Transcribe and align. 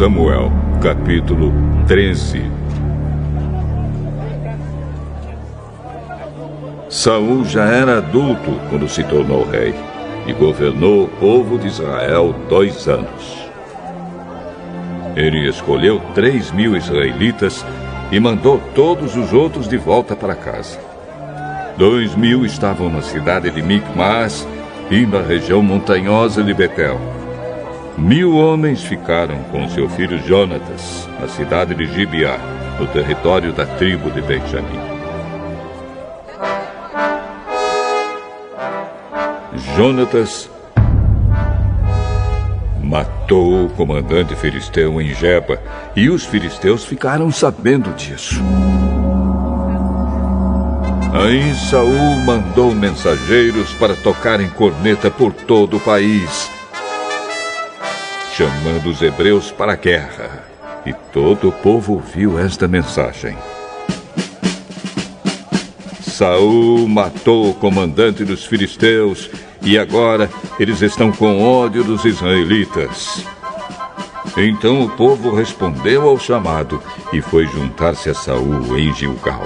Samuel, 0.00 0.50
capítulo 0.80 1.52
13. 1.86 2.50
Saul 6.88 7.44
já 7.44 7.66
era 7.66 7.98
adulto 7.98 8.50
quando 8.70 8.88
se 8.88 9.04
tornou 9.04 9.44
rei 9.44 9.74
e 10.26 10.32
governou 10.32 11.04
o 11.04 11.08
povo 11.08 11.58
de 11.58 11.66
Israel 11.66 12.34
dois 12.48 12.88
anos. 12.88 13.46
Ele 15.14 15.46
escolheu 15.46 16.00
três 16.14 16.50
mil 16.50 16.74
israelitas 16.74 17.62
e 18.10 18.18
mandou 18.18 18.58
todos 18.74 19.14
os 19.16 19.34
outros 19.34 19.68
de 19.68 19.76
volta 19.76 20.16
para 20.16 20.34
casa. 20.34 20.78
Dois 21.76 22.14
mil 22.14 22.46
estavam 22.46 22.88
na 22.88 23.02
cidade 23.02 23.50
de 23.50 23.60
Micmas 23.60 24.48
e 24.90 25.04
na 25.04 25.20
região 25.20 25.62
montanhosa 25.62 26.42
de 26.42 26.54
Betel. 26.54 27.19
Mil 28.00 28.34
homens 28.34 28.82
ficaram 28.82 29.42
com 29.50 29.68
seu 29.68 29.86
filho 29.90 30.18
Jonatas, 30.26 31.06
na 31.20 31.28
cidade 31.28 31.74
de 31.74 31.84
Gibeá, 31.84 32.38
no 32.78 32.86
território 32.86 33.52
da 33.52 33.66
tribo 33.66 34.10
de 34.10 34.22
Benjamim. 34.22 34.80
Jonatas 39.76 40.50
matou 42.82 43.66
o 43.66 43.68
comandante 43.68 44.34
filisteu 44.34 44.98
em 44.98 45.12
Jeba 45.14 45.60
e 45.94 46.08
os 46.08 46.24
filisteus 46.24 46.86
ficaram 46.86 47.30
sabendo 47.30 47.92
disso. 47.94 48.42
Aí 51.12 51.54
Saul 51.54 52.16
mandou 52.24 52.74
mensageiros 52.74 53.74
para 53.74 53.94
tocarem 53.94 54.48
corneta 54.48 55.10
por 55.10 55.34
todo 55.34 55.76
o 55.76 55.80
país, 55.80 56.50
chamando 58.40 58.88
os 58.88 59.02
hebreus 59.02 59.52
para 59.52 59.74
a 59.74 59.76
guerra. 59.76 60.42
E 60.86 60.94
todo 61.12 61.50
o 61.50 61.52
povo 61.52 61.92
ouviu 61.92 62.38
esta 62.38 62.66
mensagem. 62.66 63.36
Saul 66.00 66.88
matou 66.88 67.50
o 67.50 67.54
comandante 67.54 68.24
dos 68.24 68.46
filisteus 68.46 69.28
e 69.60 69.78
agora 69.78 70.30
eles 70.58 70.80
estão 70.80 71.12
com 71.12 71.42
ódio 71.42 71.84
dos 71.84 72.06
israelitas. 72.06 73.22
Então 74.38 74.86
o 74.86 74.88
povo 74.88 75.34
respondeu 75.34 76.08
ao 76.08 76.18
chamado 76.18 76.82
e 77.12 77.20
foi 77.20 77.46
juntar-se 77.46 78.08
a 78.08 78.14
Saul 78.14 78.78
em 78.78 78.94
Gilgal. 78.94 79.44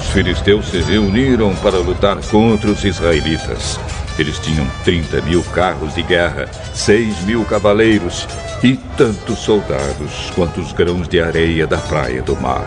Os 0.00 0.08
filisteus 0.08 0.70
se 0.70 0.80
reuniram 0.80 1.54
para 1.56 1.76
lutar 1.76 2.16
contra 2.30 2.70
os 2.70 2.82
israelitas. 2.84 3.78
Eles 4.18 4.38
tinham 4.38 4.66
30 4.82 5.20
mil 5.20 5.42
carros 5.42 5.94
de 5.94 6.02
guerra, 6.02 6.48
6 6.72 7.20
mil 7.24 7.44
cavaleiros 7.44 8.26
e 8.62 8.76
tantos 8.96 9.40
soldados 9.40 10.32
quanto 10.34 10.58
os 10.58 10.72
grãos 10.72 11.06
de 11.06 11.20
areia 11.20 11.66
da 11.66 11.76
praia 11.76 12.22
do 12.22 12.34
mar. 12.40 12.64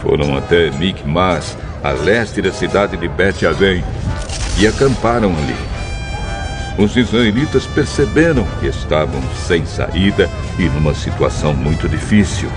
Foram 0.00 0.36
até 0.36 0.70
Micmas, 0.70 1.58
a 1.82 1.90
leste 1.90 2.40
da 2.40 2.52
cidade 2.52 2.96
de 2.96 3.08
Bet-Avém, 3.08 3.82
e 4.60 4.68
acamparam 4.68 5.30
ali. 5.30 5.56
Os 6.78 6.96
israelitas 6.96 7.66
perceberam 7.66 8.46
que 8.60 8.68
estavam 8.68 9.20
sem 9.48 9.66
saída 9.66 10.30
e 10.60 10.62
numa 10.62 10.94
situação 10.94 11.52
muito 11.52 11.88
difícil. 11.88 12.48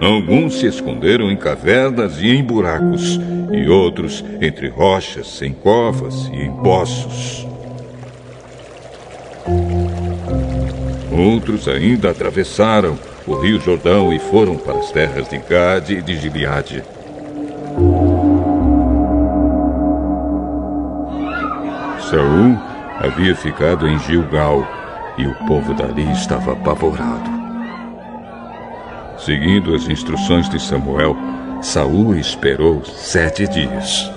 Alguns 0.00 0.60
se 0.60 0.66
esconderam 0.66 1.30
em 1.30 1.36
cavernas 1.36 2.20
e 2.20 2.28
em 2.28 2.42
buracos, 2.42 3.18
e 3.52 3.68
outros 3.68 4.24
entre 4.40 4.68
rochas, 4.68 5.40
em 5.42 5.52
covas 5.52 6.28
e 6.32 6.42
em 6.42 6.52
poços. 6.62 7.46
Outros 11.10 11.68
ainda 11.68 12.10
atravessaram 12.10 12.98
o 13.26 13.34
rio 13.34 13.60
Jordão 13.60 14.12
e 14.12 14.18
foram 14.18 14.56
para 14.56 14.78
as 14.78 14.90
terras 14.90 15.28
de 15.28 15.38
Gade 15.38 15.94
e 15.94 16.02
de 16.02 16.16
Gileade. 16.16 16.82
Saul 22.10 22.58
havia 23.00 23.34
ficado 23.34 23.88
em 23.88 23.98
Gilgal 24.00 24.66
e 25.16 25.26
o 25.26 25.34
povo 25.46 25.72
dali 25.74 26.10
estava 26.12 26.52
apavorado. 26.52 27.33
Seguindo 29.24 29.74
as 29.74 29.88
instruções 29.88 30.50
de 30.50 30.60
Samuel, 30.60 31.16
Saul 31.62 32.14
esperou 32.14 32.84
sete 32.84 33.48
dias. 33.48 34.10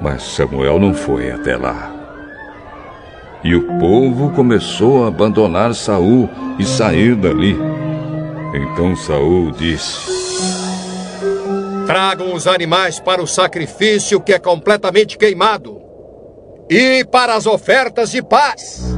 Mas 0.00 0.22
Samuel 0.22 0.78
não 0.78 0.94
foi 0.94 1.32
até 1.32 1.56
lá. 1.56 1.92
E 3.42 3.56
o 3.56 3.78
povo 3.80 4.30
começou 4.30 5.02
a 5.02 5.08
abandonar 5.08 5.74
Saul 5.74 6.30
e 6.56 6.64
sair 6.64 7.16
dali. 7.16 7.56
Então 8.54 8.94
Saul 8.94 9.50
disse: 9.50 10.06
Tragam 11.84 12.32
os 12.32 12.46
animais 12.46 13.00
para 13.00 13.20
o 13.20 13.26
sacrifício 13.26 14.20
que 14.20 14.32
é 14.32 14.38
completamente 14.38 15.18
queimado 15.18 15.80
e 16.70 17.04
para 17.04 17.34
as 17.34 17.44
ofertas 17.44 18.12
de 18.12 18.22
paz. 18.22 18.97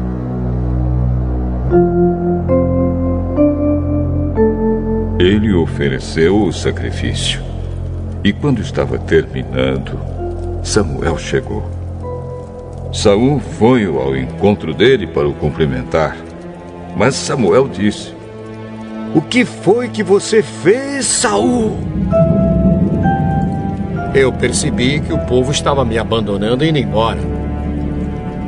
Ele 5.21 5.53
ofereceu 5.53 6.45
o 6.45 6.51
sacrifício. 6.51 7.43
E 8.25 8.33
quando 8.33 8.63
estava 8.63 8.99
terminando, 8.99 10.01
Samuel 10.63 11.19
chegou. 11.19 11.63
Saul 12.91 13.39
foi 13.39 13.85
ao 13.85 14.17
encontro 14.17 14.73
dele 14.73 15.07
para 15.07 15.29
o 15.29 15.35
cumprimentar. 15.35 16.17
Mas 16.97 17.17
Samuel 17.17 17.69
disse: 17.69 18.15
O 19.15 19.21
que 19.21 19.45
foi 19.45 19.91
que 19.91 20.03
você 20.03 20.43
fez, 20.43 21.05
Saul? 21.05 21.77
Eu 24.15 24.33
percebi 24.33 25.01
que 25.01 25.13
o 25.13 25.19
povo 25.27 25.53
estava 25.53 25.85
me 25.85 25.99
abandonando 25.99 26.65
e 26.65 26.71
indo 26.71 26.79
embora. 26.79 27.21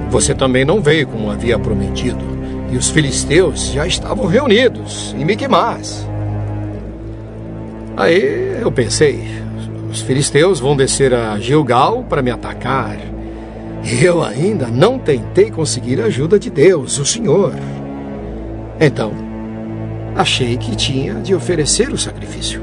Você 0.09 0.35
também 0.35 0.65
não 0.65 0.81
veio 0.81 1.07
como 1.07 1.31
havia 1.31 1.59
prometido. 1.59 2.25
E 2.71 2.79
os 2.79 2.89
filisteus 2.89 3.71
já 3.73 3.87
estavam 3.87 4.25
reunidos 4.25 5.15
em 5.19 5.27
Miquimás. 5.27 6.11
Aí 7.97 8.59
eu 8.61 8.73
pensei, 8.73 9.23
os 9.91 10.01
filisteus 10.01 10.59
vão 10.59 10.75
descer 10.75 11.13
a 11.13 11.39
Gilgal 11.39 12.05
para 12.09 12.23
me 12.23 12.31
atacar. 12.31 12.97
Eu 14.03 14.23
ainda 14.23 14.69
não 14.69 14.99
tentei 14.99 15.51
conseguir 15.51 16.01
a 16.01 16.07
ajuda 16.07 16.39
de 16.39 16.49
Deus, 16.49 16.99
o 16.99 17.05
Senhor. 17.05 17.53
Então, 18.81 19.13
achei 20.15 20.57
que 20.57 20.75
tinha 20.75 21.15
de 21.15 21.35
oferecer 21.35 21.93
o 21.93 21.99
sacrifício. 21.99 22.63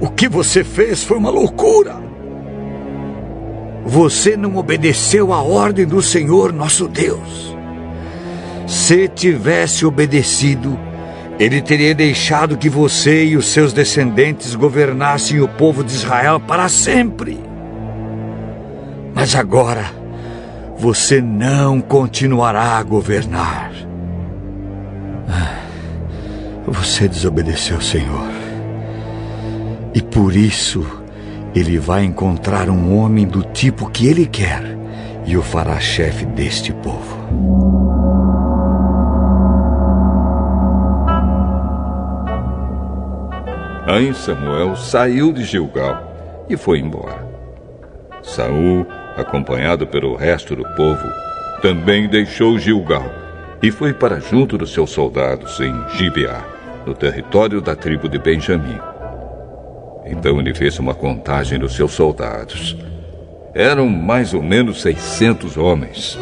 O 0.00 0.08
que 0.08 0.28
você 0.28 0.64
fez 0.64 1.02
foi 1.02 1.18
uma 1.18 1.30
loucura. 1.30 1.96
Você 3.84 4.36
não 4.36 4.56
obedeceu 4.56 5.32
à 5.32 5.42
ordem 5.42 5.86
do 5.86 6.00
Senhor 6.00 6.52
nosso 6.52 6.88
Deus. 6.88 7.56
Se 8.66 9.08
tivesse 9.08 9.84
obedecido, 9.84 10.78
ele 11.38 11.62
teria 11.62 11.94
deixado 11.94 12.56
que 12.56 12.68
você 12.68 13.26
e 13.26 13.36
os 13.36 13.46
seus 13.46 13.72
descendentes 13.72 14.56
governassem 14.56 15.40
o 15.40 15.46
povo 15.46 15.84
de 15.84 15.92
Israel 15.92 16.40
para 16.40 16.68
sempre. 16.68 17.38
Mas 19.14 19.36
agora, 19.36 19.84
você 20.76 21.20
não 21.20 21.80
continuará 21.80 22.76
a 22.76 22.82
governar. 22.82 23.70
Ah, 25.28 25.58
você 26.66 27.06
desobedeceu 27.06 27.76
ao 27.76 27.82
Senhor. 27.82 28.30
E 29.94 30.02
por 30.02 30.34
isso, 30.34 30.84
ele 31.54 31.78
vai 31.78 32.04
encontrar 32.04 32.68
um 32.68 32.96
homem 32.96 33.26
do 33.26 33.42
tipo 33.42 33.88
que 33.90 34.08
ele 34.08 34.26
quer 34.26 34.76
e 35.24 35.36
o 35.36 35.42
fará 35.42 35.78
chefe 35.78 36.24
deste 36.26 36.72
povo. 36.72 37.77
Aí 43.88 44.12
Samuel 44.12 44.76
saiu 44.76 45.32
de 45.32 45.42
Gilgal 45.44 46.46
e 46.46 46.58
foi 46.58 46.78
embora. 46.78 47.26
Saul, 48.22 48.86
acompanhado 49.16 49.86
pelo 49.86 50.14
resto 50.14 50.54
do 50.54 50.62
povo, 50.76 51.08
também 51.62 52.06
deixou 52.06 52.58
Gilgal 52.58 53.10
e 53.62 53.70
foi 53.70 53.94
para 53.94 54.20
junto 54.20 54.58
dos 54.58 54.74
seus 54.74 54.90
soldados 54.90 55.58
em 55.60 55.74
Gibeá, 55.96 56.44
no 56.84 56.94
território 56.94 57.62
da 57.62 57.74
tribo 57.74 58.10
de 58.10 58.18
Benjamim. 58.18 58.78
Então 60.04 60.38
ele 60.38 60.52
fez 60.54 60.78
uma 60.78 60.94
contagem 60.94 61.58
dos 61.58 61.74
seus 61.74 61.92
soldados. 61.92 62.76
Eram 63.54 63.88
mais 63.88 64.34
ou 64.34 64.42
menos 64.42 64.82
600 64.82 65.56
homens. 65.56 66.18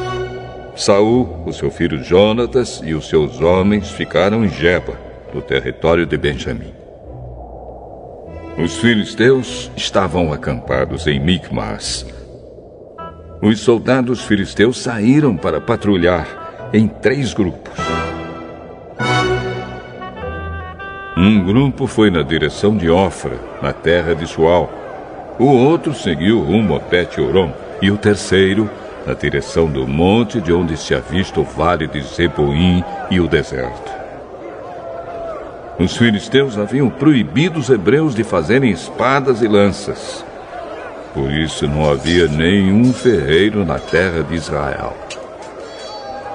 Saul, 0.76 1.42
o 1.44 1.52
seu 1.52 1.72
filho 1.72 2.00
Jonatas 2.04 2.80
e 2.84 2.94
os 2.94 3.08
seus 3.08 3.40
homens 3.40 3.90
ficaram 3.90 4.44
em 4.44 4.48
Jeba, 4.48 4.96
no 5.34 5.42
território 5.42 6.06
de 6.06 6.16
Benjamim. 6.16 6.85
Os 8.58 8.78
filisteus 8.78 9.70
estavam 9.76 10.32
acampados 10.32 11.06
em 11.06 11.20
Micmas. 11.20 12.06
Os 13.42 13.60
soldados 13.60 14.24
filisteus 14.24 14.78
saíram 14.78 15.36
para 15.36 15.60
patrulhar 15.60 16.70
em 16.72 16.88
três 16.88 17.34
grupos. 17.34 17.74
Um 21.18 21.44
grupo 21.44 21.86
foi 21.86 22.10
na 22.10 22.22
direção 22.22 22.74
de 22.74 22.88
Ofra, 22.88 23.38
na 23.60 23.74
terra 23.74 24.14
de 24.14 24.26
Sual. 24.26 24.70
O 25.38 25.44
outro 25.44 25.92
seguiu 25.92 26.40
rumo 26.40 26.76
a 26.76 26.78
Bet-Orom 26.78 27.52
e 27.82 27.90
o 27.90 27.98
terceiro 27.98 28.70
na 29.06 29.12
direção 29.12 29.70
do 29.70 29.86
monte 29.86 30.40
de 30.40 30.52
onde 30.52 30.78
se 30.78 30.94
avista 30.94 31.40
o 31.40 31.44
vale 31.44 31.86
de 31.86 32.00
Zeboim 32.00 32.82
e 33.10 33.20
o 33.20 33.28
deserto. 33.28 33.95
Os 35.78 35.96
filisteus 35.96 36.56
haviam 36.56 36.88
proibido 36.88 37.60
os 37.60 37.68
hebreus 37.68 38.14
de 38.14 38.24
fazerem 38.24 38.70
espadas 38.70 39.42
e 39.42 39.48
lanças. 39.48 40.24
Por 41.12 41.30
isso 41.30 41.66
não 41.68 41.90
havia 41.90 42.26
nenhum 42.28 42.92
ferreiro 42.92 43.64
na 43.64 43.78
terra 43.78 44.22
de 44.22 44.34
Israel. 44.34 44.96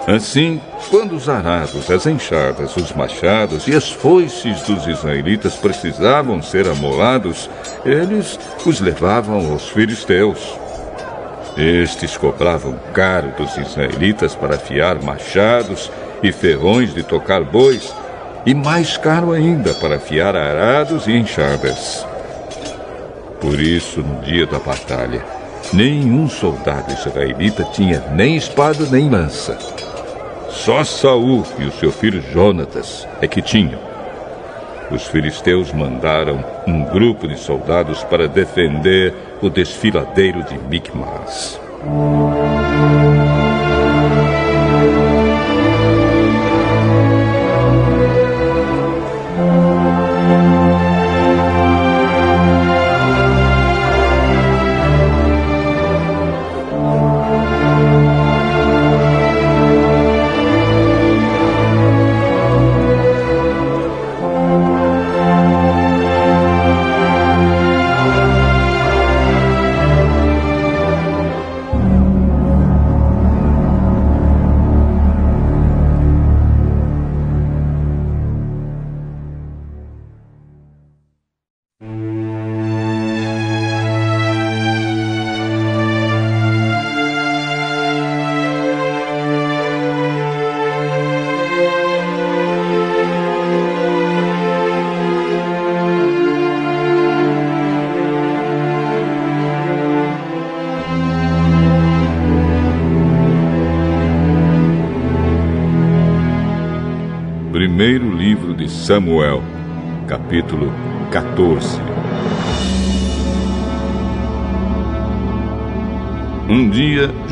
Assim, 0.08 0.60
quando 0.90 1.16
os 1.16 1.30
arados, 1.30 1.90
as 1.92 2.08
enxadas, 2.08 2.76
os 2.76 2.92
machados 2.94 3.68
e 3.68 3.76
as 3.76 3.92
foices 3.92 4.62
dos 4.64 4.88
israelitas 4.88 5.56
precisavam 5.56 6.42
ser 6.42 6.68
amolados, 6.68 7.50
eles 7.86 8.40
os 8.66 8.80
levavam 8.80 9.52
aos 9.52 9.70
filisteus. 9.70 10.58
Estes 11.56 12.18
cobravam 12.18 12.80
caro 12.94 13.32
dos 13.38 13.56
israelitas 13.58 14.34
para 14.34 14.56
afiar 14.56 15.02
machados 15.02 15.92
e 16.24 16.32
ferrões 16.32 16.94
de 16.94 17.04
tocar 17.04 17.44
bois, 17.44 17.94
e 18.46 18.54
mais 18.54 18.98
caro 18.98 19.32
ainda 19.32 19.74
para 19.76 19.96
afiar 19.96 20.36
arados 20.36 21.08
e 21.08 21.14
enxadas. 21.14 22.06
Por 23.40 23.60
isso, 23.60 24.02
no 24.02 24.22
dia 24.22 24.46
da 24.46 24.60
batalha, 24.60 25.24
nenhum 25.74 26.30
soldado 26.30 26.94
israelita 26.94 27.64
tinha 27.64 28.04
nem 28.12 28.36
espada 28.36 28.86
nem 28.92 29.10
lança. 29.10 29.58
Só 30.50 30.84
Saul 30.84 31.44
e 31.58 31.66
o 31.66 31.72
seu 31.72 31.92
filho 31.92 32.22
Jonatas 32.32 33.08
é 33.22 33.28
que 33.28 33.42
tinham. 33.42 33.80
Os 34.92 35.08
filisteus 35.08 35.72
mandaram 35.72 36.44
um 36.68 36.84
grupo 36.84 37.28
de 37.28 37.38
soldados 37.38 38.04
para 38.04 38.28
defender 38.28 39.14
o 39.42 39.50
desfiladeiro 39.50 40.44
de 40.44 40.58
Micmas. 40.58 41.60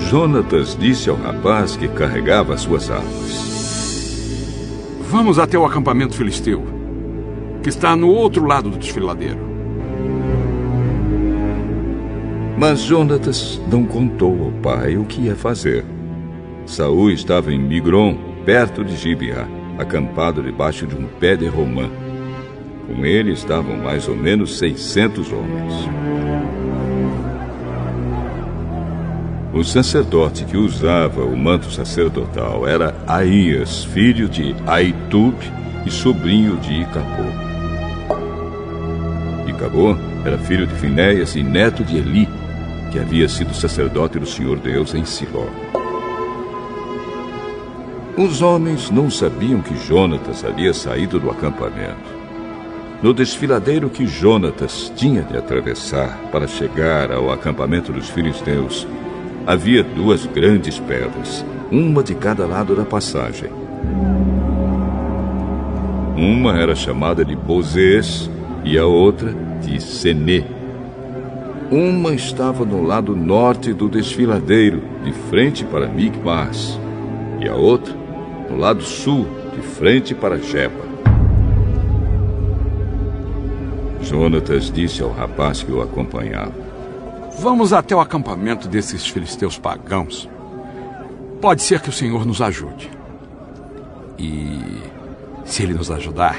Jonatas 0.10 0.76
disse 0.76 1.08
ao 1.08 1.16
rapaz 1.16 1.78
que 1.78 1.88
carregava 1.88 2.58
suas 2.58 2.90
armas: 2.90 4.58
Vamos 5.02 5.38
até 5.38 5.56
o 5.56 5.64
acampamento 5.64 6.16
filisteu, 6.16 6.66
que 7.62 7.70
está 7.70 7.96
no 7.96 8.10
outro 8.10 8.44
lado 8.44 8.72
do 8.72 8.80
desfiladeiro. 8.80 9.38
Mas 12.58 12.80
Jonatas 12.80 13.62
não 13.72 13.86
contou 13.86 14.46
ao 14.46 14.52
pai 14.64 14.98
o 14.98 15.06
que 15.06 15.22
ia 15.22 15.36
fazer. 15.36 15.86
Saul 16.66 17.12
estava 17.12 17.54
em 17.54 17.60
Migron, 17.60 18.18
perto 18.44 18.84
de 18.84 18.96
Gibeá 18.96 19.48
acampado 19.78 20.42
debaixo 20.42 20.88
de 20.88 20.96
um 20.96 21.06
pé 21.06 21.36
de 21.36 21.48
romã. 21.48 21.88
Com 22.88 23.06
ele 23.06 23.32
estavam 23.32 23.78
mais 23.78 24.08
ou 24.08 24.16
menos 24.16 24.58
600 24.58 25.32
homens. 25.32 26.59
O 29.52 29.64
sacerdote 29.64 30.46
que 30.46 30.56
usava 30.56 31.24
o 31.24 31.36
manto 31.36 31.72
sacerdotal 31.72 32.68
era 32.68 32.94
Aías, 33.08 33.84
filho 33.84 34.30
de 34.30 34.56
Aitub 34.68 35.34
e 35.88 35.90
sobrinho 35.90 36.56
de 36.58 36.82
Icabô. 36.82 37.24
Icabô 39.48 39.98
era 40.24 40.38
filho 40.38 40.68
de 40.68 40.76
Finéias 40.76 41.36
e 41.36 41.42
neto 41.42 41.84
de 41.84 41.98
Eli, 41.98 42.30
que 42.92 43.00
havia 43.00 43.28
sido 43.28 43.52
sacerdote 43.56 44.20
do 44.20 44.26
Senhor 44.28 44.60
Deus 44.60 44.94
em 44.94 45.04
Siló. 45.04 45.48
Os 48.16 48.44
homens 48.44 48.92
não 48.92 49.10
sabiam 49.10 49.64
que 49.64 49.76
Jonatas 49.76 50.46
havia 50.46 50.76
saído 50.76 51.20
do 51.20 51.32
acampamento. 51.32 52.20
No 53.02 53.16
desfiladeiro 53.16 53.90
que 53.90 54.06
Jonatas 54.06 54.92
tinha 54.96 55.24
de 55.24 55.36
atravessar 55.36 56.20
para 56.32 56.48
chegar 56.48 57.12
ao 57.12 57.32
acampamento 57.32 57.92
dos 57.92 58.10
filisteus, 58.10 58.86
havia 59.46 59.84
duas 59.84 60.26
grandes 60.26 60.80
pedras, 60.80 61.46
uma 61.72 62.04
de 62.04 62.16
cada 62.16 62.46
lado 62.46 62.76
da 62.76 62.84
passagem. 62.84 63.50
Uma 66.16 66.58
era 66.58 66.76
chamada 66.76 67.24
de 67.24 67.36
Bozês 67.36 68.30
e 68.64 68.78
a 68.78 68.86
outra 68.86 69.34
de 69.62 69.82
Senê. 69.82 70.44
Uma 71.72 72.14
estava 72.14 72.66
no 72.66 72.84
lado 72.84 73.16
norte 73.16 73.74
do 73.74 73.88
desfiladeiro, 73.88 74.82
de 75.04 75.14
frente 75.14 75.64
para 75.64 75.88
Migmas, 75.88 76.80
e 77.40 77.48
a 77.48 77.56
outra 77.56 77.94
no 78.50 78.58
lado 78.58 78.84
sul, 78.84 79.28
de 79.56 79.62
frente 79.62 80.16
para 80.16 80.38
Jeba. 80.38 80.90
Jonatas 84.02 84.72
disse 84.72 85.04
ao 85.04 85.12
rapaz 85.12 85.62
que 85.62 85.72
o 85.72 85.82
acompanhava: 85.82 86.69
Vamos 87.40 87.72
até 87.72 87.96
o 87.96 88.02
acampamento 88.02 88.68
desses 88.68 89.08
filisteus 89.08 89.58
pagãos. 89.58 90.30
Pode 91.40 91.62
ser 91.62 91.80
que 91.80 91.88
o 91.88 91.94
Senhor 91.94 92.26
nos 92.26 92.42
ajude. 92.42 92.92
E 94.18 94.62
se 95.46 95.64
ele 95.64 95.74
nos 95.74 95.90
ajudar, 95.90 96.36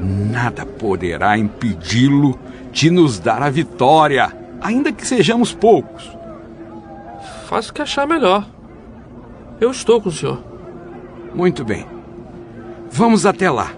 nada 0.00 0.66
poderá 0.66 1.38
impedi-lo 1.38 2.36
de 2.72 2.90
nos 2.90 3.20
dar 3.20 3.40
a 3.40 3.48
vitória, 3.48 4.36
ainda 4.60 4.90
que 4.90 5.06
sejamos 5.06 5.54
poucos. 5.54 6.10
Faça 7.46 7.70
o 7.70 7.72
que 7.72 7.82
achar 7.82 8.04
melhor. 8.04 8.44
Eu 9.60 9.70
estou 9.70 10.00
com 10.00 10.08
o 10.08 10.12
senhor. 10.12 10.42
Muito 11.32 11.64
bem. 11.64 11.86
Vamos 12.90 13.24
até 13.24 13.48
lá. 13.48 13.72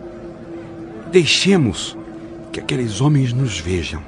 Deixemos 1.12 1.94
que 2.50 2.58
aqueles 2.58 3.02
homens 3.02 3.34
nos 3.34 3.60
vejam. 3.60 4.02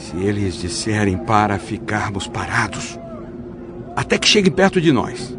Se 0.00 0.16
eles 0.16 0.54
disserem 0.54 1.18
para 1.18 1.58
ficarmos 1.58 2.26
parados, 2.26 2.98
até 3.94 4.16
que 4.16 4.26
cheguem 4.26 4.50
perto 4.50 4.80
de 4.80 4.90
nós, 4.90 5.36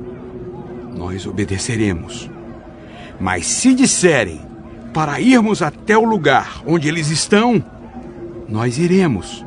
nós 0.95 1.25
obedeceremos. 1.25 2.29
Mas 3.19 3.47
se 3.47 3.73
disserem 3.73 4.39
para 4.93 5.19
irmos 5.19 5.63
até 5.63 5.97
o 5.97 6.05
lugar 6.05 6.61
onde 6.63 6.87
eles 6.87 7.09
estão, 7.09 7.61
nós 8.47 8.77
iremos, 8.77 9.43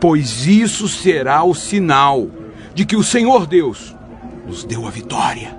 pois 0.00 0.44
isso 0.46 0.88
será 0.88 1.44
o 1.44 1.54
sinal 1.54 2.28
de 2.74 2.84
que 2.84 2.96
o 2.96 3.04
Senhor 3.04 3.46
Deus 3.46 3.94
nos 4.44 4.64
deu 4.64 4.84
a 4.84 4.90
vitória. 4.90 5.56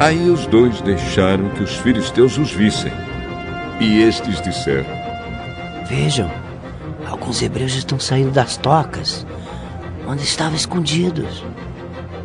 Aí 0.00 0.28
os 0.28 0.44
dois 0.48 0.80
deixaram 0.80 1.50
que 1.50 1.62
os 1.62 1.76
filisteus 1.76 2.36
os 2.36 2.50
vissem. 2.50 2.90
E 3.82 4.00
estes 4.00 4.40
disseram: 4.40 4.86
Vejam, 5.88 6.30
alguns 7.04 7.42
hebreus 7.42 7.74
estão 7.74 7.98
saindo 7.98 8.30
das 8.30 8.56
tocas, 8.56 9.26
onde 10.06 10.22
estavam 10.22 10.54
escondidos. 10.54 11.44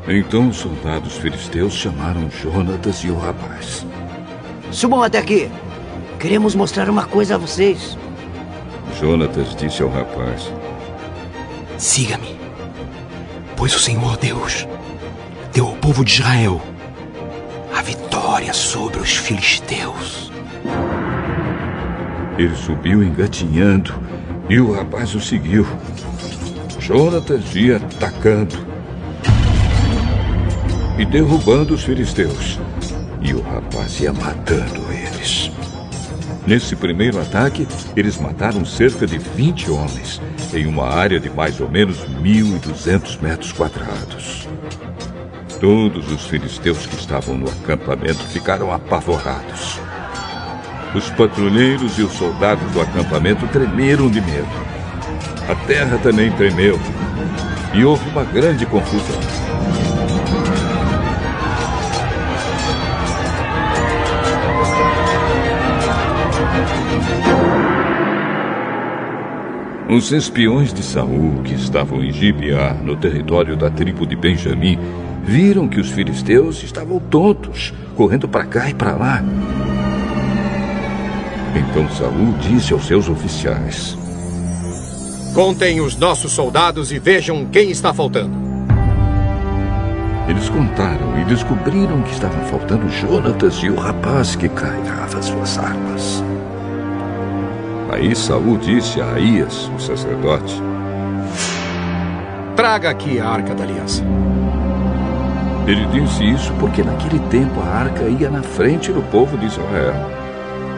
Então 0.07 0.49
os 0.49 0.57
soldados 0.57 1.17
filisteus 1.17 1.73
chamaram 1.73 2.29
Jonatas 2.29 2.97
e 2.97 3.09
o 3.09 3.17
rapaz. 3.17 3.87
Subam 4.71 5.01
até 5.01 5.17
aqui. 5.17 5.49
Queremos 6.19 6.53
mostrar 6.53 6.91
uma 6.91 7.05
coisa 7.05 7.33
a 7.33 7.37
vocês. 7.39 7.97
Jonatas 8.99 9.55
disse 9.55 9.81
ao 9.81 9.89
rapaz: 9.89 10.53
Siga-me, 11.75 12.39
pois 13.55 13.75
o 13.75 13.79
Senhor 13.79 14.15
Deus 14.17 14.67
deu 15.51 15.69
ao 15.69 15.75
povo 15.77 16.05
de 16.05 16.21
Israel 16.21 16.61
a 17.75 17.81
vitória 17.81 18.53
sobre 18.53 18.99
os 18.99 19.17
filisteus. 19.17 20.26
Ele 22.37 22.55
subiu 22.55 23.03
engatinhando 23.03 23.93
e 24.47 24.59
o 24.59 24.71
rapaz 24.71 25.15
o 25.15 25.19
seguiu. 25.19 25.65
Jonatas 26.79 27.55
ia 27.55 27.77
atacando 27.77 28.55
e 30.97 31.05
derrubando 31.05 31.73
os 31.73 31.83
filisteus. 31.83 32.59
E 33.21 33.33
o 33.33 33.41
rapaz 33.41 33.99
ia 33.99 34.13
matando 34.13 34.85
eles. 34.91 35.51
Nesse 36.45 36.75
primeiro 36.75 37.19
ataque, 37.19 37.67
eles 37.95 38.17
mataram 38.17 38.63
cerca 38.63 39.05
de 39.05 39.17
20 39.17 39.69
homens, 39.69 40.21
em 40.53 40.65
uma 40.65 40.87
área 40.87 41.19
de 41.19 41.29
mais 41.29 41.59
ou 41.59 41.69
menos 41.69 41.97
1.200 42.23 43.21
metros 43.21 43.51
quadrados. 43.51 44.47
Todos 45.59 46.09
os 46.11 46.25
filisteus 46.27 46.85
que 46.85 46.95
estavam 46.95 47.35
no 47.35 47.49
acampamento 47.49 48.23
ficaram 48.27 48.71
apavorados. 48.71 49.86
Os 50.97 51.11
patrulheiros 51.11 51.99
e 51.99 52.01
os 52.01 52.11
soldados 52.13 52.71
do 52.71 52.81
acampamento 52.81 53.45
tremeram 53.49 54.09
de 54.09 54.19
medo. 54.19 54.47
A 55.47 55.53
terra 55.67 55.99
também 55.99 56.31
tremeu. 56.31 56.79
E 57.71 57.85
houve 57.85 58.09
uma 58.09 58.23
grande 58.23 58.65
confusão. 58.65 59.15
Os 69.87 70.11
espiões 70.11 70.73
de 70.73 70.81
Saul, 70.81 71.43
que 71.43 71.53
estavam 71.53 72.03
em 72.03 72.11
Gibeá, 72.11 72.73
no 72.73 72.95
território 72.95 73.55
da 73.55 73.69
tribo 73.69 74.07
de 74.07 74.15
Benjamim, 74.15 74.79
viram 75.23 75.67
que 75.67 75.79
os 75.79 75.91
filisteus 75.91 76.63
estavam 76.63 76.99
tontos, 76.99 77.71
correndo 77.95 78.27
para 78.27 78.45
cá 78.45 78.67
e 78.67 78.73
para 78.73 78.95
lá. 78.95 79.23
Então 81.57 81.89
Saul 81.89 82.33
disse 82.39 82.71
aos 82.71 82.85
seus 82.85 83.09
oficiais: 83.09 83.97
Contem 85.33 85.81
os 85.81 85.95
nossos 85.95 86.31
soldados 86.31 86.91
e 86.91 86.99
vejam 86.99 87.47
quem 87.47 87.71
está 87.71 87.91
faltando. 87.91 88.45
Eles 90.27 90.49
contaram 90.49 91.19
e 91.19 91.25
descobriram 91.25 92.03
que 92.03 92.11
estavam 92.11 92.43
faltando 92.45 92.87
Jonatas 92.89 93.55
e 93.63 93.69
o 93.69 93.75
rapaz 93.75 94.35
que 94.35 94.47
carregava 94.49 95.19
suas 95.21 95.57
armas. 95.57 96.23
Aí 97.91 98.15
Saul 98.15 98.57
disse 98.57 99.01
a 99.01 99.13
Aías, 99.13 99.71
o 99.75 99.79
sacerdote: 99.79 100.61
Traga 102.55 102.91
aqui 102.91 103.19
a 103.19 103.27
arca 103.27 103.55
da 103.55 103.63
aliança. 103.63 104.03
Ele 105.65 105.85
disse 105.87 106.23
isso 106.23 106.53
porque 106.59 106.83
naquele 106.83 107.19
tempo 107.29 107.59
a 107.61 107.65
arca 107.65 108.03
ia 108.03 108.29
na 108.29 108.43
frente 108.43 108.91
do 108.91 109.01
povo 109.01 109.37
de 109.37 109.47
Israel. 109.47 110.16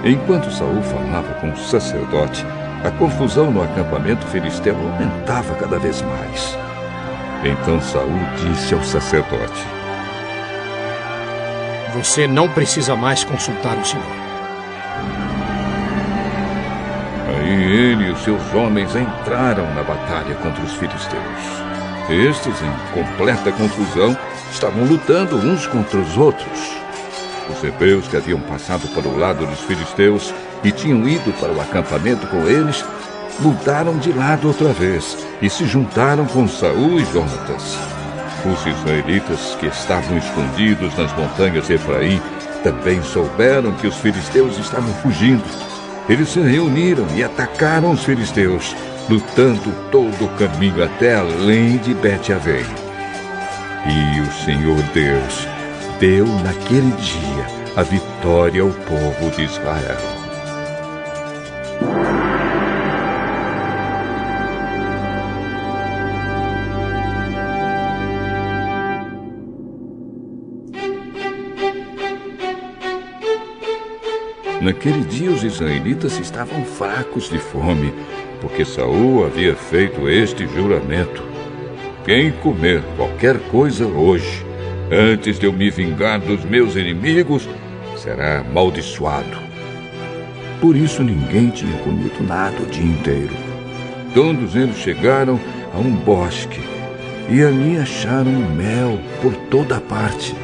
Enquanto 0.03 0.49
Saul 0.51 0.81
falava 0.81 1.33
com 1.35 1.49
o 1.51 1.57
sacerdote, 1.57 2.45
a 2.85 2.91
confusão 2.91 3.51
no 3.51 3.61
acampamento 3.61 4.25
filisteu 4.27 4.75
aumentava 4.75 5.53
cada 5.55 5.77
vez 5.77 6.01
mais. 6.01 6.57
Então 7.43 7.81
Saul 7.81 8.19
disse 8.37 8.73
ao 8.73 8.81
sacerdote: 8.81 9.65
Você 11.93 12.27
não 12.27 12.47
precisa 12.47 12.95
mais 12.95 13.25
consultar 13.25 13.77
o 13.77 13.85
Senhor. 13.85 14.05
Aí 17.27 17.63
ele 17.63 18.05
e 18.05 18.11
os 18.11 18.23
seus 18.23 18.53
homens 18.53 18.95
entraram 18.95 19.65
na 19.73 19.83
batalha 19.83 20.35
contra 20.35 20.63
os 20.63 20.73
filisteus. 20.75 21.69
Estes, 22.09 22.55
em 22.61 22.93
completa 22.93 23.51
confusão, 23.51 24.17
estavam 24.51 24.85
lutando 24.85 25.35
uns 25.35 25.67
contra 25.67 25.99
os 25.99 26.17
outros. 26.17 26.78
Os 27.49 27.63
hebreus 27.63 28.07
que 28.07 28.17
haviam 28.17 28.39
passado 28.41 28.87
para 28.89 29.07
o 29.07 29.17
lado 29.17 29.45
dos 29.45 29.59
filisteus 29.61 30.33
e 30.63 30.71
tinham 30.71 31.07
ido 31.07 31.31
para 31.39 31.51
o 31.51 31.59
acampamento 31.59 32.27
com 32.27 32.47
eles, 32.47 32.85
mudaram 33.39 33.97
de 33.97 34.11
lado 34.11 34.47
outra 34.47 34.71
vez 34.73 35.17
e 35.41 35.49
se 35.49 35.65
juntaram 35.65 36.25
com 36.25 36.47
Saul 36.47 36.99
e 36.99 37.05
Jonatas. 37.05 37.77
Os 38.45 38.65
israelitas 38.65 39.55
que 39.59 39.67
estavam 39.67 40.17
escondidos 40.17 40.95
nas 40.97 41.11
montanhas 41.17 41.67
de 41.67 41.73
Efraim 41.73 42.21
também 42.63 43.01
souberam 43.01 43.71
que 43.73 43.87
os 43.87 43.95
filisteus 43.95 44.57
estavam 44.57 44.93
fugindo 44.95 45.43
eles 46.09 46.29
se 46.29 46.39
reuniram 46.39 47.05
e 47.15 47.23
atacaram 47.23 47.91
os 47.91 48.03
filisteus, 48.03 48.75
lutando 49.07 49.71
todo 49.91 50.25
o 50.25 50.29
caminho 50.39 50.83
até 50.83 51.15
além 51.15 51.77
de 51.77 51.93
Bet-Avém. 51.93 52.65
E 53.85 54.19
o 54.21 54.31
Senhor 54.43 54.81
Deus 54.91 55.47
deu 55.99 56.25
naquele 56.25 56.91
dia 56.93 57.45
a 57.75 57.83
vitória 57.83 58.61
ao 58.61 58.69
povo 58.69 59.35
de 59.35 59.43
Israel. 59.43 59.97
Naquele 74.61 75.03
dia 75.03 75.31
os 75.31 75.43
israelitas 75.43 76.17
estavam 76.17 76.63
fracos 76.63 77.29
de 77.29 77.39
fome, 77.39 77.93
porque 78.39 78.63
Saul 78.63 79.25
havia 79.25 79.53
feito 79.53 80.07
este 80.07 80.47
juramento: 80.47 81.23
Quem 82.05 82.31
comer 82.31 82.83
qualquer 82.95 83.39
coisa 83.49 83.85
hoje, 83.85 84.48
antes 84.91 85.39
de 85.39 85.45
eu 85.45 85.53
me 85.53 85.69
vingar 85.69 86.19
dos 86.19 86.43
meus 86.43 86.75
inimigos, 86.75 87.47
será 87.97 88.39
amaldiçoado. 88.39 89.37
Por 90.59 90.75
isso 90.75 91.03
ninguém 91.03 91.49
tinha 91.49 91.77
comido 91.79 92.21
nada 92.27 92.61
o 92.61 92.65
dia 92.65 92.83
inteiro. 92.83 93.33
Todos 94.13 94.55
eles 94.55 94.77
chegaram 94.77 95.39
a 95.73 95.77
um 95.77 95.91
bosque 95.91 96.59
e 97.29 97.43
ali 97.43 97.77
acharam 97.77 98.31
mel 98.31 98.99
por 99.21 99.33
toda 99.49 99.79
parte. 99.79 100.35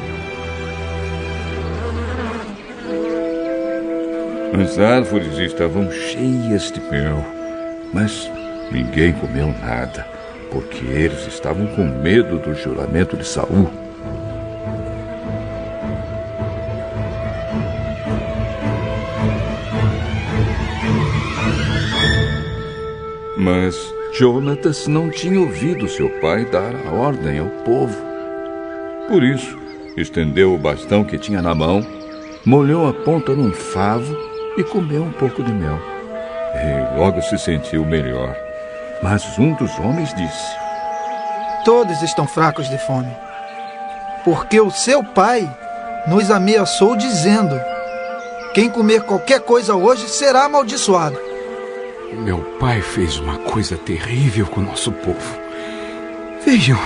As 4.62 4.78
árvores 4.78 5.36
estavam 5.38 5.90
cheias 5.90 6.72
de 6.72 6.80
mel, 6.80 7.22
mas 7.92 8.30
ninguém 8.72 9.12
comeu 9.12 9.48
nada, 9.60 10.06
porque 10.50 10.86
eles 10.86 11.26
estavam 11.26 11.66
com 11.66 11.84
medo 11.84 12.38
do 12.38 12.54
juramento 12.54 13.16
de 13.16 13.26
Saul. 13.26 13.85
Mas 23.46 23.76
Jonatas 24.12 24.88
não 24.88 25.08
tinha 25.08 25.38
ouvido 25.38 25.88
seu 25.88 26.10
pai 26.20 26.44
dar 26.46 26.74
a 26.84 26.90
ordem 26.90 27.38
ao 27.38 27.46
povo. 27.64 27.96
Por 29.06 29.22
isso, 29.22 29.56
estendeu 29.96 30.52
o 30.52 30.58
bastão 30.58 31.04
que 31.04 31.16
tinha 31.16 31.40
na 31.40 31.54
mão, 31.54 31.86
molhou 32.44 32.88
a 32.88 32.92
ponta 32.92 33.36
num 33.36 33.52
favo 33.52 34.18
e 34.58 34.64
comeu 34.64 35.04
um 35.04 35.12
pouco 35.12 35.44
de 35.44 35.52
mel. 35.52 35.78
E 36.56 36.98
logo 36.98 37.22
se 37.22 37.38
sentiu 37.38 37.84
melhor. 37.84 38.34
Mas 39.00 39.38
um 39.38 39.54
dos 39.54 39.78
homens 39.78 40.12
disse: 40.16 40.56
Todos 41.64 42.02
estão 42.02 42.26
fracos 42.26 42.68
de 42.68 42.78
fome, 42.78 43.16
porque 44.24 44.60
o 44.60 44.72
seu 44.72 45.04
pai 45.04 45.48
nos 46.08 46.32
ameaçou 46.32 46.96
dizendo: 46.96 47.56
Quem 48.52 48.68
comer 48.68 49.02
qualquer 49.02 49.38
coisa 49.38 49.76
hoje 49.76 50.08
será 50.08 50.46
amaldiçoado. 50.46 51.25
Meu 52.12 52.38
pai 52.58 52.80
fez 52.80 53.18
uma 53.18 53.36
coisa 53.36 53.76
terrível 53.76 54.46
com 54.46 54.60
o 54.60 54.64
nosso 54.64 54.92
povo. 54.92 55.38
Vejam 56.44 56.78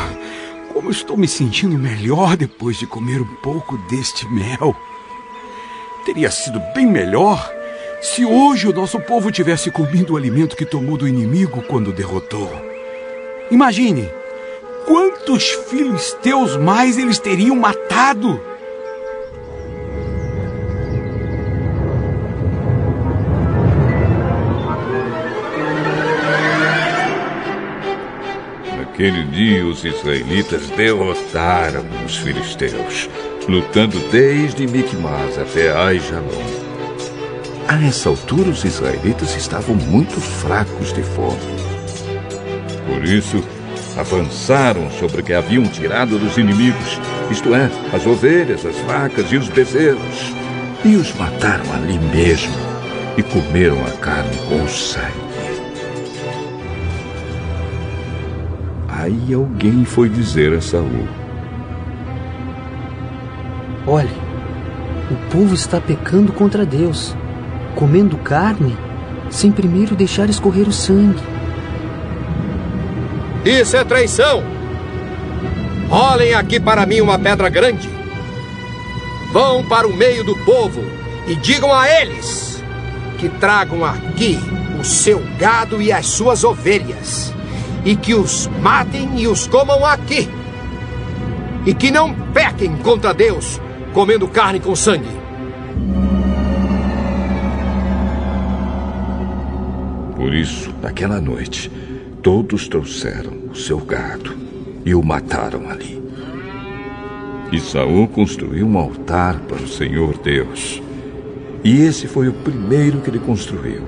como 0.72 0.90
estou 0.90 1.16
me 1.16 1.28
sentindo 1.28 1.78
melhor 1.78 2.36
depois 2.36 2.78
de 2.78 2.86
comer 2.86 3.20
um 3.20 3.34
pouco 3.36 3.76
deste 3.88 4.26
mel. 4.28 4.74
Teria 6.06 6.30
sido 6.30 6.58
bem 6.74 6.86
melhor 6.86 7.52
se 8.00 8.24
hoje 8.24 8.66
o 8.66 8.72
nosso 8.72 8.98
povo 9.00 9.30
tivesse 9.30 9.70
comido 9.70 10.14
o 10.14 10.16
alimento 10.16 10.56
que 10.56 10.64
tomou 10.64 10.96
do 10.96 11.06
inimigo 11.06 11.62
quando 11.62 11.92
derrotou. 11.92 12.50
Imagine 13.50 14.08
quantos 14.86 15.50
filhos 15.68 16.14
teus 16.22 16.56
mais 16.56 16.96
eles 16.96 17.18
teriam 17.18 17.56
matado. 17.56 18.40
Naquele 29.00 29.22
dia, 29.28 29.64
os 29.64 29.82
israelitas 29.82 30.68
derrotaram 30.76 31.86
os 32.04 32.18
filisteus, 32.18 33.08
lutando 33.48 33.98
desde 34.10 34.66
Micmas 34.66 35.38
até 35.38 35.74
Aijalon. 35.74 36.28
A 37.66 37.82
essa 37.82 38.10
altura, 38.10 38.50
os 38.50 38.62
israelitas 38.62 39.34
estavam 39.34 39.74
muito 39.74 40.20
fracos 40.20 40.92
de 40.92 41.02
fome. 41.02 41.40
Por 42.86 43.02
isso, 43.02 43.42
avançaram 43.96 44.90
sobre 44.90 45.22
o 45.22 45.24
que 45.24 45.32
haviam 45.32 45.64
tirado 45.64 46.18
dos 46.18 46.36
inimigos, 46.36 47.00
isto 47.30 47.54
é, 47.54 47.70
as 47.94 48.06
ovelhas, 48.06 48.66
as 48.66 48.76
vacas 48.80 49.32
e 49.32 49.38
os 49.38 49.48
bezerros, 49.48 50.34
e 50.84 50.96
os 50.96 51.10
mataram 51.14 51.72
ali 51.72 51.98
mesmo 52.14 52.52
e 53.16 53.22
comeram 53.22 53.82
a 53.82 53.92
carne 53.92 54.36
com 54.46 54.68
sangue. 54.68 55.29
Aí 59.00 59.32
alguém 59.32 59.82
foi 59.86 60.10
dizer 60.10 60.52
a 60.52 60.60
Saul: 60.60 61.08
Olhe, 63.86 64.10
o 65.10 65.30
povo 65.30 65.54
está 65.54 65.80
pecando 65.80 66.34
contra 66.34 66.66
Deus, 66.66 67.16
comendo 67.74 68.18
carne 68.18 68.76
sem 69.30 69.50
primeiro 69.50 69.96
deixar 69.96 70.28
escorrer 70.28 70.68
o 70.68 70.72
sangue. 70.72 71.22
Isso 73.42 73.74
é 73.74 73.84
traição! 73.84 74.42
Olhem 75.90 76.34
aqui 76.34 76.60
para 76.60 76.84
mim 76.84 77.00
uma 77.00 77.18
pedra 77.18 77.48
grande. 77.48 77.88
Vão 79.32 79.64
para 79.64 79.88
o 79.88 79.96
meio 79.96 80.22
do 80.24 80.36
povo 80.44 80.82
e 81.26 81.34
digam 81.36 81.74
a 81.74 81.88
eles 81.88 82.62
que 83.16 83.30
tragam 83.30 83.82
aqui 83.82 84.38
o 84.78 84.84
seu 84.84 85.22
gado 85.38 85.80
e 85.80 85.90
as 85.90 86.04
suas 86.04 86.44
ovelhas, 86.44 87.32
e 87.84 87.96
que 87.96 88.14
os 88.14 88.48
matem 88.60 89.20
e 89.20 89.26
os 89.26 89.46
comam 89.46 89.84
aqui, 89.84 90.28
e 91.66 91.74
que 91.74 91.90
não 91.90 92.14
pequem 92.32 92.76
contra 92.76 93.12
Deus 93.12 93.60
comendo 93.92 94.28
carne 94.28 94.60
com 94.60 94.74
sangue. 94.74 95.20
Por 100.16 100.34
isso, 100.34 100.72
naquela 100.82 101.20
noite, 101.20 101.70
todos 102.22 102.68
trouxeram 102.68 103.32
o 103.50 103.54
seu 103.54 103.78
gado 103.78 104.36
e 104.84 104.94
o 104.94 105.02
mataram 105.02 105.68
ali. 105.70 106.00
E 107.50 107.58
Saul 107.58 108.06
construiu 108.06 108.66
um 108.66 108.78
altar 108.78 109.40
para 109.40 109.62
o 109.62 109.66
Senhor 109.66 110.16
Deus. 110.18 110.80
E 111.64 111.82
esse 111.82 112.06
foi 112.06 112.28
o 112.28 112.32
primeiro 112.32 113.00
que 113.00 113.10
ele 113.10 113.18
construiu. 113.18 113.82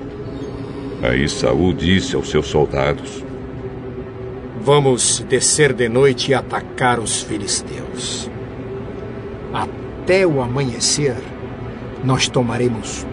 Aí 1.01 1.29
Saul 1.29 1.73
disse 1.73 2.15
aos 2.15 2.29
seus 2.29 2.47
soldados: 2.47 3.23
Vamos 4.63 5.19
descer 5.27 5.73
de 5.73 5.89
noite 5.89 6.31
e 6.31 6.33
atacar 6.33 6.97
os 6.97 7.21
filisteus. 7.21 8.29
Até 9.53 10.25
o 10.25 10.41
amanhecer, 10.41 11.17
nós 12.01 12.29
tomaremos 12.29 13.05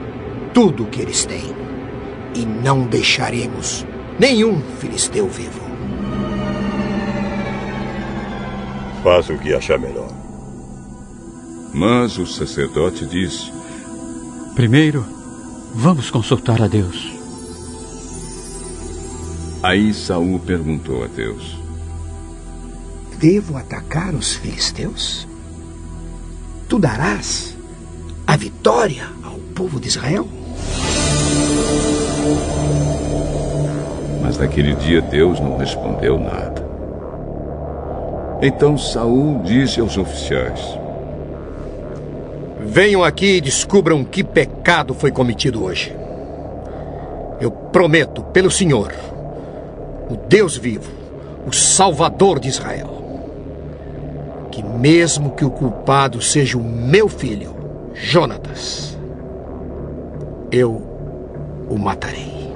tudo 0.55 0.85
o 0.85 0.87
que 0.87 1.01
eles 1.01 1.25
têm 1.25 1.53
e 2.37 2.47
não 2.47 2.87
deixaremos 2.87 3.85
nenhum 4.17 4.61
filisteu 4.79 5.29
vivo. 5.29 5.61
Faça 9.03 9.33
o 9.33 9.39
que 9.39 9.53
achar 9.53 9.79
melhor. 9.79 10.13
Mas 11.75 12.17
o 12.17 12.27
sacerdote 12.27 13.05
disse: 13.07 13.51
Primeiro, 14.55 15.05
vamos 15.75 16.13
consultar 16.13 16.63
a 16.63 16.69
Deus. 16.69 17.20
Aí 19.63 19.93
Saul 19.93 20.39
perguntou 20.39 21.05
a 21.05 21.07
Deus: 21.07 21.59
Devo 23.19 23.59
atacar 23.59 24.15
os 24.15 24.33
filisteus? 24.33 25.29
Tu 26.67 26.79
darás 26.79 27.55
a 28.27 28.37
vitória 28.37 29.07
ao 29.23 29.35
povo 29.55 29.79
de 29.79 29.89
Israel? 29.89 30.27
Mas 34.23 34.39
naquele 34.39 34.75
dia 34.77 35.03
Deus 35.03 35.39
não 35.41 35.59
respondeu 35.59 36.19
nada. 36.19 36.67
Então 38.41 38.79
Saul 38.79 39.43
disse 39.43 39.79
aos 39.79 39.99
oficiais: 39.99 40.61
Venham 42.61 43.05
aqui 43.05 43.37
e 43.37 43.41
descubram 43.43 44.05
que 44.05 44.25
pecado 44.25 44.95
foi 44.95 45.11
cometido 45.11 45.63
hoje. 45.63 45.95
Eu 47.39 47.51
prometo, 47.51 48.23
pelo 48.23 48.51
Senhor, 48.51 49.10
o 50.11 50.17
Deus 50.17 50.57
vivo, 50.57 50.91
o 51.47 51.53
Salvador 51.53 52.41
de 52.41 52.49
Israel, 52.49 52.99
que 54.51 54.63
mesmo 54.63 55.31
que 55.37 55.45
o 55.45 55.51
culpado 55.51 56.21
seja 56.21 56.59
o 56.59 56.65
meu 56.65 57.09
filho, 57.09 57.55
Jonatas, 57.95 58.99
eu 60.51 60.73
o 61.69 61.79
matarei. 61.79 62.51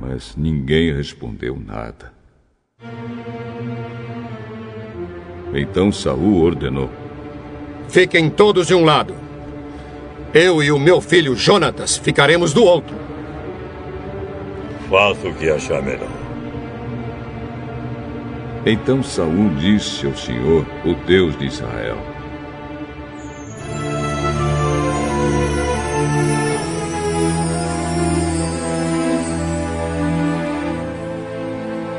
Mas 0.00 0.36
ninguém 0.36 0.94
respondeu 0.94 1.58
nada. 1.58 2.12
Então 5.52 5.90
Saul 5.90 6.42
ordenou: 6.42 6.88
Fiquem 7.88 8.30
todos 8.30 8.68
de 8.68 8.74
um 8.74 8.84
lado. 8.84 9.27
Eu 10.40 10.62
e 10.62 10.70
o 10.70 10.78
meu 10.78 11.00
filho 11.00 11.34
Jonatas 11.34 11.96
ficaremos 11.96 12.52
do 12.52 12.62
outro. 12.62 12.94
Faça 14.88 15.26
o 15.26 15.34
que 15.34 15.50
achar 15.50 15.82
melhor. 15.82 16.08
Então 18.64 19.02
Saul 19.02 19.52
disse 19.56 20.06
ao 20.06 20.14
Senhor, 20.14 20.64
o 20.84 20.94
Deus 20.94 21.36
de 21.36 21.46
Israel: 21.46 21.98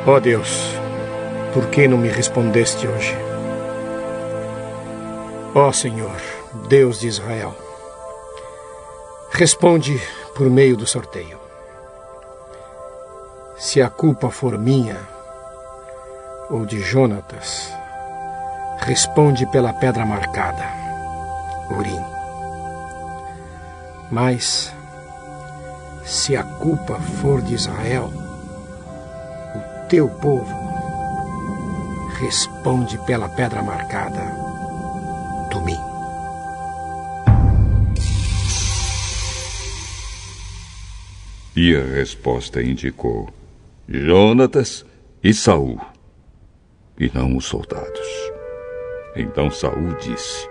Ó 0.08 0.16
oh 0.16 0.20
Deus, 0.22 0.62
por 1.54 1.68
que 1.68 1.90
não 1.90 1.98
me 1.98 2.08
respondeste 2.08 2.88
hoje? 2.88 3.14
Ó 5.54 5.68
oh 5.68 5.74
Senhor, 5.74 6.16
Deus 6.70 7.02
de 7.02 7.08
Israel, 7.08 7.54
responde 9.40 9.98
por 10.36 10.50
meio 10.50 10.76
do 10.76 10.86
sorteio. 10.86 11.40
Se 13.58 13.82
a 13.82 13.90
culpa 13.90 14.30
for 14.30 14.58
minha 14.58 14.98
ou 16.50 16.66
de 16.66 16.82
Jonatas, 16.82 17.72
responde 18.80 19.46
pela 19.46 19.72
pedra 19.72 20.06
marcada, 20.06 20.66
Urim. 21.72 22.04
Mas, 24.12 24.74
se 26.04 26.36
a 26.36 26.44
culpa 26.44 26.96
for 27.00 27.42
de 27.42 27.54
Israel, 27.54 28.12
o 29.56 29.88
teu 29.88 30.10
povo, 30.10 30.54
responde 32.20 32.98
pela 33.06 33.30
pedra 33.30 33.64
marcada, 33.64 34.39
E 41.62 41.76
a 41.76 41.84
resposta 41.84 42.64
indicou 42.64 43.28
Jonatas 43.86 44.86
e 45.22 45.34
Saul, 45.34 45.78
e 46.98 47.12
não 47.14 47.36
os 47.36 47.44
soldados. 47.44 48.08
Então 49.14 49.52
Saul 49.52 49.94
disse: 50.00 50.48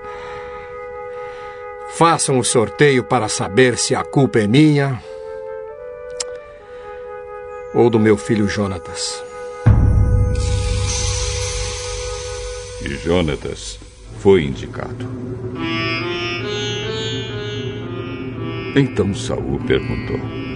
Façam 1.95 2.39
o 2.39 2.45
sorteio 2.45 3.03
para 3.03 3.27
saber 3.27 3.79
se 3.79 3.95
a 3.95 4.05
culpa 4.05 4.41
é 4.41 4.47
minha 4.47 5.03
ou 7.73 7.89
do 7.89 7.99
meu 7.99 8.19
filho 8.19 8.47
Jonatas. 8.47 9.25
E 12.85 12.89
Jonatas 13.03 13.81
foi 14.19 14.43
indicado. 14.43 15.09
Então 18.77 19.15
Saul 19.15 19.59
perguntou: 19.67 20.48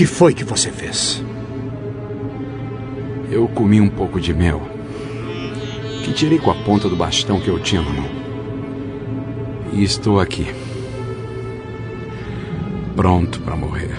que 0.00 0.06
foi 0.06 0.32
que 0.32 0.44
você 0.44 0.72
fez? 0.72 1.22
Eu 3.30 3.46
comi 3.46 3.82
um 3.82 3.90
pouco 3.90 4.18
de 4.18 4.32
mel 4.32 4.62
que 6.02 6.14
tirei 6.14 6.38
com 6.38 6.50
a 6.50 6.54
ponta 6.54 6.88
do 6.88 6.96
bastão 6.96 7.38
que 7.38 7.48
eu 7.48 7.58
tinha 7.58 7.82
na 7.82 7.90
mão. 7.90 8.08
E 9.74 9.84
estou 9.84 10.18
aqui, 10.18 10.46
pronto 12.96 13.42
para 13.42 13.54
morrer. 13.54 13.94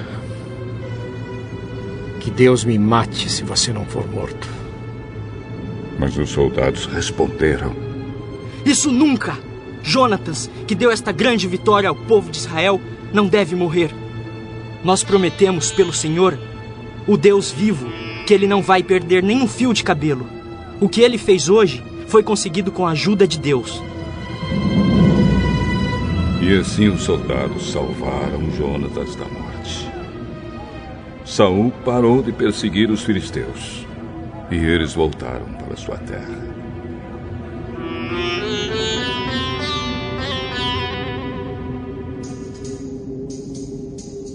Que 2.20 2.32
Deus 2.32 2.66
me 2.66 2.80
mate 2.80 3.30
se 3.30 3.44
você 3.44 3.72
não 3.72 3.86
for 3.86 4.10
morto. 4.10 4.50
Mas 6.00 6.18
os 6.18 6.32
soldados 6.32 6.88
responderam: 6.88 7.76
Isso 8.66 8.92
nunca! 8.92 9.38
Jonatas, 9.84 10.50
que 10.66 10.74
deu 10.74 10.90
esta 10.90 11.12
grande 11.12 11.48
vitória 11.48 11.90
ao 11.90 11.96
povo 11.96 12.32
de 12.32 12.40
Israel, 12.40 12.82
não 13.14 13.28
deve 13.28 13.56
morrer. 13.56 13.94
Nós 14.84 15.04
prometemos 15.04 15.72
pelo 15.72 15.94
Senhor, 15.94 16.38
o 17.08 17.18
Deus 17.18 17.52
vivo, 17.52 17.88
que 18.26 18.34
ele 18.34 18.48
não 18.48 18.62
vai 18.62 18.84
perder 18.84 19.22
nem 19.24 19.42
um 19.42 19.48
fio 19.48 19.74
de 19.74 19.84
cabelo. 19.84 20.28
O 20.80 20.90
que 20.90 21.02
ele 21.02 21.18
fez 21.18 21.50
hoje 21.50 21.84
foi 22.08 22.24
conseguido 22.24 22.72
com 22.72 22.86
a 22.86 22.92
ajuda 22.92 23.28
de 23.28 23.40
Deus. 23.40 23.82
E 26.42 26.58
assim 26.58 26.88
os 26.88 27.04
soldados 27.04 27.72
salvaram 27.72 28.52
Jonatas 28.58 29.16
da 29.16 29.26
morte. 29.26 29.90
Saul 31.24 31.72
parou 31.86 32.22
de 32.22 32.32
perseguir 32.32 32.90
os 32.90 33.04
filisteus 33.04 33.86
e 34.50 34.56
eles 34.56 34.94
voltaram 34.94 35.46
para 35.54 35.78
sua 35.78 35.98
terra. 35.98 36.52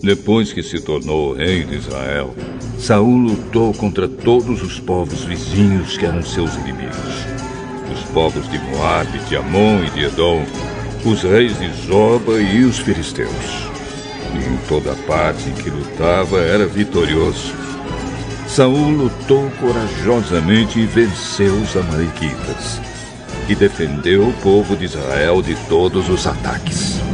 Depois 0.06 0.52
que 0.52 0.62
se 0.62 0.80
tornou 0.80 1.32
rei 1.32 1.64
de 1.64 1.74
Israel, 1.78 2.32
Saul 2.78 3.16
lutou 3.16 3.74
contra 3.74 4.06
todos 4.06 4.62
os 4.62 4.78
povos 4.78 5.24
vizinhos 5.24 5.98
que 5.98 6.06
eram 6.06 6.22
seus 6.22 6.54
inimigos. 6.54 7.26
Os 7.92 8.04
povos 8.12 8.48
de 8.48 8.56
Moabe, 8.56 9.18
de 9.28 9.34
Amon 9.34 9.82
e 9.82 9.90
de 9.90 10.04
Edom, 10.04 10.46
os 11.04 11.24
reis 11.24 11.58
de 11.58 11.68
Zoba 11.88 12.40
e 12.40 12.62
os 12.62 12.78
filisteus. 12.78 13.68
E 14.32 14.48
em 14.48 14.56
toda 14.68 14.94
parte 15.08 15.48
em 15.48 15.54
que 15.54 15.70
lutava 15.70 16.38
era 16.38 16.68
vitorioso. 16.68 17.52
Saul 18.46 18.90
lutou 18.90 19.50
corajosamente 19.60 20.78
e 20.78 20.86
venceu 20.86 21.52
os 21.52 21.76
amalequitas. 21.76 22.80
E 23.48 23.56
defendeu 23.56 24.28
o 24.28 24.32
povo 24.34 24.76
de 24.76 24.84
Israel 24.84 25.42
de 25.42 25.56
todos 25.68 26.08
os 26.08 26.28
ataques. 26.28 27.05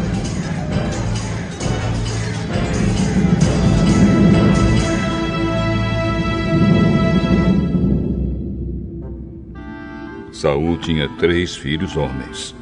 Saul 10.43 10.77
tinha 10.77 11.09
três 11.21 11.55
filhos 11.55 11.97
homens: 11.97 12.53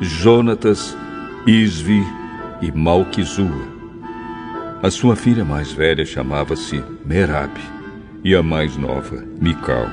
Jonatas, 0.00 0.96
Isvi 1.44 2.00
e 2.62 2.70
Malquizua. 2.70 3.66
A 4.80 4.88
sua 4.92 5.16
filha 5.16 5.44
mais 5.44 5.72
velha 5.72 6.06
chamava-se 6.06 6.80
Merab 7.04 7.50
e 8.22 8.32
a 8.32 8.44
mais 8.44 8.76
nova, 8.76 9.24
Mical. 9.40 9.88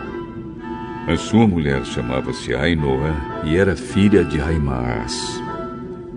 A 1.08 1.18
sua 1.18 1.48
mulher 1.48 1.84
chamava-se 1.84 2.54
Ainoa 2.54 3.16
e 3.44 3.58
era 3.58 3.76
filha 3.76 4.24
de 4.24 4.40
Aimaas. 4.40 5.42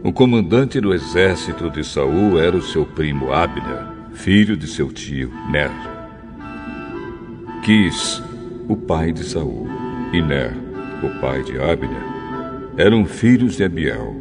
O 0.05 0.13
comandante 0.13 0.83
do 0.83 0.93
exército 0.93 1.71
de 1.71 1.83
Saul 1.83 2.39
era 2.39 2.55
o 2.55 2.63
seu 2.63 2.85
primo 2.85 3.33
Abner, 3.33 3.87
filho 4.13 4.55
de 4.55 4.67
seu 4.67 4.93
tio 4.93 5.33
Ner. 5.51 5.73
Quis, 7.65 8.23
o 8.69 8.77
pai 8.77 9.13
de 9.13 9.25
Saul, 9.25 9.67
e 10.13 10.21
Ner, 10.21 10.66
o 11.07 11.21
pai 11.21 11.43
de 11.43 11.59
Abner, 11.59 12.03
eram 12.77 13.07
filhos 13.07 13.57
de 13.57 13.65
Abiel. 13.65 14.15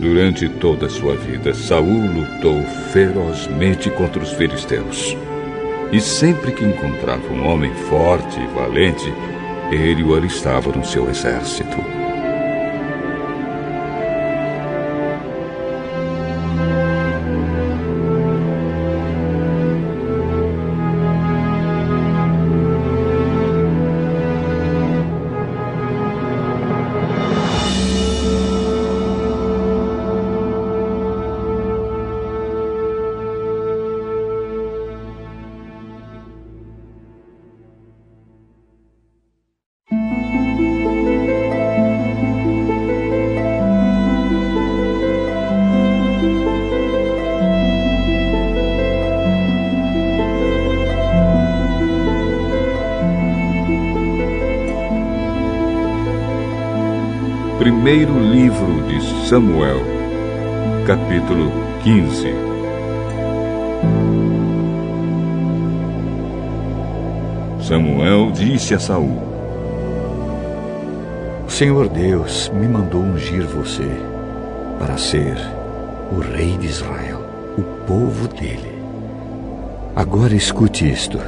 Durante 0.00 0.48
toda 0.48 0.86
a 0.86 0.90
sua 0.90 1.14
vida, 1.14 1.54
Saul 1.54 2.06
lutou 2.12 2.60
ferozmente 2.92 3.88
contra 3.90 4.20
os 4.20 4.32
filisteus. 4.32 5.16
E 5.92 6.00
sempre 6.00 6.50
que 6.52 6.64
encontrava 6.64 7.32
um 7.32 7.46
homem 7.46 7.72
forte 7.88 8.40
e 8.40 8.46
valente, 8.54 9.12
ele 9.70 10.02
o 10.02 10.14
alistava 10.14 10.72
no 10.72 10.84
seu 10.84 11.08
exército. 11.08 12.01
Samuel, 59.32 59.80
capítulo 60.86 61.50
15. 61.82 62.34
Samuel 67.66 68.30
disse 68.32 68.74
a 68.74 68.78
Saul: 68.78 69.22
O 71.46 71.50
Senhor 71.50 71.88
Deus 71.88 72.52
me 72.54 72.68
mandou 72.68 73.00
ungir 73.00 73.46
você 73.46 73.88
para 74.78 74.98
ser 74.98 75.38
o 76.14 76.20
rei 76.20 76.58
de 76.58 76.66
Israel, 76.66 77.22
o 77.56 77.62
povo 77.86 78.28
dele. 78.28 78.82
Agora 79.96 80.34
escute 80.34 80.86
isto 80.92 81.18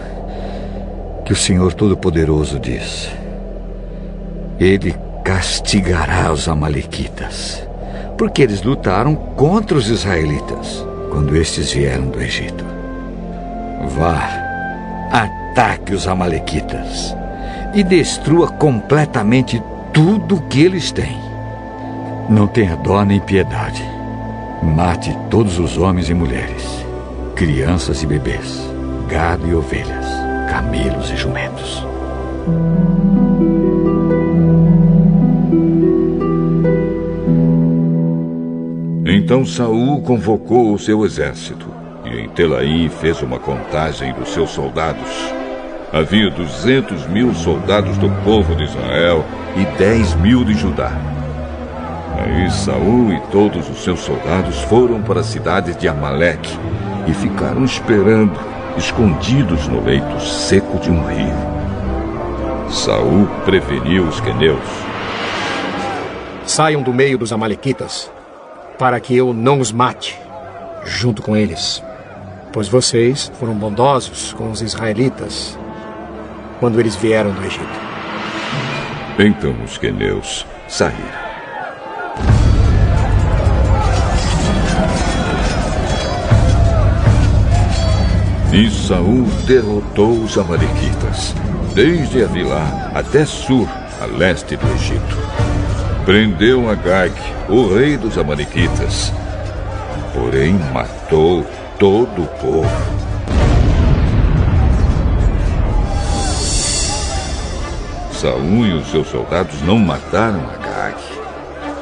que 1.25 1.33
o 1.33 1.37
Senhor 1.37 1.73
Todo-Poderoso 1.73 2.61
diz. 2.61 3.11
Ele 4.61 4.95
castigará 5.25 6.31
os 6.31 6.47
Amalequitas, 6.51 7.67
porque 8.17 8.43
eles 8.43 8.63
lutaram 8.63 9.15
contra 9.15 9.77
os 9.77 9.89
israelitas 9.89 10.85
quando 11.11 11.37
estes 11.37 11.73
vieram 11.73 12.07
do 12.09 12.21
Egito. 12.21 12.65
Vá, 13.97 14.29
ataque 15.11 15.95
os 15.95 16.09
Amalequitas 16.09 17.15
e 17.75 17.83
destrua 17.83 18.49
completamente 18.49 19.63
tudo 19.93 20.43
que 20.43 20.63
eles 20.63 20.91
têm. 20.93 21.19
Não 22.29 22.47
tenha 22.47 22.77
dó 22.77 23.05
nem 23.05 23.21
piedade. 23.21 23.83
Mate 24.63 25.17
todos 25.31 25.59
os 25.59 25.77
homens 25.77 26.09
e 26.09 26.15
mulheres, 26.15 26.85
crianças 27.37 28.03
e 28.03 28.07
bebês, 28.07 28.61
gado 29.09 29.47
e 29.47 29.55
ovelhas, 29.55 30.07
camelos 30.49 31.11
e 31.11 31.17
jumentos. 31.17 31.85
Então 39.07 39.45
Saul 39.45 40.01
convocou 40.01 40.73
o 40.73 40.79
seu 40.79 41.05
exército 41.05 41.67
e 42.07 42.21
em 42.21 42.29
Telaim 42.31 42.89
fez 42.89 43.21
uma 43.21 43.39
contagem 43.39 44.15
dos 44.15 44.31
seus 44.31 44.51
soldados. 44.51 45.11
Havia 45.93 46.31
duzentos 46.31 47.07
mil 47.09 47.35
soldados 47.35 47.99
do 47.99 48.09
povo 48.25 48.57
de 48.57 48.65
Israel 48.65 49.23
e 49.57 49.79
dez 49.79 50.15
mil 50.15 50.43
de 50.43 50.55
Judá. 50.55 50.91
Aí 52.19 52.51
Saul 52.51 53.13
e 53.13 53.21
todos 53.31 53.69
os 53.69 53.85
seus 53.85 54.01
soldados 54.01 54.63
foram 54.63 55.03
para 55.03 55.21
a 55.21 55.25
cidade 55.25 55.75
de 55.75 55.87
Amaleque 55.87 56.59
e 57.07 57.13
ficaram 57.13 57.63
esperando, 57.63 58.33
escondidos 58.79 59.69
no 59.69 59.85
leito 59.85 60.19
seco 60.21 60.79
de 60.79 60.91
um 60.91 61.05
rio. 61.05 62.71
Saul 62.71 63.29
preveniu 63.45 64.05
os 64.05 64.19
queneus. 64.21 64.65
Saiam 66.47 66.83
do 66.83 66.93
meio 66.93 67.19
dos 67.19 67.33
amalequitas, 67.33 68.11
para 68.79 68.99
que 69.01 69.17
eu 69.17 69.33
não 69.33 69.61
os 69.61 69.73
mate 69.73 70.19
junto 70.85 71.23
com 71.23 71.37
eles. 71.37 71.83
Pois 72.53 72.69
vocês 72.69 73.31
foram 73.39 73.55
bondosos 73.55 74.33
com 74.33 74.51
os 74.51 74.63
israelitas 74.63 75.59
quando 76.61 76.79
eles 76.79 76.95
vieram 76.95 77.33
do 77.33 77.45
Egito. 77.45 77.85
Então 79.19 79.55
os 79.65 79.79
queneus 79.79 80.47
saíram. 80.69 81.25
E 88.53 88.71
Saul 88.71 89.25
derrotou 89.47 90.13
os 90.23 90.39
amalequitas, 90.39 91.35
desde 91.75 92.23
Avilá 92.23 92.93
até 92.95 93.25
Sur, 93.25 93.69
a 94.01 94.07
leste 94.07 94.57
do 94.57 94.67
Egito. 94.75 95.64
Prendeu 96.05 96.69
Agag, 96.69 97.15
o 97.49 97.75
rei 97.75 97.97
dos 97.97 98.19
amalequitas, 98.19 99.11
porém 100.13 100.53
matou 100.71 101.47
todo 101.79 102.25
o 102.25 102.27
povo. 102.27 102.69
Saul 108.13 108.67
e 108.67 108.75
os 108.75 108.91
seus 108.91 109.09
soldados 109.09 109.63
não 109.63 109.79
mataram 109.79 110.41
Agag, 110.41 111.01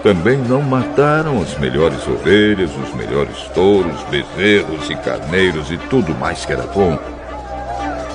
Também 0.04 0.38
não 0.38 0.62
mataram 0.62 1.42
as 1.42 1.58
melhores 1.58 2.06
ovelhas, 2.06 2.70
os 2.76 2.94
melhores 2.94 3.36
touros, 3.52 4.04
bezerros 4.04 4.88
e 4.88 4.94
carneiros 4.94 5.68
e 5.72 5.76
tudo 5.76 6.14
mais 6.14 6.44
que 6.44 6.52
era 6.52 6.68
bom. 6.68 6.96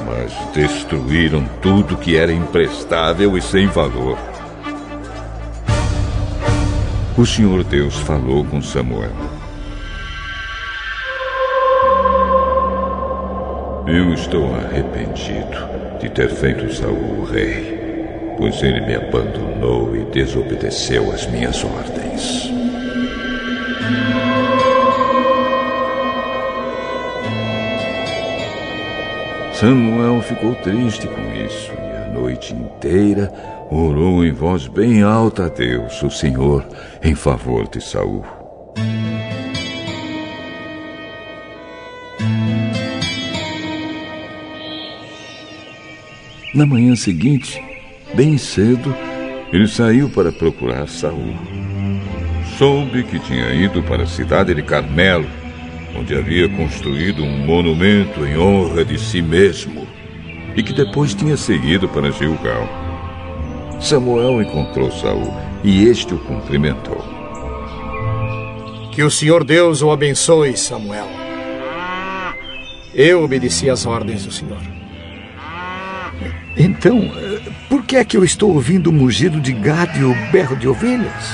Mas 0.05 0.31
destruíram 0.53 1.43
tudo 1.61 1.97
que 1.97 2.15
era 2.15 2.31
imprestável 2.31 3.37
e 3.37 3.41
sem 3.41 3.67
valor. 3.67 4.17
O 7.17 7.25
Senhor 7.25 7.63
Deus 7.63 7.95
falou 7.95 8.45
com 8.45 8.61
Samuel. 8.61 9.11
Eu 13.87 14.13
estou 14.13 14.53
arrependido 14.53 15.97
de 15.99 16.09
ter 16.09 16.29
feito 16.29 16.71
Saul 16.73 17.23
rei 17.23 17.87
pois 18.37 18.61
ele 18.61 18.81
me 18.81 18.95
abandonou 18.95 19.95
e 19.95 20.05
desobedeceu 20.11 21.11
às 21.11 21.25
minhas 21.27 21.63
ordens. 21.63 22.51
Samuel 29.53 30.21
ficou 30.21 30.53
triste 30.55 31.07
com 31.07 31.33
isso 31.33 31.71
noite 32.19 32.53
inteira 32.53 33.31
orou 33.71 34.25
em 34.25 34.31
voz 34.31 34.67
bem 34.67 35.01
alta 35.01 35.45
a 35.45 35.49
Deus, 35.49 36.01
o 36.03 36.09
Senhor, 36.09 36.65
em 37.03 37.15
favor 37.15 37.67
de 37.67 37.81
Saul. 37.81 38.23
Na 46.53 46.65
manhã 46.65 46.95
seguinte, 46.95 47.61
Bem 48.13 48.37
cedo, 48.37 48.95
ele 49.51 49.67
saiu 49.67 50.09
para 50.09 50.31
procurar 50.31 50.87
Saul. 50.87 51.35
Soube 52.57 53.03
que 53.03 53.19
tinha 53.19 53.53
ido 53.53 53.83
para 53.83 54.03
a 54.03 54.07
cidade 54.07 54.55
de 54.55 54.63
Carmelo, 54.63 55.27
onde 55.95 56.15
havia 56.15 56.49
construído 56.49 57.23
um 57.23 57.45
monumento 57.45 58.25
em 58.25 58.37
honra 58.37 58.83
de 58.83 58.97
si 58.97 59.21
mesmo, 59.21 59.87
e 60.57 60.63
que 60.63 60.73
depois 60.73 61.13
tinha 61.13 61.37
seguido 61.37 61.87
para 61.87 62.11
Gilgal. 62.11 62.67
Samuel 63.79 64.41
encontrou 64.41 64.91
Saul 64.91 65.31
e 65.63 65.87
este 65.87 66.15
o 66.15 66.17
cumprimentou. 66.17 66.97
Que 68.91 69.03
o 69.03 69.11
Senhor 69.11 69.43
Deus 69.43 69.83
o 69.83 69.91
abençoe, 69.91 70.57
Samuel. 70.57 71.07
Eu 72.95 73.23
obedeci 73.23 73.69
às 73.69 73.85
ordens 73.85 74.25
do 74.25 74.31
Senhor. 74.31 74.57
Então, 76.57 77.11
por 77.69 77.83
que 77.83 77.95
é 77.95 78.03
que 78.03 78.17
eu 78.17 78.23
estou 78.23 78.51
ouvindo 78.51 78.87
o 78.87 78.93
mugido 78.93 79.39
de 79.39 79.53
gado 79.53 79.99
e 79.99 80.03
o 80.03 80.31
berro 80.31 80.55
de 80.55 80.67
ovelhas? 80.67 81.31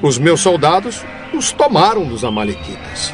Os 0.00 0.16
meus 0.16 0.40
soldados 0.40 1.04
os 1.34 1.50
tomaram 1.50 2.04
dos 2.04 2.24
Amalequitas. 2.24 3.12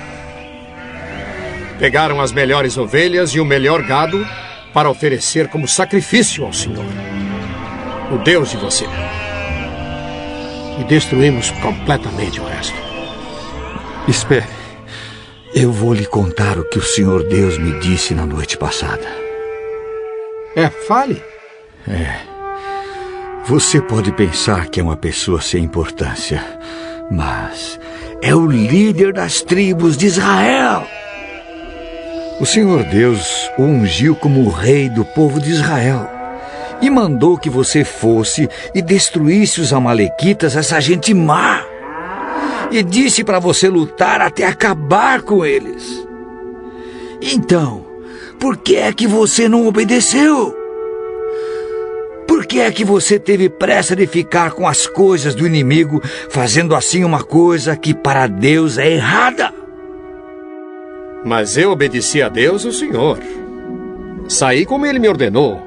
Pegaram 1.79 2.21
as 2.21 2.33
melhores 2.33 2.79
ovelhas 2.79 3.31
e 3.31 3.41
o 3.41 3.45
melhor 3.45 3.83
gado 3.83 4.27
para 4.73 4.91
oferecer 4.91 5.49
como 5.49 5.69
sacrifício 5.69 6.45
ao 6.45 6.53
Senhor, 6.53 6.85
o 8.13 8.19
Deus 8.19 8.51
de 8.51 8.57
você. 8.57 8.85
E 10.79 10.85
destruímos 10.85 11.51
completamente 11.63 12.41
o 12.41 12.45
resto. 12.45 12.77
Espere. 14.09 14.47
Eu 15.55 15.73
vou 15.73 15.95
lhe 15.95 16.05
contar 16.05 16.59
o 16.59 16.69
que 16.69 16.79
o 16.79 16.83
Senhor 16.83 17.23
Deus 17.23 17.57
me 17.57 17.81
disse 17.81 18.15
na 18.15 18.27
noite 18.27 18.59
passada. 18.59 19.07
É, 20.55 20.69
fale. 20.69 21.23
É. 21.89 22.21
Você 23.47 23.81
pode 23.81 24.13
pensar 24.13 24.69
que 24.69 24.81
é 24.81 24.83
uma 24.83 24.97
pessoa 24.97 25.41
sem 25.41 25.65
importância, 25.65 26.43
mas 27.11 27.79
é 28.21 28.35
o 28.35 28.47
líder 28.47 29.13
das 29.13 29.41
tribos 29.41 29.97
de 29.97 30.07
Israel. 30.07 30.87
O 32.39 32.45
Senhor 32.45 32.85
Deus 32.85 33.51
o 33.57 33.63
ungiu 33.63 34.15
como 34.15 34.51
rei 34.51 34.91
do 34.91 35.07
povo 35.07 35.41
de 35.41 35.51
Israel 35.51 36.07
e 36.83 36.91
mandou 36.91 37.39
que 37.39 37.49
você 37.49 37.83
fosse 37.83 38.47
e 38.75 38.83
destruísse 38.83 39.59
os 39.59 39.73
Amalequitas, 39.73 40.55
essa 40.55 40.79
gente 40.79 41.15
má. 41.15 41.65
E 42.71 42.83
disse 42.83 43.25
para 43.25 43.39
você 43.39 43.71
lutar 43.71 44.21
até 44.21 44.45
acabar 44.45 45.23
com 45.23 45.47
eles. 45.47 46.07
Então, 47.23 47.87
por 48.39 48.59
que 48.59 48.77
é 48.77 48.93
que 48.93 49.07
você 49.07 49.49
não 49.49 49.67
obedeceu? 49.67 50.55
Por 52.29 52.45
que 52.45 52.61
é 52.61 52.71
que 52.71 52.85
você 52.85 53.19
teve 53.19 53.49
pressa 53.49 53.97
de 53.97 54.07
ficar 54.07 54.51
com 54.51 54.69
as 54.69 54.87
coisas 54.87 55.35
do 55.35 55.47
inimigo, 55.47 56.03
fazendo 56.29 56.75
assim 56.75 57.03
uma 57.03 57.23
coisa 57.23 57.75
que 57.75 57.95
para 57.95 58.27
Deus 58.27 58.77
é 58.77 58.91
errada? 58.91 59.66
Mas 61.27 61.57
eu 61.57 61.73
obedeci 61.73 62.23
a 62.23 62.29
Deus, 62.29 62.65
o 62.65 62.73
Senhor. 62.73 63.19
Saí 64.29 64.65
como 64.65 64.87
ele 64.87 65.01
me 65.01 65.09
ordenou. 65.09 65.61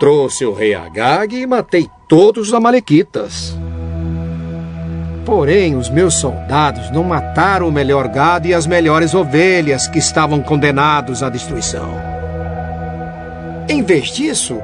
Trouxe 0.00 0.46
o 0.46 0.54
rei 0.54 0.74
Agag 0.74 1.36
e 1.36 1.46
matei 1.46 1.86
todos 2.08 2.48
os 2.48 2.54
amalequitas. 2.54 3.54
Porém, 5.26 5.76
os 5.76 5.90
meus 5.90 6.14
soldados 6.14 6.90
não 6.90 7.04
mataram 7.04 7.68
o 7.68 7.72
melhor 7.72 8.08
gado 8.08 8.48
e 8.48 8.54
as 8.54 8.66
melhores 8.66 9.12
ovelhas 9.12 9.86
que 9.86 9.98
estavam 9.98 10.40
condenados 10.40 11.22
à 11.22 11.28
destruição. 11.28 11.92
Em 13.68 13.82
vez 13.82 14.08
disso, 14.08 14.62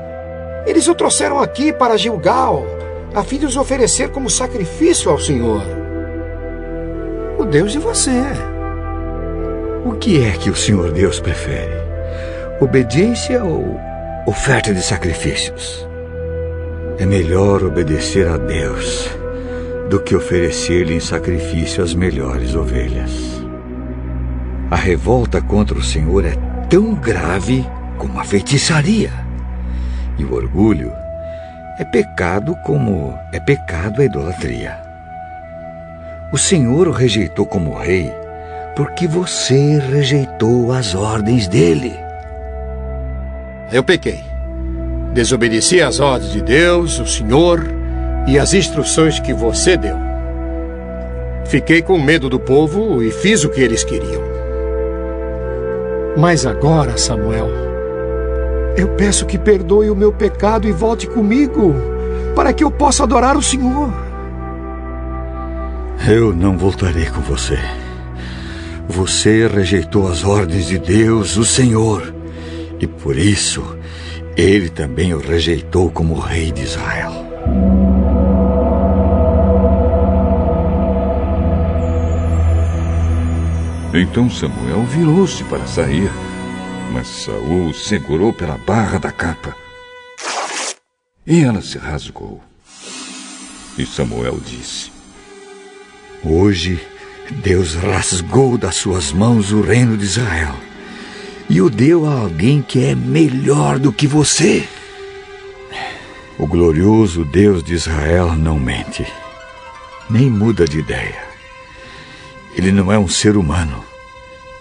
eles 0.65 0.89
o 0.89 0.95
trouxeram 0.95 1.39
aqui 1.39 1.75
para 1.75 1.99
Gilgal, 1.99 2.65
a 3.15 3.23
fim 3.23 3.37
de 3.37 3.45
os 3.45 3.59
oferecer 3.59 4.09
como 4.09 4.31
sacrifício 4.31 5.11
ao 5.11 5.19
Senhor. 5.19 5.63
O 7.39 7.45
Deus 7.45 7.71
de 7.71 7.79
você. 7.79 8.54
O 9.85 9.93
que 9.93 10.25
é 10.25 10.33
que 10.33 10.49
o 10.49 10.57
Senhor 10.57 10.93
Deus 10.93 11.21
prefere? 11.21 11.75
Obediência 12.59 13.45
ou 13.45 13.79
oferta 14.27 14.73
de 14.73 14.81
sacrifícios? 14.81 15.87
É 16.97 17.05
melhor 17.05 17.63
obedecer 17.63 18.27
a 18.27 18.39
Deus 18.39 19.11
do 19.91 20.01
que 20.01 20.17
oferecer-lhe 20.17 20.95
em 20.95 21.01
sacrifício 21.01 21.85
as 21.85 21.93
melhores 21.93 22.55
ovelhas. 22.55 23.45
A 24.71 24.77
revolta 24.77 25.43
contra 25.43 25.77
o 25.77 25.83
Senhor 25.83 26.25
é 26.25 26.35
tão 26.71 26.95
grave 26.95 27.63
como 27.99 28.19
a 28.19 28.25
feitiçaria. 28.25 29.13
E 30.17 30.25
o 30.25 30.33
orgulho 30.33 30.91
é 31.79 31.85
pecado 31.85 32.57
como 32.65 33.19
é 33.35 33.39
pecado 33.39 34.01
a 34.01 34.05
idolatria. 34.07 34.79
O 36.33 36.39
Senhor 36.39 36.89
o 36.89 36.91
rejeitou 36.91 37.45
como 37.45 37.77
rei 37.77 38.24
porque 38.75 39.07
você 39.07 39.79
rejeitou 39.79 40.73
as 40.73 40.95
ordens 40.95 41.47
dele. 41.47 41.95
Eu 43.73 43.83
pequei. 43.85 44.21
Desobedeci 45.13 45.81
às 45.81 46.01
ordens 46.01 46.33
de 46.33 46.43
Deus, 46.43 46.99
o 46.99 47.07
Senhor 47.07 47.65
e 48.27 48.39
as 48.39 48.53
instruções 48.53 49.21
que 49.21 49.33
você 49.33 49.77
deu. 49.77 49.97
Fiquei 51.47 51.83
com 51.83 51.99
medo 51.99 52.29
do 52.29 52.41
povo 52.41 53.03
e 53.03 53.11
fiz 53.11 53.45
o 53.45 53.49
que 53.49 53.61
eles 53.61 53.85
queriam. 53.85 54.23
Mas 56.17 56.47
agora, 56.47 56.97
Samuel, 56.97 57.49
eu 58.77 58.89
peço 58.89 59.27
que 59.27 59.39
perdoe 59.39 59.91
o 59.91 59.97
meu 59.97 60.13
pecado 60.13 60.67
e 60.67 60.73
volte 60.73 61.07
comigo, 61.07 61.75
para 62.35 62.53
que 62.53 62.65
eu 62.65 62.71
possa 62.71 63.05
adorar 63.05 63.37
o 63.37 63.43
Senhor. 63.43 63.93
Eu 66.09 66.35
não 66.35 66.57
voltarei 66.57 67.07
com 67.07 67.21
você. 67.21 67.59
Você 68.89 69.47
rejeitou 69.47 70.09
as 70.09 70.25
ordens 70.25 70.67
de 70.67 70.79
Deus, 70.79 71.37
o 71.37 71.45
Senhor, 71.45 72.15
e 72.79 72.87
por 72.87 73.17
isso 73.17 73.77
ele 74.37 74.69
também 74.69 75.15
o 75.15 75.19
rejeitou 75.19 75.91
como 75.91 76.19
rei 76.19 76.53
de 76.53 76.63
Israel. 76.63 77.13
Então 83.95 84.29
Samuel 84.29 84.83
virou-se 84.85 85.45
para 85.45 85.67
sair 85.67 86.11
mas 86.95 87.09
Saul 87.09 87.75
segurou 87.75 88.33
pela 88.33 88.57
barra 88.57 88.99
da 88.99 89.11
capa. 89.11 89.57
E 91.27 91.41
ela 91.41 91.61
se 91.61 91.77
rasgou. 91.77 92.41
E 93.77 93.85
Samuel 93.85 94.39
disse: 94.39 94.93
Hoje 96.25 96.81
Deus 97.31 97.75
rasgou 97.75 98.59
das 98.59 98.77
suas 98.77 99.13
mãos 99.13 99.51
o 99.51 99.61
reino 99.61 99.97
de 99.97 100.05
Israel 100.05 100.55
e 101.49 101.61
o 101.61 101.71
deu 101.71 102.07
a 102.07 102.21
alguém 102.21 102.63
que 102.63 102.85
é 102.85 102.95
melhor 102.95 103.79
do 103.79 103.93
que 103.93 104.07
você. 104.07 104.65
O 106.39 106.47
glorioso 106.47 107.25
Deus 107.25 107.63
de 107.63 107.75
Israel 107.75 108.35
não 108.35 108.59
mente, 108.59 109.07
nem 110.11 110.29
muda 110.29 110.65
de 110.67 110.79
ideia. 110.79 111.23
Ele 112.57 112.73
não 112.73 112.93
é 112.93 112.99
um 112.99 113.09
ser 113.09 113.37
humano 113.37 113.85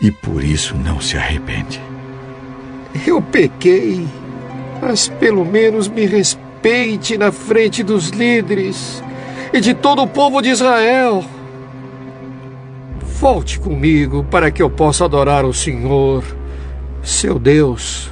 e 0.02 0.12
por 0.12 0.44
isso 0.44 0.76
não 0.76 1.02
se 1.02 1.18
arrepende. 1.18 1.82
Eu 3.06 3.22
pequei, 3.22 4.06
mas 4.82 5.08
pelo 5.08 5.44
menos 5.44 5.88
me 5.88 6.06
respeite 6.06 7.18
na 7.18 7.32
frente 7.32 7.84
dos 7.84 8.10
líderes. 8.10 9.04
e 9.52 9.60
de 9.60 9.74
todo 9.76 10.02
o 10.02 10.08
povo 10.08 10.42
de 10.42 10.50
Israel. 10.50 11.24
Volte 13.24 13.58
comigo 13.58 14.26
para 14.26 14.52
que 14.52 14.62
eu 14.62 14.70
possa 14.70 15.06
adorar 15.06 15.46
o 15.46 15.54
Senhor, 15.54 16.26
seu 17.02 17.40
Deus. 17.40 18.12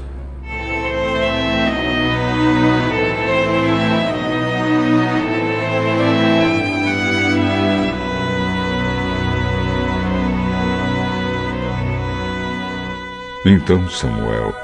Então 13.45 13.89
Samuel 13.89 14.56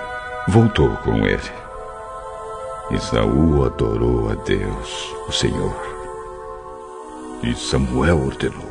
voltou 0.47 0.91
com 1.03 1.27
ele. 1.27 1.41
Isaú 2.91 3.65
adorou 3.65 4.31
a 4.31 4.35
Deus, 4.35 5.13
o 5.27 5.31
Senhor. 5.33 5.75
E 7.43 7.53
Samuel 7.53 8.27
ordenou: 8.27 8.66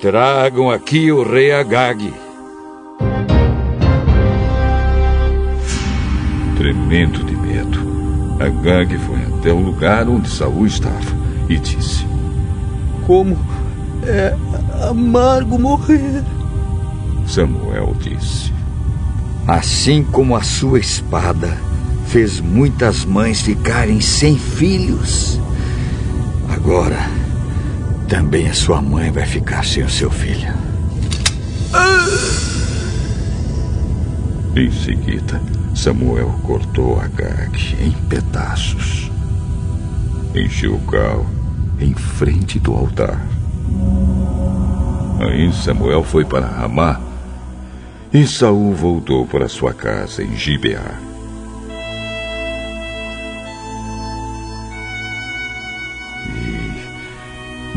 Tragam 0.00 0.70
aqui 0.70 1.10
o 1.10 1.28
rei 1.28 1.50
Agag. 1.50 2.14
Tremendo 6.56 7.24
de 7.24 7.34
medo, 7.34 7.80
Agag 8.38 8.96
foi 8.96 9.16
até 9.24 9.52
o 9.52 9.58
lugar 9.58 10.08
onde 10.08 10.30
Saul 10.30 10.68
estava 10.68 10.94
e 11.48 11.58
disse: 11.58 12.06
Como 13.08 13.36
é 14.06 14.36
amargo 14.88 15.58
morrer. 15.58 16.22
Samuel 17.26 17.96
disse: 17.98 18.52
Assim 19.48 20.04
como 20.04 20.36
a 20.36 20.42
sua 20.42 20.78
espada 20.78 21.58
fez 22.06 22.38
muitas 22.38 23.04
mães 23.04 23.40
ficarem 23.40 24.00
sem 24.00 24.38
filhos, 24.38 25.40
agora 26.48 27.18
também 28.08 28.48
a 28.48 28.54
sua 28.54 28.80
mãe 28.80 29.10
vai 29.10 29.26
ficar 29.26 29.64
sem 29.64 29.84
o 29.84 29.88
seu 29.88 30.10
filho. 30.10 30.52
Em 34.56 34.70
seguida, 34.72 35.40
Samuel 35.74 36.34
cortou 36.42 36.98
Agag 36.98 37.76
em 37.80 37.92
pedaços. 38.08 39.10
Em 40.34 40.48
Gilgal, 40.48 41.26
em 41.78 41.94
frente 41.94 42.58
do 42.58 42.74
altar. 42.74 43.20
Aí 45.20 45.52
Samuel 45.52 46.02
foi 46.02 46.24
para 46.24 46.46
Ramá 46.46 47.00
e 48.12 48.26
Saul 48.26 48.74
voltou 48.74 49.26
para 49.26 49.48
sua 49.48 49.74
casa 49.74 50.22
em 50.22 50.34
Gibeá. 50.34 51.07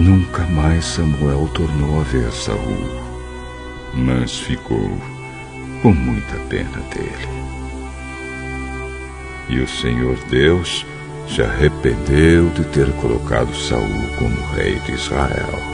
Nunca 0.02 0.44
mais 0.48 0.84
Samuel 0.84 1.48
tornou 1.54 2.02
a 2.02 2.04
ver 2.04 2.32
Saul, 2.32 2.60
mas 3.94 4.40
ficou 4.40 4.98
com 5.82 5.94
muita 5.94 6.38
pena 6.50 6.80
dele. 6.94 7.30
E 9.50 9.60
o 9.60 9.68
Senhor 9.68 10.18
Deus 10.30 10.86
se 11.28 11.42
arrependeu 11.42 12.50
de 12.50 12.64
ter 12.66 12.92
colocado 12.94 13.54
Saul 13.56 13.88
como 14.18 14.36
rei 14.54 14.80
de 14.80 14.94
Israel. 14.94 15.71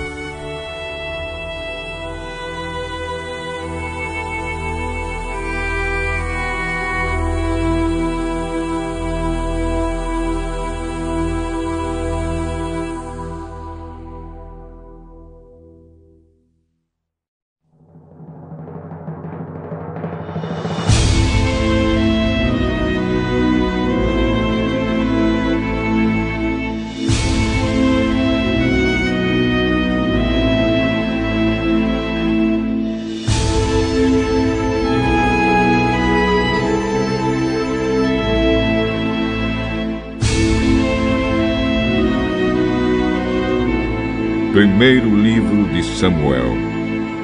Primeiro 44.77 45.09
livro 45.15 45.63
de 45.73 45.81
Samuel, 45.97 46.53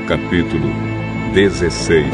capítulo 0.07 0.73
16. 1.35 2.07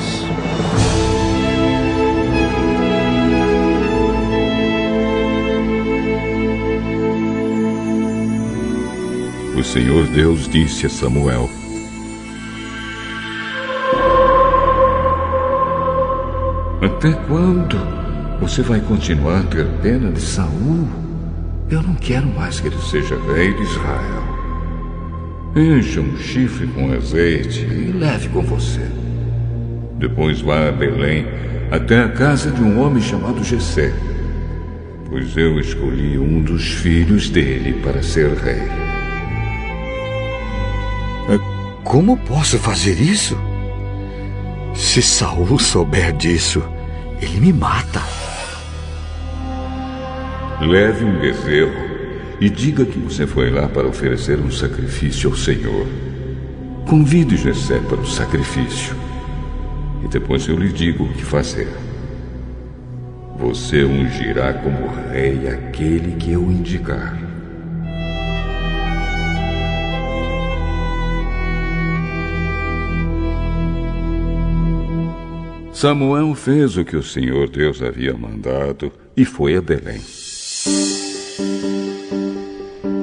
O 9.58 9.64
Senhor 9.64 10.06
Deus 10.08 10.50
disse 10.50 10.88
a 10.88 10.90
Samuel: 10.90 11.50
Até 16.82 17.14
quando 17.14 17.78
você 18.42 18.62
vai 18.62 18.82
continuar 18.82 19.40
a 19.40 19.44
ter 19.44 19.66
pena 19.82 20.12
de 20.12 20.20
Saul? 20.20 20.86
Eu 21.72 21.82
não 21.82 21.96
quero 21.96 22.28
mais 22.28 22.60
que 22.60 22.68
ele 22.68 22.82
seja 22.82 23.18
rei 23.34 23.54
de 23.54 23.64
Israel. 23.64 24.19
Encha 25.60 26.00
um 26.00 26.18
chifre 26.18 26.68
com 26.68 26.94
azeite 26.94 27.60
e 27.66 27.92
leve 27.92 28.30
com 28.30 28.42
você. 28.42 28.80
Depois 29.98 30.40
vá 30.40 30.70
a 30.70 30.72
Belém, 30.72 31.26
até 31.70 32.02
a 32.02 32.08
casa 32.08 32.50
de 32.50 32.64
um 32.64 32.82
homem 32.82 33.04
chamado 33.04 33.44
Jessé, 33.44 33.94
pois 35.10 35.36
eu 35.36 35.60
escolhi 35.60 36.18
um 36.18 36.42
dos 36.42 36.66
filhos 36.66 37.30
dele 37.30 37.74
para 37.84 38.02
ser 38.02 38.30
rei. 38.36 38.70
Como 41.84 42.16
posso 42.16 42.58
fazer 42.58 42.98
isso? 43.02 43.38
Se 44.74 45.02
Saul 45.02 45.60
souber 45.60 46.14
disso, 46.14 46.64
ele 47.22 47.38
me 47.42 47.52
mata. 47.52 48.02
Leve 50.62 51.04
um 51.04 51.20
bezerro 51.20 51.89
e 52.42 52.50
diga 52.50 52.86
que 52.86 52.98
você 52.98 53.28
foi 53.28 53.50
lá 53.50 53.68
para 53.68 53.88
oferecer 53.88 54.40
um 54.40 54.50
sacrifício 54.50 55.30
ao 55.30 55.36
Senhor. 55.36 55.86
Convide 56.88 57.36
Jessé 57.36 57.80
para 57.80 58.00
o 58.00 58.08
sacrifício. 58.08 58.96
E 60.04 60.08
depois 60.08 60.48
eu 60.48 60.58
lhe 60.58 60.72
digo 60.72 61.04
o 61.04 61.14
que 61.14 61.24
fazer. 61.24 61.68
Você 63.38 63.84
ungirá 63.84 64.54
como 64.54 64.88
rei 65.12 65.48
aquele 65.48 66.16
que 66.16 66.32
eu 66.32 66.44
indicar. 66.44 67.18
Samuel 75.74 76.36
fez 76.36 76.76
o 76.76 76.84
que 76.84 76.98
o 76.98 77.04
Senhor 77.04 77.50
Deus 77.50 77.82
havia 77.82 78.14
mandado 78.14 78.92
e 79.16 79.24
foi 79.24 79.56
a 79.56 79.62
Belém. 79.62 80.02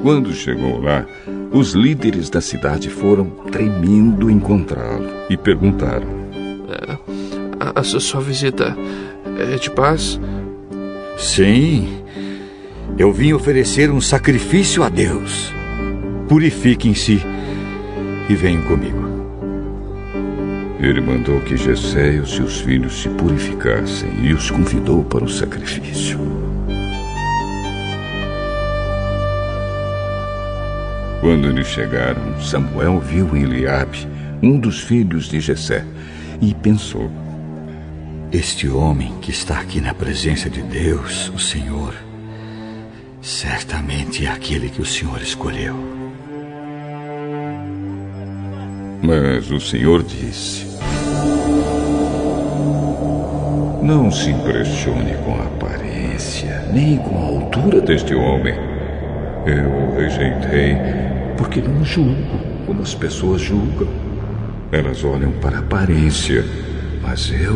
Quando 0.07 0.31
chegou 0.31 0.79
lá, 0.79 1.05
os 1.51 1.73
líderes 1.73 2.29
da 2.29 2.39
cidade 2.39 2.89
foram 2.89 3.25
tremendo 3.51 4.31
encontrá-lo 4.31 5.05
e 5.29 5.35
perguntaram: 5.35 6.07
é, 6.69 6.97
a, 7.59 7.81
a 7.81 7.83
sua 7.83 8.21
visita 8.21 8.73
é 9.37 9.57
de 9.57 9.69
paz? 9.69 10.17
Sim. 11.17 11.89
Eu 12.97 13.11
vim 13.11 13.33
oferecer 13.33 13.91
um 13.91 13.99
sacrifício 13.99 14.81
a 14.81 14.87
Deus. 14.87 15.53
Purifiquem-se 16.29 17.21
e 18.29 18.33
venham 18.33 18.61
comigo. 18.61 19.05
Ele 20.79 21.01
mandou 21.01 21.41
que 21.41 21.57
Jessé 21.57 22.13
e 22.13 22.19
os 22.19 22.33
seus 22.33 22.61
filhos 22.61 23.01
se 23.01 23.09
purificassem 23.09 24.09
e 24.23 24.31
os 24.31 24.49
convidou 24.49 25.03
para 25.03 25.25
o 25.25 25.29
sacrifício. 25.29 26.46
Quando 31.19 31.47
eles 31.47 31.67
chegaram, 31.67 32.39
Samuel 32.39 32.99
viu 32.99 33.35
Eliabe, 33.35 34.07
um 34.41 34.59
dos 34.59 34.81
filhos 34.81 35.25
de 35.25 35.39
Jessé, 35.39 35.83
e 36.39 36.53
pensou: 36.53 37.09
Este 38.31 38.69
homem 38.69 39.13
que 39.19 39.31
está 39.31 39.59
aqui 39.59 39.81
na 39.81 39.95
presença 39.95 40.47
de 40.47 40.61
Deus, 40.61 41.29
o 41.29 41.39
Senhor, 41.39 41.95
certamente 43.19 44.27
é 44.27 44.29
aquele 44.29 44.69
que 44.69 44.81
o 44.81 44.85
Senhor 44.85 45.19
escolheu. 45.19 45.75
Mas 49.01 49.49
o 49.49 49.59
Senhor 49.59 50.03
disse: 50.03 50.67
Não 53.81 54.11
se 54.11 54.29
impressione 54.29 55.15
com 55.25 55.33
a 55.33 55.45
aparência, 55.45 56.63
nem 56.71 56.97
com 56.99 57.17
a 57.17 57.27
altura 57.27 57.81
deste 57.81 58.13
homem. 58.13 58.53
Eu 59.45 59.69
o 59.69 59.95
rejeitei 59.95 61.06
porque 61.37 61.61
não 61.61 61.83
julgo 61.83 62.39
como 62.65 62.81
as 62.81 62.93
pessoas 62.93 63.41
julgam. 63.41 63.87
Elas 64.71 65.03
olham 65.03 65.31
para 65.33 65.57
a 65.57 65.59
aparência, 65.59 66.43
mas 67.01 67.31
eu 67.31 67.55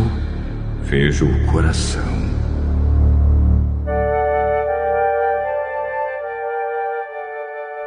vejo 0.84 1.26
o 1.26 1.46
coração. 1.48 2.32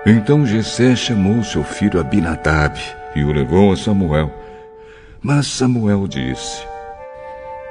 Então 0.07 0.45
Jessé 0.45 0.95
chamou 0.95 1.43
seu 1.43 1.65
filho 1.65 1.99
Abinadab 1.99 2.79
e 3.17 3.25
o 3.25 3.33
levou 3.33 3.73
a 3.73 3.77
Samuel. 3.77 4.31
Mas 5.23 5.47
Samuel 5.47 6.07
disse: 6.07 6.63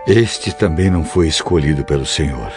Este 0.08 0.52
também 0.56 0.90
não 0.90 1.04
foi 1.04 1.28
escolhido 1.28 1.86
pelo 1.86 2.08
Senhor. 2.08 2.52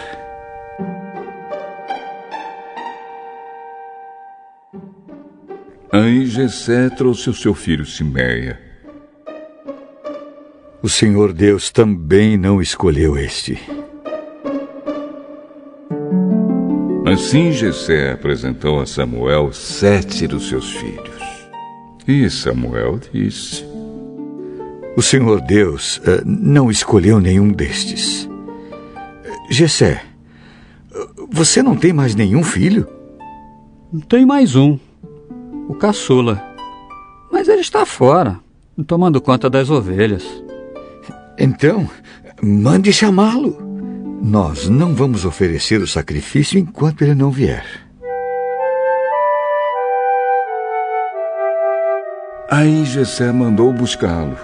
Aí 5.89 6.25
Jessé 6.25 6.89
trouxe 6.89 7.29
o 7.29 7.33
seu 7.33 7.53
filho 7.53 7.85
Simeia. 7.85 8.59
O 10.83 10.89
Senhor 10.89 11.31
Deus 11.31 11.71
também 11.71 12.35
não 12.35 12.61
escolheu 12.61 13.17
este. 13.17 13.57
Assim 17.05 17.53
Jessé 17.53 18.11
apresentou 18.11 18.81
a 18.81 18.85
Samuel 18.85 19.53
sete 19.53 20.27
dos 20.27 20.49
seus 20.49 20.69
filhos. 20.71 21.47
E 22.05 22.29
Samuel 22.29 22.99
disse: 23.13 23.63
O 24.97 25.01
Senhor 25.01 25.39
Deus 25.39 25.99
uh, 25.99 26.21
não 26.25 26.69
escolheu 26.69 27.21
nenhum 27.21 27.49
destes. 27.49 28.29
Jessé, 29.49 30.03
você 31.31 31.63
não 31.63 31.77
tem 31.77 31.93
mais 31.93 32.13
nenhum 32.13 32.43
filho? 32.43 32.85
Tem 34.09 34.25
mais 34.25 34.53
um 34.53 34.77
o 35.67 35.75
caçula. 35.75 36.41
Mas 37.31 37.47
ele 37.47 37.61
está 37.61 37.85
fora, 37.85 38.39
tomando 38.85 39.21
conta 39.21 39.49
das 39.49 39.69
ovelhas. 39.69 40.25
Então, 41.37 41.89
mande 42.41 42.91
chamá-lo. 42.93 43.57
Nós 44.21 44.67
não 44.67 44.95
vamos 44.95 45.25
oferecer 45.25 45.81
o 45.81 45.87
sacrifício 45.87 46.57
enquanto 46.57 47.03
ele 47.03 47.13
não 47.13 47.29
vier. 47.29 47.65
Aí 52.49 52.85
Jessé 52.85 53.31
mandou 53.31 53.73
buscá-lo. 53.73 54.37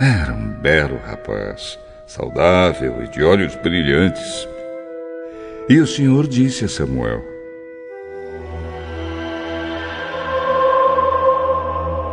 Era 0.00 0.32
um 0.32 0.48
belo 0.60 0.98
rapaz, 1.06 1.78
saudável 2.06 3.04
e 3.04 3.08
de 3.08 3.22
olhos 3.22 3.54
brilhantes. 3.56 4.48
E 5.68 5.78
o 5.78 5.86
Senhor 5.86 6.26
disse 6.26 6.64
a 6.64 6.68
Samuel: 6.68 7.22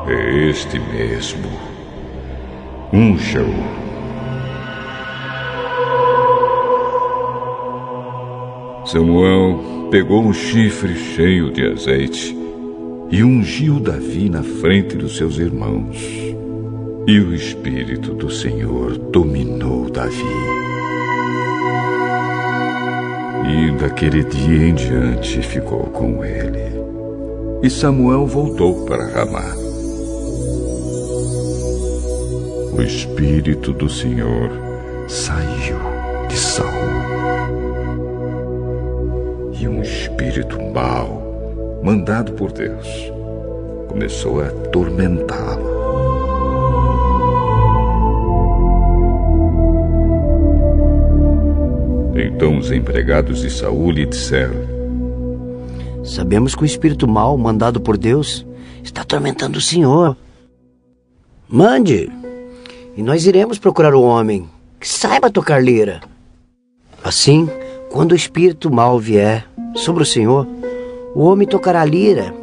É 0.09 0.49
este 0.49 0.79
mesmo. 0.79 1.49
Unja-o. 2.93 3.87
Samuel 8.85 9.89
pegou 9.91 10.23
um 10.23 10.31
chifre 10.31 10.95
cheio 10.95 11.51
de 11.51 11.67
azeite 11.67 12.37
e 13.11 13.21
ungiu 13.21 13.81
Davi 13.81 14.29
na 14.29 14.43
frente 14.43 14.95
dos 14.95 15.17
seus 15.17 15.37
irmãos. 15.39 15.97
E 17.05 17.19
o 17.19 17.33
Espírito 17.33 18.13
do 18.13 18.29
Senhor 18.29 18.97
dominou 18.97 19.89
Davi. 19.89 20.23
E 23.45 23.71
daquele 23.77 24.23
dia 24.23 24.67
em 24.69 24.73
diante 24.73 25.41
ficou 25.41 25.83
com 25.87 26.23
ele. 26.23 26.77
E 27.61 27.69
Samuel 27.69 28.25
voltou 28.25 28.85
para 28.85 29.05
Ramá. 29.07 29.66
O 32.77 32.81
Espírito 32.83 33.73
do 33.73 33.89
Senhor 33.89 34.51
saiu 35.07 35.79
de 36.27 36.37
Saul. 36.37 36.69
E 39.59 39.67
um 39.67 39.81
espírito 39.81 40.61
mau, 40.61 41.81
mandado 41.83 42.33
por 42.33 42.51
Deus, 42.51 42.87
começou 43.87 44.41
a 44.41 44.47
atormentá-lo. 44.49 45.77
Então 52.15 52.59
os 52.59 52.71
empregados 52.71 53.41
de 53.41 53.49
Saul 53.49 53.89
lhe 53.89 54.05
disseram: 54.05 54.53
Sabemos 56.03 56.53
que 56.53 56.61
o 56.61 56.65
espírito 56.65 57.07
mau, 57.07 57.35
mandado 57.39 57.81
por 57.81 57.97
Deus, 57.97 58.45
está 58.83 59.01
atormentando 59.01 59.57
o 59.57 59.61
Senhor. 59.61 60.15
Mande 61.49 62.11
e 62.97 63.03
nós 63.03 63.27
iremos 63.27 63.59
procurar 63.59 63.93
o 63.93 64.01
homem 64.01 64.49
que 64.79 64.89
saiba 64.89 65.29
tocar 65.29 65.63
lira. 65.63 66.01
Assim, 67.03 67.47
quando 67.91 68.13
o 68.13 68.15
espírito 68.15 68.73
mal 68.73 68.99
vier 68.99 69.47
sobre 69.75 70.01
o 70.01 70.05
Senhor, 70.05 70.47
o 71.13 71.21
homem 71.21 71.47
tocará 71.47 71.85
lira 71.85 72.33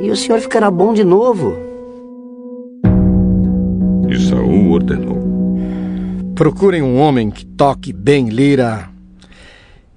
e 0.00 0.10
o 0.10 0.16
Senhor 0.16 0.40
ficará 0.40 0.70
bom 0.70 0.94
de 0.94 1.04
novo. 1.04 1.54
E 4.08 4.18
Saul 4.18 4.70
ordenou: 4.72 5.18
Procurem 6.34 6.82
um 6.82 6.98
homem 6.98 7.30
que 7.30 7.44
toque 7.44 7.92
bem 7.92 8.30
lira 8.30 8.88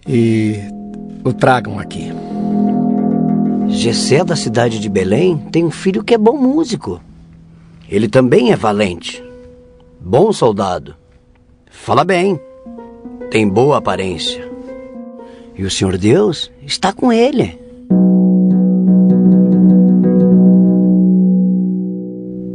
e 0.06 0.60
o 1.24 1.32
tragam 1.32 1.80
aqui. 1.80 2.12
Gessé 3.70 4.26
da 4.26 4.36
cidade 4.36 4.78
de 4.78 4.90
Belém 4.90 5.38
tem 5.52 5.64
um 5.64 5.72
filho 5.72 6.04
que 6.04 6.14
é 6.14 6.18
bom 6.18 6.38
músico. 6.38 7.02
Ele 7.90 8.10
também 8.10 8.52
é 8.52 8.56
valente. 8.56 9.24
Bom 10.08 10.32
soldado. 10.32 10.96
Fala 11.68 12.04
bem. 12.04 12.40
Tem 13.32 13.50
boa 13.50 13.78
aparência. 13.78 14.48
E 15.56 15.64
o 15.64 15.72
Senhor 15.72 15.98
Deus 15.98 16.52
está 16.62 16.94
com 16.94 17.12
ele. 17.12 17.60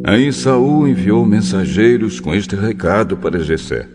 Aí 0.05 0.33
Saul 0.33 0.87
enviou 0.87 1.27
mensageiros 1.27 2.21
com 2.21 2.33
este 2.33 2.55
recado 2.55 3.17
para 3.17 3.43
Jessé. 3.43 3.89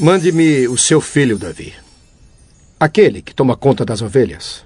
Mande-me 0.00 0.68
o 0.68 0.78
seu 0.78 1.02
filho 1.02 1.36
Davi, 1.36 1.74
aquele 2.78 3.20
que 3.20 3.34
toma 3.34 3.54
conta 3.54 3.84
das 3.84 4.00
ovelhas. 4.00 4.64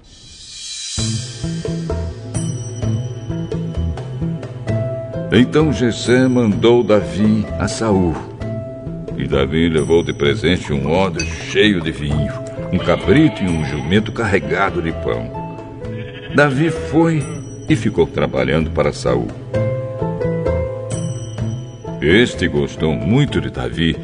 Então 5.37 5.73
Jessé 5.73 6.29
mandou 6.29 6.81
Davi 6.81 7.45
a 7.59 7.67
Saul. 7.67 8.15
E 9.17 9.27
Davi 9.27 9.67
levou 9.67 10.01
de 10.01 10.13
presente 10.13 10.71
um 10.71 10.89
odre 10.89 11.25
cheio 11.25 11.81
de 11.81 11.91
vinho, 11.91 12.31
um 12.71 12.77
cabrito 12.77 13.43
e 13.43 13.45
um 13.45 13.65
jumento 13.65 14.13
carregado 14.13 14.81
de 14.81 14.93
pão. 14.93 15.29
Davi 16.33 16.69
foi 16.69 17.21
e 17.67 17.75
ficou 17.75 18.07
trabalhando 18.07 18.71
para 18.71 18.93
Saul. 18.93 19.27
Este 22.01 22.47
gostou 22.47 22.93
muito 22.93 23.41
de 23.41 23.49
Davi 23.49 23.97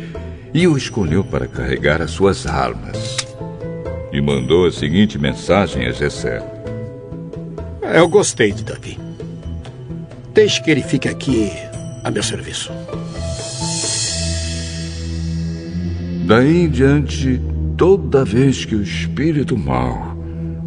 e 0.53 0.67
o 0.67 0.75
escolheu 0.75 1.23
para 1.23 1.47
carregar 1.47 2.01
as 2.01 2.11
suas 2.11 2.45
armas. 2.45 3.15
E 4.11 4.19
mandou 4.19 4.65
a 4.65 4.71
seguinte 4.71 5.17
mensagem 5.17 5.87
a 5.87 5.93
Jessé: 5.93 6.43
Eu 7.81 8.09
gostei 8.09 8.51
de 8.51 8.65
Davi. 8.65 9.10
Deixe 10.33 10.61
que 10.61 10.71
ele 10.71 10.81
fique 10.81 11.09
aqui 11.09 11.51
a 12.03 12.09
meu 12.09 12.23
serviço. 12.23 12.71
Daí 16.25 16.65
em 16.65 16.69
diante, 16.69 17.41
toda 17.77 18.23
vez 18.23 18.63
que 18.63 18.75
o 18.75 18.81
espírito 18.81 19.57
mau, 19.57 20.15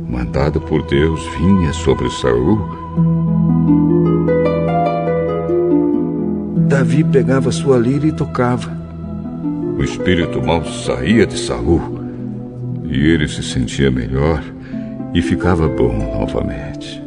mandado 0.07 0.61
por 0.61 0.83
Deus, 0.87 1.21
vinha 1.39 1.73
sobre 1.73 2.11
Saul, 2.11 2.59
Davi 6.69 7.05
pegava 7.05 7.53
sua 7.53 7.79
lira 7.79 8.07
e 8.07 8.12
tocava. 8.12 8.71
O 9.79 9.83
espírito 9.83 10.43
mau 10.43 10.65
saía 10.65 11.27
de 11.27 11.39
Saul 11.39 12.01
e 12.85 13.07
ele 13.09 13.29
se 13.29 13.43
sentia 13.43 13.91
melhor 13.91 14.43
e 15.15 15.23
ficava 15.23 15.69
bom 15.69 15.97
novamente. 16.19 17.04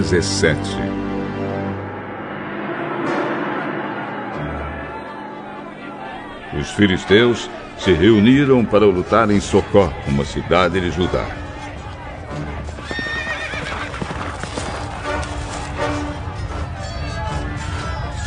17. 0.00 0.58
Os 6.58 6.70
filisteus 6.70 7.50
se 7.78 7.92
reuniram 7.92 8.64
para 8.64 8.86
lutar 8.86 9.30
em 9.30 9.40
Socó, 9.40 9.92
uma 10.06 10.24
cidade 10.24 10.80
de 10.80 10.90
Judá. 10.90 11.26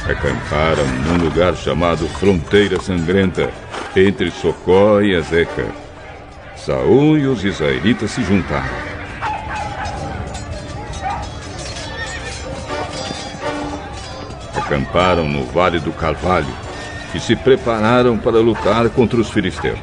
Acamparam 0.10 0.86
num 1.06 1.24
lugar 1.24 1.56
chamado 1.56 2.08
Fronteira 2.08 2.80
Sangrenta, 2.82 3.50
entre 3.96 4.32
Socó 4.32 5.02
e 5.02 5.16
Azeca. 5.16 5.66
Saul 6.56 7.18
e 7.18 7.28
os 7.28 7.44
israelitas 7.44 8.12
se 8.12 8.24
juntaram. 8.24 8.87
Acamparam 14.68 15.30
no 15.30 15.46
Vale 15.46 15.80
do 15.80 15.94
Carvalho 15.94 16.54
e 17.16 17.20
se 17.22 17.38
prepararam 17.38 18.18
para 18.18 18.42
lutar 18.42 18.90
contra 18.90 19.18
os 19.18 19.30
filisteus. 19.30 19.80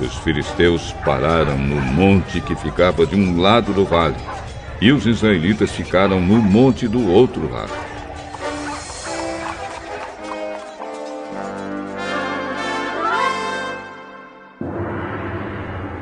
Os 0.00 0.14
filisteus 0.18 0.92
pararam 1.04 1.58
no 1.58 1.80
monte 1.80 2.40
que 2.40 2.54
ficava 2.54 3.04
de 3.04 3.16
um 3.16 3.40
lado 3.40 3.72
do 3.72 3.84
vale, 3.84 4.14
e 4.80 4.92
os 4.92 5.06
israelitas 5.06 5.72
ficaram 5.72 6.20
no 6.20 6.36
monte 6.36 6.86
do 6.86 7.10
outro 7.10 7.52
lado. 7.52 7.72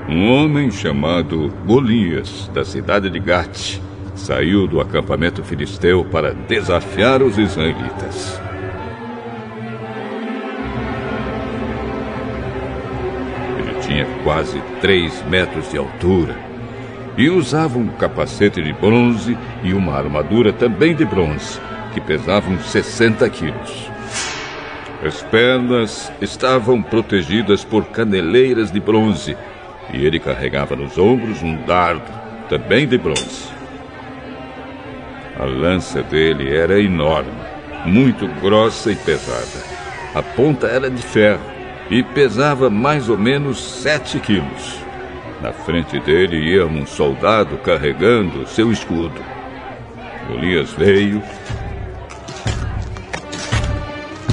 Um 0.07 0.31
homem 0.31 0.71
chamado 0.71 1.49
Golias, 1.67 2.51
da 2.53 2.67
cidade 2.67 3.09
de 3.09 3.19
Gate, 3.19 3.81
saiu 4.15 4.67
do 4.67 4.81
acampamento 4.81 5.43
filisteu 5.43 6.05
para 6.05 6.35
desafiar 6.35 7.23
os 7.23 7.39
israelitas. 7.39 8.41
Ele 13.59 13.75
tinha 13.81 14.07
quase 14.23 14.61
três 14.81 15.23
metros 15.27 15.71
de 15.71 15.79
altura 15.79 16.37
e 17.17 17.29
usava 17.29 17.79
um 17.79 17.89
capacete 17.89 18.63
de 18.63 18.73
bronze 18.73 19.37
e 19.63 19.73
uma 19.73 19.95
armadura 19.95 20.53
também 20.53 20.95
de 20.95 21.05
bronze, 21.05 21.61
que 21.93 22.01
pesavam 22.01 22.59
60 22.59 23.29
quilos. 23.31 23.91
As 25.05 25.21
pernas 25.23 26.13
estavam 26.21 26.81
protegidas 26.81 27.65
por 27.65 27.87
caneleiras 27.87 28.71
de 28.71 28.79
bronze 28.79 29.37
e 29.93 30.07
ele 30.07 30.19
carregava 30.19 30.77
nos 30.77 30.97
ombros 30.97 31.43
um 31.43 31.57
dardo, 31.67 32.03
também 32.49 32.87
de 32.87 32.97
bronze. 32.97 33.62
A 35.43 35.45
lança 35.45 36.05
dele 36.05 36.55
era 36.55 36.81
enorme, 36.81 37.33
muito 37.85 38.29
grossa 38.41 38.93
e 38.93 38.95
pesada. 38.95 39.67
A 40.15 40.23
ponta 40.23 40.69
era 40.69 40.89
de 40.89 41.03
ferro 41.03 41.43
e 41.91 42.01
pesava 42.01 42.71
mais 42.71 43.09
ou 43.09 43.19
menos 43.19 43.61
sete 43.61 44.21
quilos. 44.21 44.79
Na 45.41 45.53
frente 45.53 45.99
dele 45.99 46.37
ia 46.37 46.65
um 46.65 46.87
soldado 46.87 47.57
carregando 47.57 48.47
seu 48.47 48.71
escudo. 48.71 49.21
Golias 50.29 50.71
veio, 50.75 51.21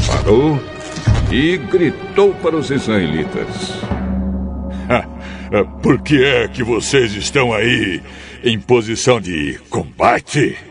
parou 0.05 0.61
e 1.31 1.57
gritou 1.57 2.35
para 2.35 2.55
os 2.55 2.69
israelitas: 2.69 3.81
Por 5.81 5.99
que 6.03 6.23
é 6.23 6.47
que 6.47 6.63
vocês 6.63 7.15
estão 7.15 7.51
aí 7.51 7.99
em 8.43 8.59
posição 8.59 9.19
de 9.19 9.59
combate? 9.71 10.68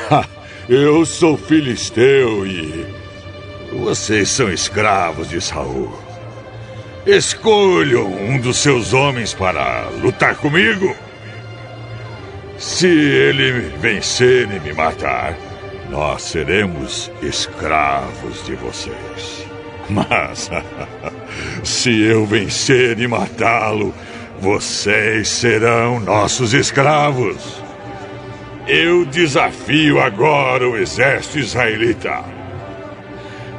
Eu 0.68 1.06
sou 1.06 1.36
filisteu 1.36 2.46
e 2.46 2.86
vocês 3.72 4.28
são 4.28 4.50
escravos 4.50 5.28
de 5.28 5.40
Saul. 5.40 5.92
Escolham 7.06 8.06
um 8.06 8.40
dos 8.40 8.56
seus 8.56 8.92
homens 8.92 9.32
para 9.32 9.88
lutar 10.00 10.36
comigo. 10.36 10.94
Se 12.58 12.88
ele 12.88 13.52
vencer 13.78 14.50
e 14.50 14.58
me 14.58 14.72
matar, 14.72 15.36
nós 15.88 16.22
seremos 16.22 17.12
escravos 17.22 18.44
de 18.44 18.54
vocês. 18.56 19.46
Mas 19.88 20.50
se 21.62 22.02
eu 22.02 22.26
vencer 22.26 22.98
e 22.98 23.06
matá-lo, 23.06 23.94
vocês 24.40 25.28
serão 25.28 26.00
nossos 26.00 26.54
escravos. 26.54 27.65
Eu 28.68 29.06
desafio 29.06 30.00
agora 30.00 30.68
o 30.68 30.76
exército 30.76 31.38
israelita. 31.38 32.24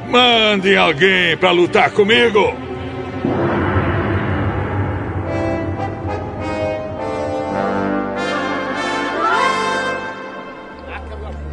Mandem 0.06 0.76
alguém 0.76 1.34
para 1.34 1.50
lutar 1.50 1.90
comigo. 1.92 2.54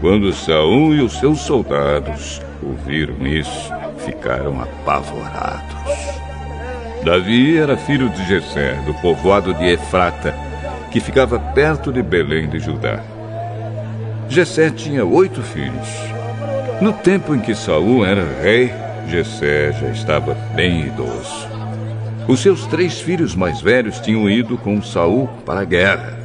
Quando 0.02 0.34
Saul 0.34 0.94
e 0.94 1.02
os 1.02 1.14
seus 1.14 1.40
soldados 1.40 2.42
ouviram 2.62 3.26
isso, 3.26 3.72
ficaram 4.06 4.62
apavorados. 4.62 5.76
Davi 7.06 7.58
era 7.58 7.78
filho 7.78 8.10
de 8.10 8.28
Jessé, 8.28 8.74
do 8.86 8.94
povoado 8.96 9.54
de 9.54 9.66
Efrata, 9.66 10.36
que 10.92 11.00
ficava 11.00 11.40
perto 11.40 11.90
de 11.90 12.04
Belém 12.04 12.50
de 12.50 12.60
Judá. 12.60 13.15
Jessé 14.28 14.70
tinha 14.70 15.06
oito 15.06 15.42
filhos. 15.42 15.88
No 16.82 16.92
tempo 16.92 17.36
em 17.36 17.40
que 17.40 17.56
Saul 17.56 18.06
era 18.06 18.26
rei, 18.42 18.72
Jessé 19.08 19.72
já 19.74 19.90
estava 19.90 20.34
bem 20.56 20.88
idoso. 20.88 21.48
Os 22.28 22.40
seus 22.40 22.66
três 22.66 23.00
filhos 23.00 23.36
mais 23.36 23.62
velhos 23.62 24.00
tinham 24.00 24.30
ido 24.30 24.58
com 24.58 24.82
Saul 24.82 25.30
para 25.46 25.62
a 25.62 25.64
guerra. 25.64 26.18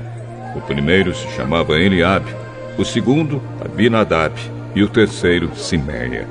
O 0.56 0.60
primeiro 0.62 1.14
se 1.14 1.28
chamava 1.36 1.78
Eliabe, 1.78 2.34
o 2.78 2.84
segundo 2.84 3.40
Abinadab 3.62 4.34
e 4.74 4.82
o 4.82 4.88
terceiro 4.88 5.54
Simeia. 5.54 6.26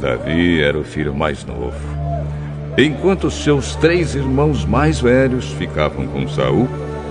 Davi 0.00 0.62
era 0.62 0.78
o 0.78 0.84
filho 0.84 1.14
mais 1.14 1.44
novo. 1.44 1.74
Enquanto 2.76 3.30
seus 3.30 3.74
três 3.76 4.14
irmãos 4.14 4.64
mais 4.64 5.00
velhos 5.00 5.46
ficavam 5.52 6.06
com 6.06 6.28
Saul, 6.28 6.68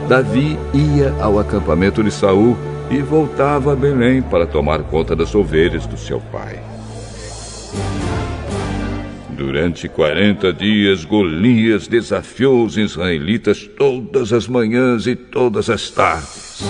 Davi 0.07 0.57
ia 0.73 1.13
ao 1.19 1.39
acampamento 1.39 2.03
de 2.03 2.11
Saul 2.11 2.55
e 2.89 3.01
voltava 3.01 3.73
a 3.73 3.75
Belém 3.75 4.21
para 4.21 4.45
tomar 4.45 4.83
conta 4.83 5.15
das 5.15 5.33
ovelhas 5.33 5.85
do 5.85 5.97
seu 5.97 6.19
pai. 6.19 6.59
Durante 9.29 9.89
40 9.89 10.53
dias, 10.53 11.03
Golias 11.03 11.87
desafiou 11.87 12.63
os 12.65 12.77
israelitas 12.77 13.67
todas 13.67 14.31
as 14.31 14.47
manhãs 14.47 15.07
e 15.07 15.15
todas 15.15 15.69
as 15.69 15.89
tardes. 15.89 16.63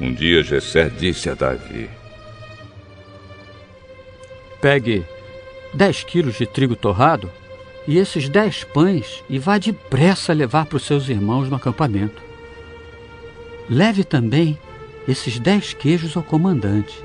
Um 0.00 0.12
dia 0.12 0.42
Jessé 0.42 0.90
disse 0.90 1.30
a 1.30 1.34
Davi: 1.34 1.88
Pegue 4.62 5.04
10 5.74 6.04
quilos 6.04 6.36
de 6.36 6.46
trigo 6.46 6.76
torrado 6.76 7.28
e 7.84 7.98
esses 7.98 8.28
10 8.28 8.62
pães 8.62 9.24
e 9.28 9.36
vá 9.36 9.58
depressa 9.58 10.32
levar 10.32 10.66
para 10.66 10.76
os 10.76 10.84
seus 10.84 11.08
irmãos 11.08 11.50
no 11.50 11.56
acampamento. 11.56 12.22
Leve 13.68 14.04
também 14.04 14.56
esses 15.08 15.40
10 15.40 15.74
queijos 15.74 16.16
ao 16.16 16.22
comandante. 16.22 16.96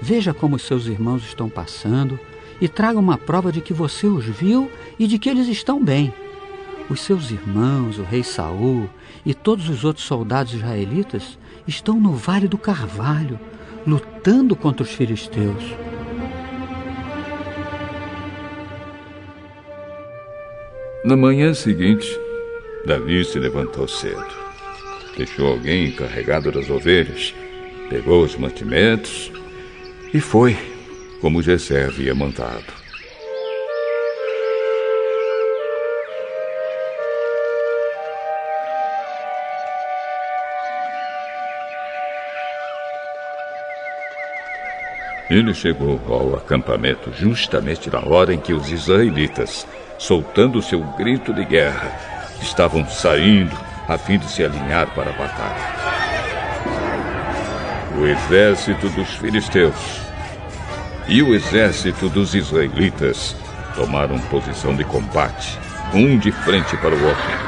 Veja 0.00 0.32
como 0.32 0.54
os 0.54 0.62
seus 0.62 0.86
irmãos 0.86 1.24
estão 1.24 1.48
passando 1.48 2.20
e 2.60 2.68
traga 2.68 3.00
uma 3.00 3.18
prova 3.18 3.50
de 3.50 3.60
que 3.60 3.74
você 3.74 4.06
os 4.06 4.24
viu 4.24 4.70
e 4.96 5.08
de 5.08 5.18
que 5.18 5.28
eles 5.28 5.48
estão 5.48 5.82
bem. 5.82 6.14
Os 6.88 7.00
seus 7.00 7.32
irmãos, 7.32 7.98
o 7.98 8.04
rei 8.04 8.22
Saul 8.22 8.88
e 9.24 9.34
todos 9.34 9.68
os 9.68 9.82
outros 9.84 10.06
soldados 10.06 10.54
israelitas 10.54 11.36
estão 11.66 11.98
no 11.98 12.12
Vale 12.12 12.46
do 12.46 12.56
Carvalho, 12.56 13.40
lutando 13.84 14.54
contra 14.54 14.84
os 14.84 14.92
filisteus. 14.92 15.64
Na 21.06 21.16
manhã 21.16 21.54
seguinte, 21.54 22.18
Davi 22.84 23.24
se 23.24 23.38
levantou 23.38 23.86
cedo. 23.86 24.26
Deixou 25.16 25.46
alguém 25.46 25.86
encarregado 25.86 26.50
das 26.50 26.68
ovelhas, 26.68 27.32
pegou 27.88 28.24
os 28.24 28.34
mantimentos 28.34 29.30
e 30.12 30.18
foi, 30.18 30.56
como 31.20 31.40
Jessé 31.40 31.84
havia 31.84 32.12
mandado. 32.12 32.85
Ele 45.28 45.52
chegou 45.52 46.00
ao 46.08 46.36
acampamento 46.36 47.12
justamente 47.12 47.90
na 47.90 48.00
hora 48.00 48.32
em 48.32 48.38
que 48.38 48.52
os 48.52 48.70
israelitas, 48.70 49.66
soltando 49.98 50.62
seu 50.62 50.80
grito 50.96 51.34
de 51.34 51.44
guerra, 51.44 51.90
estavam 52.40 52.88
saindo 52.88 53.56
a 53.88 53.98
fim 53.98 54.18
de 54.18 54.28
se 54.30 54.44
alinhar 54.44 54.94
para 54.94 55.10
a 55.10 55.14
batalha. 55.14 55.76
O 57.98 58.06
exército 58.06 58.88
dos 58.90 59.08
filisteus 59.16 60.00
e 61.08 61.22
o 61.22 61.34
exército 61.34 62.08
dos 62.08 62.34
israelitas 62.34 63.34
tomaram 63.74 64.18
posição 64.18 64.76
de 64.76 64.84
combate, 64.84 65.58
um 65.92 66.18
de 66.18 66.30
frente 66.30 66.76
para 66.76 66.94
o 66.94 67.04
outro. 67.04 67.46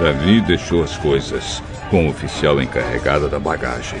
Davi 0.00 0.40
deixou 0.40 0.82
as 0.82 0.96
coisas 0.96 1.62
com 1.90 2.06
o 2.06 2.10
oficial 2.10 2.60
encarregado 2.60 3.28
da 3.28 3.38
bagagem 3.38 4.00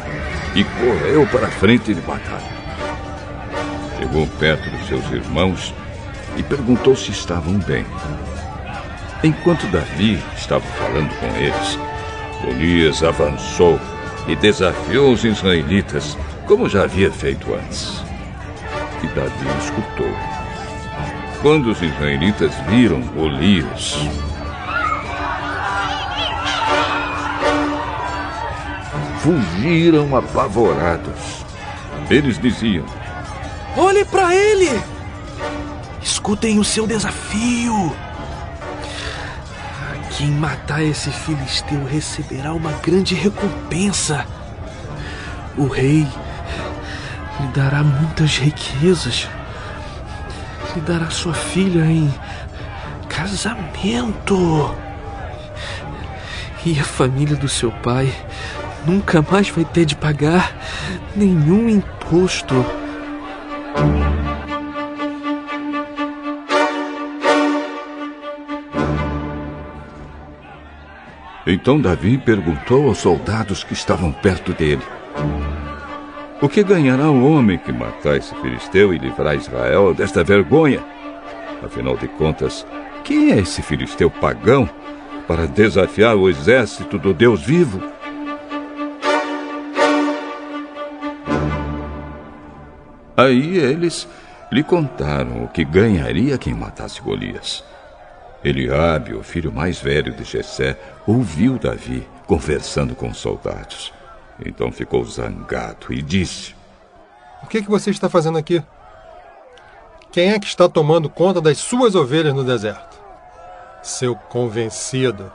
e 0.54 0.64
correu 0.64 1.26
para 1.26 1.46
a 1.46 1.50
frente 1.50 1.94
de 1.94 2.00
batalha. 2.00 2.56
Chegou 3.98 4.26
perto 4.38 4.68
dos 4.70 4.86
seus 4.86 5.10
irmãos 5.10 5.74
e 6.36 6.42
perguntou 6.42 6.94
se 6.94 7.10
estavam 7.10 7.54
bem. 7.60 7.86
Enquanto 9.22 9.66
Davi 9.68 10.22
estava 10.36 10.64
falando 10.64 11.10
com 11.18 11.26
eles, 11.36 11.78
Golias 12.42 13.02
avançou 13.02 13.80
e 14.28 14.36
desafiou 14.36 15.12
os 15.12 15.24
israelitas, 15.24 16.16
como 16.46 16.68
já 16.68 16.84
havia 16.84 17.10
feito 17.10 17.54
antes. 17.54 18.02
E 19.02 19.06
Davi 19.08 19.46
escutou. 19.60 20.12
Quando 21.40 21.70
os 21.70 21.80
israelitas 21.80 22.52
viram 22.68 23.00
Golias, 23.00 23.96
fugiram 29.26 30.16
apavorados. 30.16 31.44
Eles 32.08 32.38
diziam: 32.38 32.86
Olhe 33.76 34.04
para 34.04 34.32
ele! 34.32 34.70
Escutem 36.00 36.60
o 36.60 36.64
seu 36.64 36.86
desafio. 36.86 37.94
Quem 40.16 40.30
matar 40.30 40.82
esse 40.82 41.10
filisteu 41.10 41.84
receberá 41.84 42.52
uma 42.52 42.70
grande 42.74 43.14
recompensa. 43.16 44.24
O 45.58 45.66
rei 45.66 46.06
lhe 47.40 47.48
dará 47.52 47.82
muitas 47.82 48.38
riquezas. 48.38 49.28
Lhe 50.74 50.80
dará 50.82 51.10
sua 51.10 51.34
filha 51.34 51.84
em 51.84 52.14
casamento. 53.08 54.74
E 56.64 56.78
a 56.78 56.84
família 56.84 57.36
do 57.36 57.48
seu 57.48 57.70
pai 57.70 58.12
nunca 58.86 59.24
mais 59.30 59.50
vai 59.50 59.64
ter 59.64 59.84
de 59.84 59.96
pagar 59.96 60.56
nenhum 61.14 61.68
imposto. 61.68 62.54
Então 71.46 71.80
Davi 71.80 72.18
perguntou 72.18 72.88
aos 72.88 72.98
soldados 72.98 73.62
que 73.62 73.72
estavam 73.72 74.10
perto 74.10 74.52
dele: 74.52 74.82
O 76.40 76.48
que 76.48 76.62
ganhará 76.64 77.08
o 77.08 77.30
homem 77.30 77.56
que 77.56 77.72
matar 77.72 78.16
esse 78.16 78.34
filisteu 78.36 78.92
e 78.92 78.98
livrar 78.98 79.36
Israel 79.36 79.94
desta 79.94 80.24
vergonha? 80.24 80.82
Afinal 81.62 81.96
de 81.96 82.08
contas, 82.08 82.66
quem 83.04 83.32
é 83.32 83.38
esse 83.38 83.62
filisteu 83.62 84.10
pagão 84.10 84.68
para 85.28 85.46
desafiar 85.46 86.16
o 86.16 86.28
exército 86.28 86.98
do 86.98 87.14
Deus 87.14 87.42
vivo? 87.42 87.95
Aí 93.16 93.56
eles 93.56 94.06
lhe 94.52 94.62
contaram 94.62 95.44
o 95.44 95.48
que 95.48 95.64
ganharia 95.64 96.36
quem 96.36 96.54
matasse 96.54 97.00
Golias. 97.00 97.64
Eliabe, 98.44 99.14
o 99.14 99.22
filho 99.22 99.50
mais 99.50 99.80
velho 99.80 100.14
de 100.14 100.22
Jessé, 100.22 100.78
ouviu 101.06 101.58
Davi 101.58 102.06
conversando 102.26 102.94
com 102.94 103.08
os 103.08 103.16
soldados. 103.16 103.92
Então 104.44 104.70
ficou 104.70 105.04
zangado 105.04 105.92
e 105.92 106.02
disse: 106.02 106.54
O 107.42 107.46
que, 107.46 107.62
que 107.62 107.70
você 107.70 107.90
está 107.90 108.08
fazendo 108.08 108.36
aqui? 108.36 108.62
Quem 110.12 110.32
é 110.32 110.38
que 110.38 110.46
está 110.46 110.68
tomando 110.68 111.08
conta 111.08 111.40
das 111.40 111.58
suas 111.58 111.94
ovelhas 111.94 112.34
no 112.34 112.44
deserto? 112.44 113.00
Seu 113.82 114.14
convencido. 114.14 115.32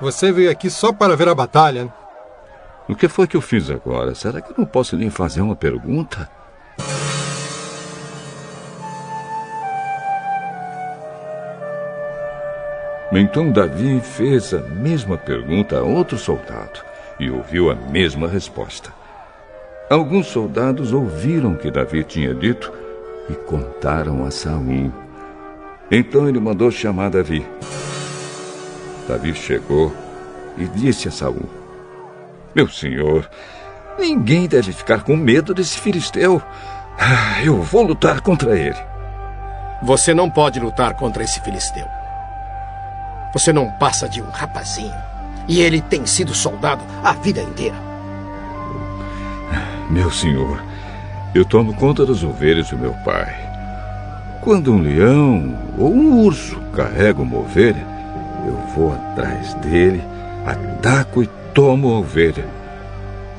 Você 0.00 0.32
veio 0.32 0.50
aqui 0.50 0.70
só 0.70 0.92
para 0.92 1.16
ver 1.16 1.28
a 1.28 1.34
batalha, 1.34 1.84
né? 1.84 1.92
O 2.88 2.96
que 2.96 3.08
foi 3.08 3.26
que 3.26 3.36
eu 3.36 3.40
fiz 3.40 3.70
agora? 3.70 4.14
Será 4.14 4.40
que 4.40 4.50
eu 4.50 4.56
não 4.58 4.64
posso 4.64 4.96
lhe 4.96 5.08
fazer 5.10 5.40
uma 5.40 5.54
pergunta? 5.54 6.28
Então 13.14 13.52
Davi 13.52 14.00
fez 14.00 14.54
a 14.54 14.60
mesma 14.60 15.18
pergunta 15.18 15.78
a 15.78 15.82
outro 15.82 16.16
soldado 16.16 16.80
e 17.20 17.30
ouviu 17.30 17.70
a 17.70 17.74
mesma 17.74 18.26
resposta. 18.26 18.90
Alguns 19.90 20.28
soldados 20.28 20.94
ouviram 20.94 21.52
o 21.52 21.58
que 21.58 21.70
Davi 21.70 22.02
tinha 22.04 22.34
dito 22.34 22.72
e 23.28 23.34
contaram 23.34 24.24
a 24.24 24.30
Saul. 24.30 24.90
Então 25.90 26.26
ele 26.26 26.40
mandou 26.40 26.70
chamar 26.70 27.10
Davi. 27.10 27.46
Davi 29.06 29.34
chegou 29.34 29.92
e 30.56 30.64
disse 30.64 31.08
a 31.08 31.10
Saul: 31.10 31.48
Meu 32.54 32.66
senhor, 32.66 33.28
ninguém 33.98 34.48
deve 34.48 34.72
ficar 34.72 35.04
com 35.04 35.16
medo 35.16 35.52
desse 35.52 35.78
filisteu. 35.78 36.42
Ah, 36.98 37.42
eu 37.42 37.62
vou 37.62 37.82
lutar 37.82 38.20
contra 38.20 38.56
ele. 38.56 38.78
Você 39.82 40.14
não 40.14 40.30
pode 40.30 40.60
lutar 40.60 40.94
contra 40.94 41.24
esse 41.24 41.40
filisteu. 41.40 41.86
Você 43.32 43.52
não 43.52 43.70
passa 43.72 44.08
de 44.08 44.22
um 44.22 44.30
rapazinho. 44.30 44.94
E 45.48 45.60
ele 45.60 45.80
tem 45.80 46.06
sido 46.06 46.34
soldado 46.34 46.84
a 47.02 47.12
vida 47.12 47.40
inteira. 47.40 47.76
Meu 49.90 50.10
senhor, 50.10 50.62
eu 51.34 51.44
tomo 51.44 51.74
conta 51.74 52.06
das 52.06 52.22
ovelhas 52.22 52.70
do 52.70 52.78
meu 52.78 52.92
pai. 53.04 53.34
Quando 54.40 54.72
um 54.72 54.80
leão 54.80 55.58
ou 55.76 55.92
um 55.92 56.20
urso 56.24 56.60
carrega 56.74 57.20
uma 57.22 57.38
ovelha, 57.38 57.86
eu 58.46 58.56
vou 58.74 58.92
atrás 58.92 59.54
dele, 59.54 60.02
ataco 60.46 61.22
e 61.22 61.26
tomo 61.54 61.88
a 61.88 61.98
ovelha. 61.98 62.44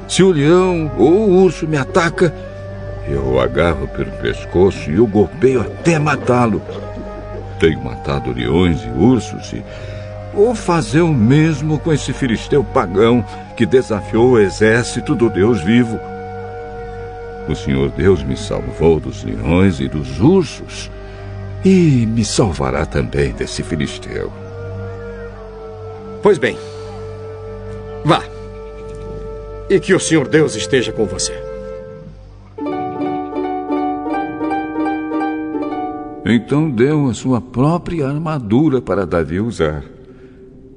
Se 0.08 0.24
o 0.24 0.32
leão 0.32 0.92
ou 0.98 1.12
o 1.12 1.44
urso 1.44 1.68
me 1.68 1.78
ataca, 1.78 2.34
eu 3.08 3.34
o 3.34 3.40
agarro 3.40 3.88
pelo 3.88 4.12
pescoço 4.14 4.90
e 4.90 5.00
o 5.00 5.08
golpeio 5.08 5.62
até 5.62 6.00
matá-lo. 6.00 6.62
Tenho 7.60 7.84
matado 7.84 8.32
leões 8.32 8.82
e 8.84 8.90
ursos 8.90 9.54
e 9.54 9.64
vou 10.34 10.56
fazer 10.56 11.02
o 11.02 11.14
mesmo 11.14 11.80
com 11.80 11.92
esse 11.92 12.14
filisteu 12.14 12.64
pagão 12.64 13.24
que 13.56 13.66
desafiou 13.66 14.32
o 14.32 14.40
exército 14.40 15.16
do 15.16 15.30
Deus 15.30 15.62
vivo. 15.62 16.00
O 17.48 17.56
Senhor 17.56 17.90
Deus 17.90 18.24
me 18.24 18.38
salvou 18.38 19.00
dos 19.00 19.24
leões 19.24 19.80
e 19.80 19.88
dos 19.88 20.20
ursos 20.20 20.90
e 21.64 22.06
me 22.06 22.24
salvará 22.24 22.86
também 22.86 23.34
desse 23.34 23.64
filisteu. 23.64 24.32
Pois 26.22 26.38
bem, 26.38 26.58
vá. 28.06 28.24
E 29.70 29.80
que 29.80 29.94
o 29.94 30.00
Senhor 30.00 30.28
Deus 30.28 30.56
esteja 30.56 30.92
com 30.94 31.06
você. 31.06 31.53
Então 36.26 36.70
deu 36.70 37.10
a 37.10 37.14
sua 37.14 37.42
própria 37.42 38.08
armadura 38.08 38.82
para 38.82 39.06
Davi 39.06 39.42
usar. 39.42 39.84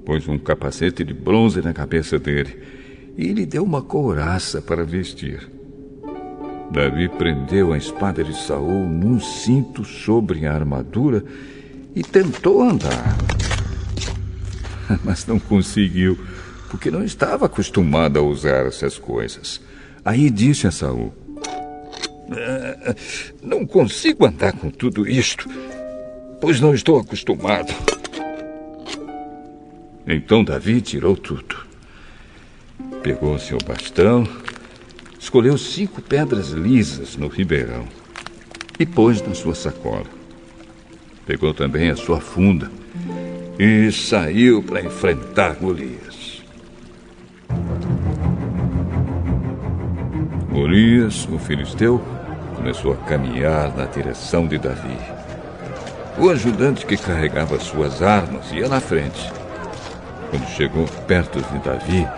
Pôs 0.05 0.26
um 0.26 0.38
capacete 0.38 1.05
de 1.05 1.14
bronze 1.14 1.62
na 1.62 1.72
cabeça 1.72 2.18
dele 2.18 2.61
e 3.16 3.32
lhe 3.32 3.47
deu 3.47 3.62
uma 3.62 3.80
couraça 3.80 4.61
para 4.61 4.84
vestir. 4.84 5.49
Davi 6.70 7.09
prendeu 7.09 7.72
a 7.72 7.78
espada 7.78 8.24
de 8.24 8.36
Saul 8.36 8.88
num 8.88 9.20
cinto 9.20 9.84
sobre 9.84 10.47
a 10.47 10.53
armadura 10.53 11.24
e 11.94 12.03
tentou 12.03 12.61
andar. 12.61 13.16
Mas 15.05 15.26
não 15.26 15.38
conseguiu, 15.38 16.18
porque 16.68 16.90
não 16.90 17.05
estava 17.05 17.47
acostumado 17.47 18.18
a 18.18 18.22
usar 18.22 18.66
essas 18.66 18.99
coisas. 18.99 19.61
Aí 20.05 20.28
disse 20.28 20.66
a 20.66 20.72
Saul: 20.72 21.12
não 23.43 23.66
consigo 23.66 24.27
andar 24.27 24.53
com 24.53 24.70
tudo 24.70 25.09
isto, 25.09 25.49
pois 26.41 26.61
não 26.61 26.74
estou 26.74 26.99
acostumado. 26.99 27.72
Então 30.07 30.45
Davi 30.45 30.81
tirou 30.81 31.16
tudo. 31.16 31.66
Pegou 33.03 33.39
seu 33.39 33.59
bastão, 33.59 34.27
escolheu 35.18 35.57
cinco 35.57 36.03
pedras 36.03 36.51
lisas 36.51 37.16
no 37.16 37.29
ribeirão 37.29 37.87
e 38.79 38.87
pôs 38.87 39.22
na 39.22 39.35
sua 39.35 39.55
sacola. 39.55 40.07
Pegou 41.24 41.53
também 41.53 41.91
a 41.91 41.97
sua 41.97 42.20
funda 42.20 42.70
e 43.59 43.91
saiu 43.91 44.62
para 44.62 44.83
enfrentar 44.83 45.55
Golias. 45.55 46.43
Golias, 50.51 51.29
o 51.31 51.39
filisteu, 51.39 52.01
começou 52.66 52.94
a 52.94 53.08
caminhar 53.08 53.72
na 53.76 53.84
direção 53.84 54.44
de 54.44 54.58
Davi. 54.58 54.98
O 56.18 56.30
ajudante 56.30 56.84
que 56.84 56.96
carregava 56.96 57.60
suas 57.60 58.02
armas 58.02 58.50
ia 58.50 58.68
na 58.68 58.80
frente. 58.80 59.32
Quando 60.30 60.48
chegou 60.48 60.84
perto 61.06 61.40
de 61.40 61.58
Davi, 61.60 62.08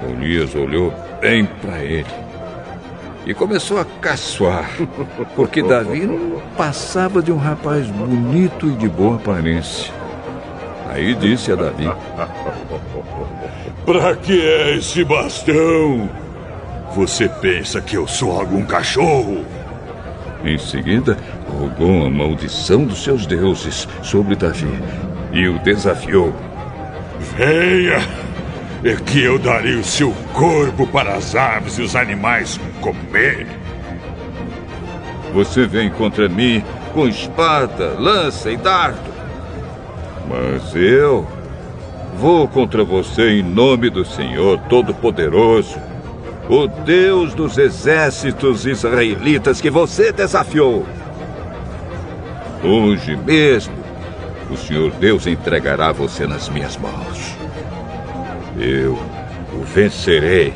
Golias 0.00 0.52
olhou 0.56 0.92
bem 1.20 1.46
para 1.46 1.78
ele 1.78 2.10
e 3.24 3.32
começou 3.32 3.78
a 3.78 3.84
caçoar, 3.84 4.68
porque 5.36 5.62
Davi 5.62 6.06
não 6.06 6.42
passava 6.56 7.22
de 7.22 7.30
um 7.30 7.36
rapaz 7.36 7.86
bonito 7.86 8.66
e 8.66 8.72
de 8.72 8.88
boa 8.88 9.14
aparência. 9.14 9.92
Aí 10.88 11.14
disse 11.14 11.52
a 11.52 11.54
Davi: 11.54 11.88
Pra 13.86 14.16
que 14.16 14.44
é 14.44 14.76
esse 14.76 15.04
bastão? 15.04 16.10
Você 16.94 17.26
pensa 17.26 17.80
que 17.80 17.96
eu 17.96 18.06
sou 18.06 18.38
algum 18.38 18.64
cachorro? 18.66 19.46
Em 20.44 20.58
seguida, 20.58 21.16
rogou 21.48 22.06
a 22.06 22.10
maldição 22.10 22.84
dos 22.84 23.02
seus 23.02 23.24
deuses 23.24 23.88
sobre 24.02 24.36
Davi 24.36 24.78
e 25.32 25.48
o 25.48 25.58
desafiou. 25.60 26.34
Venha! 27.36 27.98
É 28.84 28.96
que 28.96 29.22
eu 29.22 29.38
darei 29.38 29.76
o 29.76 29.84
seu 29.84 30.12
corpo 30.32 30.86
para 30.88 31.14
as 31.14 31.34
aves 31.34 31.78
e 31.78 31.82
os 31.82 31.94
animais 31.94 32.60
comerem. 32.80 33.46
Você 35.32 35.66
vem 35.66 35.88
contra 35.88 36.28
mim 36.28 36.62
com 36.92 37.06
espada, 37.06 37.94
lança 37.98 38.50
e 38.50 38.56
dardo. 38.56 39.12
Mas 40.28 40.74
eu 40.74 41.26
vou 42.18 42.46
contra 42.48 42.84
você 42.84 43.38
em 43.38 43.42
nome 43.42 43.88
do 43.88 44.04
Senhor 44.04 44.58
Todo-Poderoso, 44.68 45.78
o 46.48 46.66
Deus 46.66 47.34
dos 47.34 47.56
exércitos 47.58 48.66
israelitas 48.66 49.60
que 49.60 49.70
você 49.70 50.12
desafiou. 50.12 50.86
Hoje 52.62 53.16
mesmo, 53.16 53.74
o 54.50 54.56
Senhor 54.56 54.90
Deus 54.92 55.26
entregará 55.26 55.92
você 55.92 56.26
nas 56.26 56.48
minhas 56.48 56.76
mãos. 56.76 57.36
Eu 58.58 58.98
o 59.52 59.64
vencerei 59.64 60.52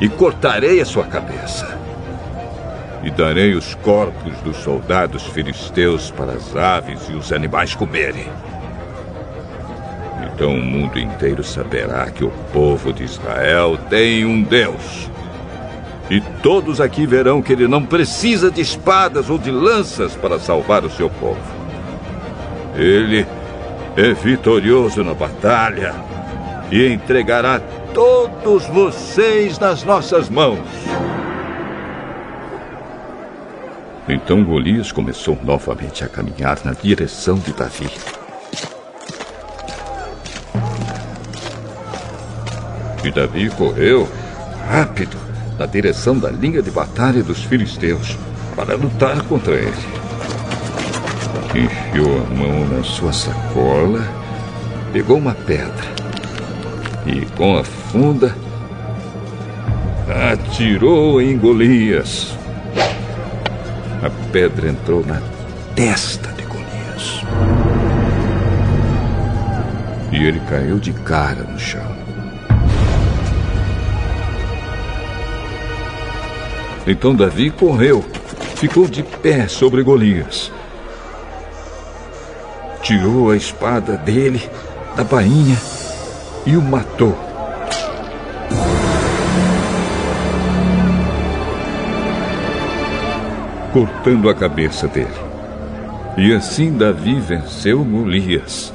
e 0.00 0.08
cortarei 0.08 0.80
a 0.80 0.84
sua 0.84 1.04
cabeça. 1.04 1.78
E 3.02 3.10
darei 3.10 3.54
os 3.54 3.74
corpos 3.76 4.36
dos 4.42 4.56
soldados 4.58 5.22
filisteus 5.22 6.10
para 6.10 6.32
as 6.32 6.54
aves 6.54 7.08
e 7.08 7.12
os 7.12 7.32
animais 7.32 7.74
comerem. 7.74 8.28
Então 10.40 10.54
o 10.54 10.62
mundo 10.62 10.98
inteiro 10.98 11.44
saberá 11.44 12.10
que 12.10 12.24
o 12.24 12.30
povo 12.50 12.94
de 12.94 13.04
Israel 13.04 13.76
tem 13.90 14.24
um 14.24 14.42
Deus. 14.42 15.10
E 16.08 16.18
todos 16.42 16.80
aqui 16.80 17.04
verão 17.04 17.42
que 17.42 17.52
ele 17.52 17.68
não 17.68 17.84
precisa 17.84 18.50
de 18.50 18.62
espadas 18.62 19.28
ou 19.28 19.36
de 19.36 19.50
lanças 19.50 20.16
para 20.16 20.38
salvar 20.38 20.82
o 20.82 20.88
seu 20.88 21.10
povo. 21.10 21.42
Ele 22.74 23.26
é 23.94 24.14
vitorioso 24.14 25.04
na 25.04 25.12
batalha 25.12 25.94
e 26.72 26.86
entregará 26.86 27.60
todos 27.92 28.66
vocês 28.68 29.58
nas 29.58 29.84
nossas 29.84 30.30
mãos. 30.30 30.66
Então 34.08 34.42
Golias 34.42 34.90
começou 34.90 35.38
novamente 35.44 36.02
a 36.02 36.08
caminhar 36.08 36.60
na 36.64 36.72
direção 36.72 37.36
de 37.36 37.52
Davi. 37.52 37.90
E 43.02 43.10
Davi 43.10 43.48
correu 43.50 44.08
rápido 44.68 45.16
na 45.58 45.66
direção 45.66 46.18
da 46.18 46.30
linha 46.30 46.62
de 46.62 46.70
batalha 46.70 47.22
dos 47.22 47.42
filisteus 47.44 48.16
para 48.54 48.76
lutar 48.76 49.22
contra 49.22 49.54
ele. 49.54 50.00
Enfiou 51.54 52.22
a 52.22 52.34
mão 52.34 52.68
na 52.68 52.82
sua 52.84 53.12
sacola, 53.12 54.02
pegou 54.92 55.18
uma 55.18 55.34
pedra 55.34 56.00
e, 57.06 57.26
com 57.36 57.56
a 57.56 57.64
funda, 57.64 58.34
atirou 60.32 61.20
em 61.20 61.38
Golias. 61.38 62.36
A 64.02 64.10
pedra 64.32 64.68
entrou 64.68 65.04
na 65.04 65.20
testa 65.74 66.28
de 66.32 66.42
Golias. 66.42 67.22
E 70.12 70.16
ele 70.16 70.40
caiu 70.48 70.78
de 70.78 70.92
cara 70.92 71.42
no 71.42 71.58
chão. 71.58 71.99
Então 76.86 77.14
Davi 77.14 77.50
correu, 77.50 78.04
ficou 78.56 78.88
de 78.88 79.02
pé 79.02 79.46
sobre 79.48 79.82
Golias. 79.82 80.50
Tirou 82.82 83.30
a 83.30 83.36
espada 83.36 83.96
dele 83.96 84.48
da 84.96 85.04
bainha 85.04 85.56
e 86.46 86.56
o 86.56 86.62
matou. 86.62 87.16
Cortando 93.72 94.28
a 94.28 94.34
cabeça 94.34 94.88
dele. 94.88 95.08
E 96.16 96.34
assim 96.34 96.76
Davi 96.76 97.20
venceu 97.20 97.84
Golias 97.84 98.72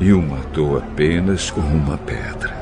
e 0.00 0.12
o 0.12 0.20
matou 0.20 0.78
apenas 0.78 1.50
com 1.50 1.60
uma 1.60 1.96
pedra. 1.96 2.61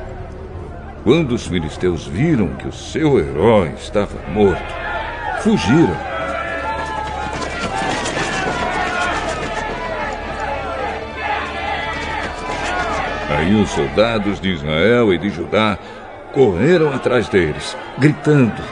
Quando 1.03 1.33
os 1.33 1.47
filisteus 1.47 2.07
viram 2.07 2.49
que 2.49 2.69
o 2.69 2.73
seu 2.73 3.19
herói 3.19 3.73
estava 3.75 4.19
morto, 4.29 4.75
fugiram 5.41 5.97
Aí 13.31 13.55
os 13.55 13.71
soldados 13.71 14.39
de 14.39 14.51
Israel 14.51 15.15
e 15.15 15.19
de 15.19 15.31
Judá 15.31 15.79
correram 16.35 16.93
atrás 16.93 17.27
deles, 17.29 17.75
gritando, 17.99 18.63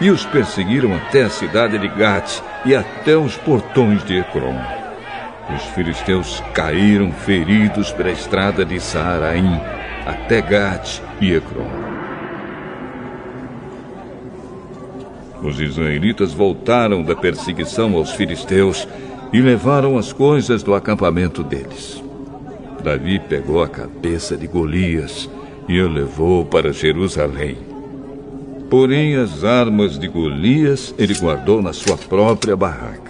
e 0.00 0.08
os 0.10 0.24
perseguiram 0.24 0.94
até 0.94 1.24
a 1.24 1.30
cidade 1.30 1.76
de 1.78 1.88
Gate 1.88 2.40
e 2.64 2.76
até 2.76 3.16
os 3.16 3.36
portões 3.36 4.04
de 4.04 4.18
Ecrom. 4.18 4.56
Os 5.52 5.62
filisteus 5.74 6.40
caíram 6.54 7.10
feridos 7.10 7.90
pela 7.90 8.12
estrada 8.12 8.64
de 8.64 8.78
Saaraim 8.78 9.60
até 10.06 10.40
Gate 10.40 11.00
e 11.20 11.34
Ecrom. 11.34 11.94
Os 15.42 15.60
israelitas 15.60 16.32
voltaram 16.32 17.02
da 17.02 17.14
perseguição 17.14 17.94
aos 17.96 18.12
filisteus 18.12 18.88
e 19.32 19.40
levaram 19.40 19.98
as 19.98 20.12
coisas 20.12 20.62
do 20.62 20.74
acampamento 20.74 21.42
deles. 21.42 22.02
Davi 22.82 23.18
pegou 23.18 23.62
a 23.62 23.68
cabeça 23.68 24.36
de 24.36 24.46
Golias 24.46 25.28
e 25.68 25.80
a 25.80 25.86
levou 25.86 26.44
para 26.44 26.72
Jerusalém. 26.72 27.56
Porém, 28.70 29.16
as 29.16 29.44
armas 29.44 29.98
de 29.98 30.08
Golias 30.08 30.94
ele 30.98 31.14
guardou 31.14 31.62
na 31.62 31.72
sua 31.72 31.96
própria 31.96 32.56
barraca. 32.56 33.03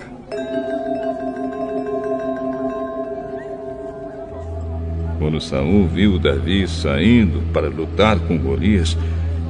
Quando 5.24 5.40
Saul 5.40 5.88
viu 5.88 6.18
Davi 6.18 6.68
saindo 6.68 7.40
para 7.50 7.70
lutar 7.70 8.20
com 8.20 8.36
Golias, 8.36 8.94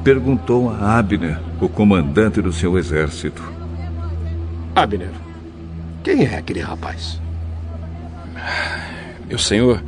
perguntou 0.05 0.69
a 0.69 0.97
Abner, 0.97 1.37
o 1.59 1.67
comandante 1.67 2.41
do 2.41 2.53
seu 2.53 2.77
exército: 2.77 3.43
Abner, 4.73 5.11
quem 6.01 6.23
é 6.23 6.37
aquele 6.37 6.61
rapaz? 6.61 7.19
Meu 9.27 9.37
senhor, 9.37 9.83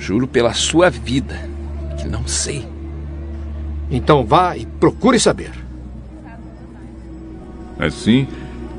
Juro 0.00 0.26
pela 0.26 0.52
sua 0.52 0.90
vida 0.90 1.48
que 1.96 2.08
não 2.08 2.26
sei. 2.26 2.66
Então 3.92 4.26
vá 4.26 4.56
e 4.56 4.66
procure 4.66 5.20
saber. 5.20 5.52
Assim, 7.78 8.26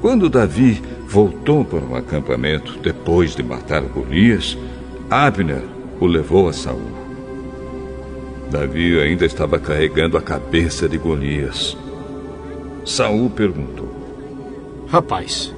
quando 0.01 0.29
Davi 0.29 0.83
voltou 1.07 1.63
para 1.63 1.85
o 1.85 1.95
acampamento 1.95 2.77
depois 2.79 3.33
de 3.33 3.41
matar 3.41 3.83
Golias, 3.83 4.57
Abner 5.09 5.74
o 5.99 6.05
levou 6.05 6.47
a 6.47 6.53
Saul. 6.53 7.05
Davi 8.49 8.99
ainda 8.99 9.25
estava 9.25 9.59
carregando 9.59 10.17
a 10.17 10.21
cabeça 10.21 10.87
de 10.87 10.97
Golias. 10.97 11.77
Saul 12.85 13.29
perguntou: 13.29 13.89
Rapaz, 14.87 15.53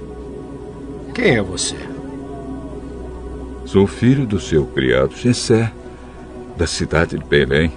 quem 1.13 1.35
é 1.35 1.41
você? 1.41 1.75
Sou 3.65 3.85
filho 3.85 4.25
do 4.25 4.39
seu 4.39 4.65
criado 4.65 5.15
Jessé, 5.15 5.71
da 6.55 6.65
cidade 6.65 7.17
de 7.17 7.25
Belém. 7.25 7.71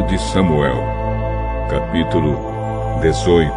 Livro 0.00 0.06
de 0.06 0.18
Samuel, 0.18 0.76
capítulo 1.68 2.36
18. 3.00 3.52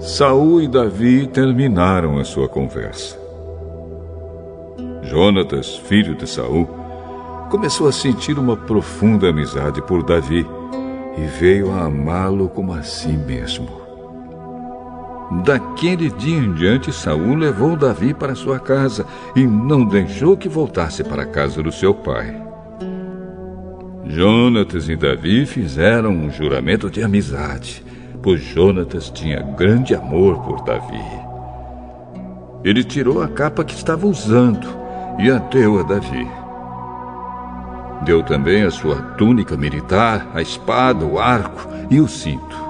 Saul 0.00 0.62
e 0.62 0.68
Davi 0.68 1.26
terminaram 1.26 2.18
a 2.18 2.24
sua 2.24 2.48
conversa. 2.48 3.18
Jonatas, 5.02 5.76
filho 5.76 6.14
de 6.14 6.28
Saul, 6.28 6.66
começou 7.50 7.88
a 7.88 7.92
sentir 7.92 8.38
uma 8.38 8.56
profunda 8.56 9.28
amizade 9.28 9.82
por 9.82 10.02
Davi 10.02 10.46
e 11.22 11.26
veio 11.26 11.70
a 11.70 11.84
amá-lo 11.84 12.48
como 12.48 12.72
a 12.72 12.82
si 12.82 13.08
mesmo. 13.08 13.80
Daquele 15.44 16.10
dia 16.10 16.36
em 16.36 16.52
diante, 16.52 16.92
Saul 16.92 17.36
levou 17.36 17.76
Davi 17.76 18.12
para 18.12 18.34
sua 18.34 18.58
casa 18.58 19.06
e 19.34 19.46
não 19.46 19.84
deixou 19.84 20.36
que 20.36 20.48
voltasse 20.48 21.02
para 21.02 21.22
a 21.22 21.26
casa 21.26 21.62
do 21.62 21.72
seu 21.72 21.94
pai. 21.94 22.34
Jonatas 24.04 24.88
e 24.88 24.96
Davi 24.96 25.46
fizeram 25.46 26.10
um 26.10 26.30
juramento 26.30 26.90
de 26.90 27.02
amizade, 27.02 27.84
pois 28.20 28.42
Jonatas 28.42 29.08
tinha 29.08 29.40
grande 29.40 29.94
amor 29.94 30.42
por 30.42 30.62
Davi. 30.64 31.02
Ele 32.64 32.84
tirou 32.84 33.22
a 33.22 33.28
capa 33.28 33.64
que 33.64 33.74
estava 33.74 34.06
usando 34.06 34.66
e 35.18 35.30
a 35.30 35.38
deu 35.38 35.78
a 35.78 35.82
Davi. 35.82 36.41
Deu 38.04 38.22
também 38.22 38.62
a 38.64 38.70
sua 38.70 38.96
túnica 39.16 39.56
militar, 39.56 40.28
a 40.34 40.42
espada, 40.42 41.04
o 41.04 41.20
arco 41.20 41.68
e 41.90 42.00
o 42.00 42.08
cinto. 42.08 42.62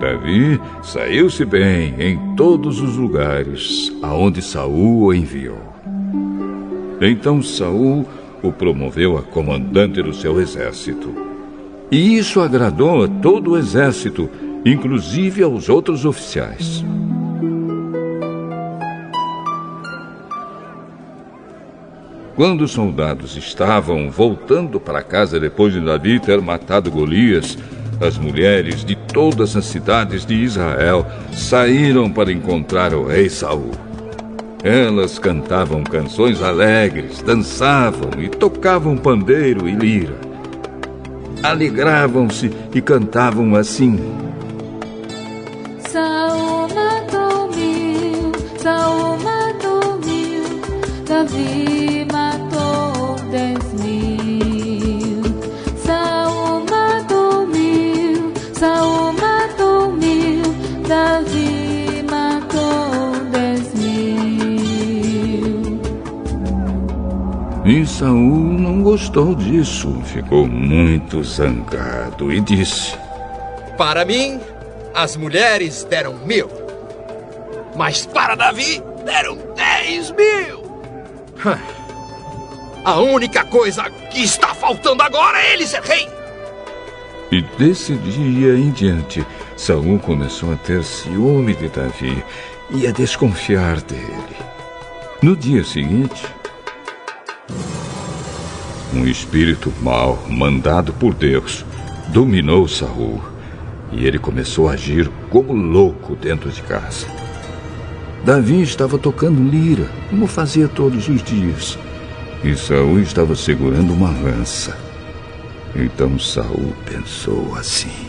Davi 0.00 0.60
saiu-se 0.82 1.44
bem 1.44 1.94
em 1.98 2.34
todos 2.36 2.80
os 2.80 2.96
lugares 2.96 3.92
aonde 4.02 4.42
Saul 4.42 5.04
o 5.04 5.14
enviou. 5.14 5.58
Então 7.00 7.42
Saul 7.42 8.06
o 8.42 8.52
promoveu 8.52 9.16
a 9.16 9.22
comandante 9.22 10.02
do 10.02 10.12
seu 10.12 10.40
exército. 10.40 11.14
E 11.90 12.18
isso 12.18 12.40
agradou 12.40 13.04
a 13.04 13.08
todo 13.08 13.52
o 13.52 13.56
exército, 13.56 14.28
inclusive 14.64 15.42
aos 15.42 15.68
outros 15.68 16.04
oficiais. 16.04 16.84
Quando 22.36 22.64
os 22.64 22.72
soldados 22.72 23.34
estavam 23.34 24.10
voltando 24.10 24.78
para 24.78 25.02
casa 25.02 25.40
depois 25.40 25.72
de 25.72 25.80
Davi 25.80 26.20
ter 26.20 26.38
matado 26.42 26.90
Golias, 26.90 27.56
as 27.98 28.18
mulheres 28.18 28.84
de 28.84 28.94
todas 28.94 29.56
as 29.56 29.64
cidades 29.64 30.26
de 30.26 30.34
Israel 30.34 31.06
saíram 31.32 32.10
para 32.12 32.30
encontrar 32.30 32.92
o 32.92 33.06
rei 33.06 33.30
Saul. 33.30 33.70
Elas 34.62 35.18
cantavam 35.18 35.82
canções 35.82 36.42
alegres, 36.42 37.22
dançavam 37.22 38.10
e 38.18 38.28
tocavam 38.28 38.98
pandeiro 38.98 39.66
e 39.66 39.72
lira. 39.72 40.16
Alegravam-se 41.42 42.50
e 42.74 42.82
cantavam 42.82 43.54
assim: 43.54 43.98
Saul 45.88 46.68
matou 46.68 47.50
mil, 47.56 48.32
Saul 48.58 49.16
matou 49.20 49.98
mil, 50.04 50.44
Davi 51.06 51.85
Saul 67.98 68.58
não 68.58 68.82
gostou 68.82 69.34
disso, 69.34 70.02
ficou 70.04 70.46
muito 70.46 71.24
zangado 71.24 72.30
e 72.30 72.42
disse: 72.42 72.94
Para 73.78 74.04
mim, 74.04 74.38
as 74.94 75.16
mulheres 75.16 75.82
deram 75.82 76.12
mil. 76.26 76.46
Mas 77.74 78.04
para 78.04 78.34
Davi, 78.34 78.82
deram 79.02 79.38
dez 79.56 80.10
mil. 80.10 80.62
A 82.84 83.00
única 83.00 83.42
coisa 83.46 83.88
que 84.10 84.22
está 84.22 84.54
faltando 84.54 85.02
agora 85.02 85.40
é 85.40 85.54
ele 85.54 85.66
ser 85.66 85.80
rei. 85.80 86.06
E 87.32 87.40
desse 87.56 87.94
dia 87.94 88.58
em 88.58 88.72
diante, 88.72 89.26
Saul 89.56 89.98
começou 90.00 90.52
a 90.52 90.56
ter 90.56 90.84
ciúme 90.84 91.54
de 91.54 91.70
Davi 91.70 92.22
e 92.68 92.86
a 92.86 92.90
desconfiar 92.90 93.80
dele. 93.80 94.36
No 95.22 95.34
dia 95.34 95.64
seguinte, 95.64 96.26
um 98.96 99.06
espírito 99.06 99.72
mau, 99.82 100.24
mandado 100.28 100.92
por 100.92 101.12
Deus, 101.12 101.64
dominou 102.08 102.66
Saul 102.66 103.20
e 103.92 104.06
ele 104.06 104.18
começou 104.18 104.68
a 104.68 104.72
agir 104.72 105.10
como 105.30 105.52
louco 105.52 106.16
dentro 106.16 106.50
de 106.50 106.62
casa. 106.62 107.06
Davi 108.24 108.62
estava 108.62 108.98
tocando 108.98 109.42
lira, 109.42 109.88
como 110.10 110.26
fazia 110.26 110.66
todos 110.66 111.08
os 111.08 111.22
dias, 111.22 111.78
e 112.42 112.56
Saul 112.56 113.00
estava 113.00 113.36
segurando 113.36 113.92
uma 113.92 114.10
lança. 114.10 114.76
Então 115.74 116.18
Saul 116.18 116.74
pensou 116.84 117.54
assim: 117.54 118.06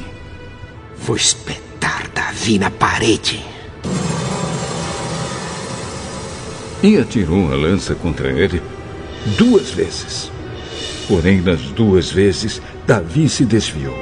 Vou 0.98 1.16
espetar 1.16 2.10
Davi 2.14 2.58
na 2.58 2.72
parede. 2.72 3.44
E 6.82 6.98
atirou 6.98 7.52
a 7.52 7.56
lança 7.56 7.94
contra 7.94 8.30
ele 8.30 8.62
duas 9.38 9.72
vezes. 9.72 10.32
Porém, 11.08 11.42
nas 11.42 11.62
duas 11.72 12.12
vezes, 12.12 12.62
Davi 12.86 13.30
se 13.30 13.46
desviou. 13.46 13.96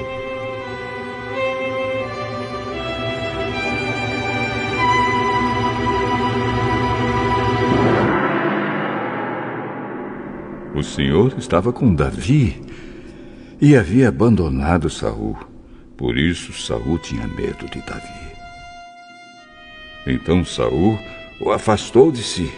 O 10.73 10.83
Senhor 10.83 11.35
estava 11.37 11.71
com 11.71 11.93
Davi 11.93 12.61
e 13.61 13.77
havia 13.77 14.09
abandonado 14.09 14.89
Saul. 14.89 15.37
Por 15.95 16.17
isso 16.17 16.51
Saul 16.53 16.97
tinha 16.97 17.27
medo 17.27 17.65
de 17.71 17.81
Davi. 17.85 18.35
Então 20.07 20.43
Saul 20.43 20.99
o 21.39 21.51
afastou 21.51 22.11
de 22.11 22.23
si, 22.23 22.51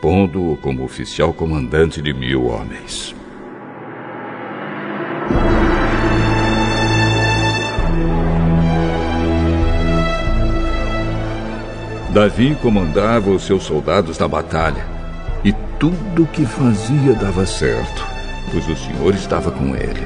pondo-o 0.00 0.56
como 0.58 0.84
oficial 0.84 1.32
comandante 1.32 2.00
de 2.00 2.12
mil 2.12 2.46
homens. 2.46 3.17
Davi 12.18 12.56
comandava 12.60 13.30
os 13.30 13.44
seus 13.44 13.62
soldados 13.62 14.18
na 14.18 14.26
batalha, 14.26 14.84
e 15.44 15.52
tudo 15.78 16.24
o 16.24 16.26
que 16.26 16.44
fazia 16.44 17.14
dava 17.14 17.46
certo, 17.46 18.04
pois 18.50 18.68
o 18.68 18.74
Senhor 18.74 19.14
estava 19.14 19.52
com 19.52 19.76
ele. 19.76 20.04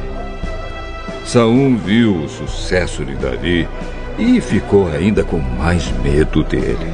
Saul 1.24 1.74
viu 1.78 2.24
o 2.24 2.28
sucesso 2.28 3.02
de 3.02 3.14
Davi 3.14 3.66
e 4.18 4.42
ficou 4.42 4.92
ainda 4.92 5.24
com 5.24 5.38
mais 5.38 5.90
medo 6.02 6.44
dele. 6.44 6.92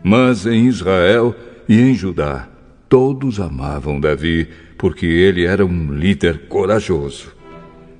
Mas 0.00 0.46
em 0.46 0.68
Israel 0.68 1.34
e 1.68 1.80
em 1.80 1.92
Judá, 1.92 2.46
todos 2.88 3.40
amavam 3.40 3.98
Davi, 3.98 4.48
porque 4.80 5.04
ele 5.04 5.44
era 5.44 5.64
um 5.64 5.92
líder 5.92 6.46
corajoso. 6.48 7.36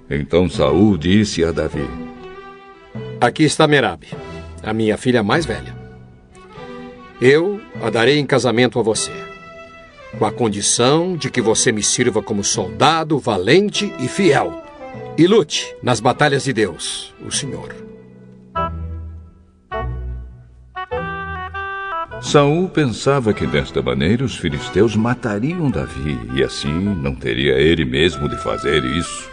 Então 0.08 0.48
Saul 0.48 0.96
disse 0.96 1.44
a 1.44 1.52
Davi: 1.52 1.86
Aqui 3.20 3.44
está 3.44 3.66
Merab, 3.68 4.06
a 4.62 4.72
minha 4.72 4.96
filha 4.96 5.22
mais 5.22 5.44
velha. 5.44 5.78
Eu 7.20 7.60
a 7.82 7.90
darei 7.90 8.18
em 8.18 8.24
casamento 8.24 8.78
a 8.78 8.82
você, 8.82 9.12
com 10.18 10.24
a 10.24 10.32
condição 10.32 11.18
de 11.18 11.30
que 11.30 11.42
você 11.42 11.70
me 11.70 11.82
sirva 11.82 12.22
como 12.22 12.42
soldado 12.42 13.18
valente 13.18 13.92
e 14.00 14.08
fiel, 14.08 14.64
e 15.18 15.26
lute 15.26 15.76
nas 15.82 16.00
batalhas 16.00 16.44
de 16.44 16.54
Deus, 16.54 17.14
o 17.22 17.30
Senhor. 17.30 17.89
Saul 22.22 22.68
pensava 22.68 23.32
que 23.32 23.46
desta 23.46 23.80
maneira 23.80 24.24
os 24.24 24.36
filisteus 24.36 24.94
matariam 24.94 25.70
Davi 25.70 26.18
e 26.34 26.42
assim 26.42 26.72
não 26.72 27.14
teria 27.14 27.54
ele 27.54 27.84
mesmo 27.84 28.28
de 28.28 28.36
fazer 28.36 28.84
isso. 28.84 29.28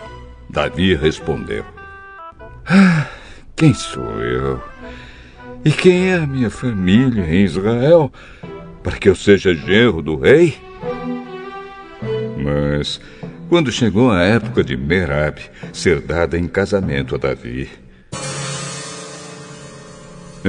Davi 0.50 0.96
respondeu: 0.96 1.66
Ah, 2.66 3.08
quem 3.56 3.74
sou 3.74 4.22
eu? 4.22 4.62
E 5.66 5.72
quem 5.72 6.12
é 6.12 6.16
a 6.16 6.26
minha 6.26 6.50
família 6.50 7.24
em 7.24 7.44
Israel 7.44 8.12
para 8.82 8.98
que 8.98 9.10
eu 9.10 9.16
seja 9.16 9.54
genro 9.54 10.02
do 10.02 10.16
rei? 10.16 10.58
Mas 12.38 13.02
quando 13.50 13.72
chegou 13.72 14.12
a 14.12 14.24
época 14.24 14.64
de 14.64 14.78
Merab 14.78 15.40
ser 15.74 16.00
dada 16.00 16.38
em 16.38 16.48
casamento 16.48 17.16
a 17.16 17.18
Davi, 17.18 17.70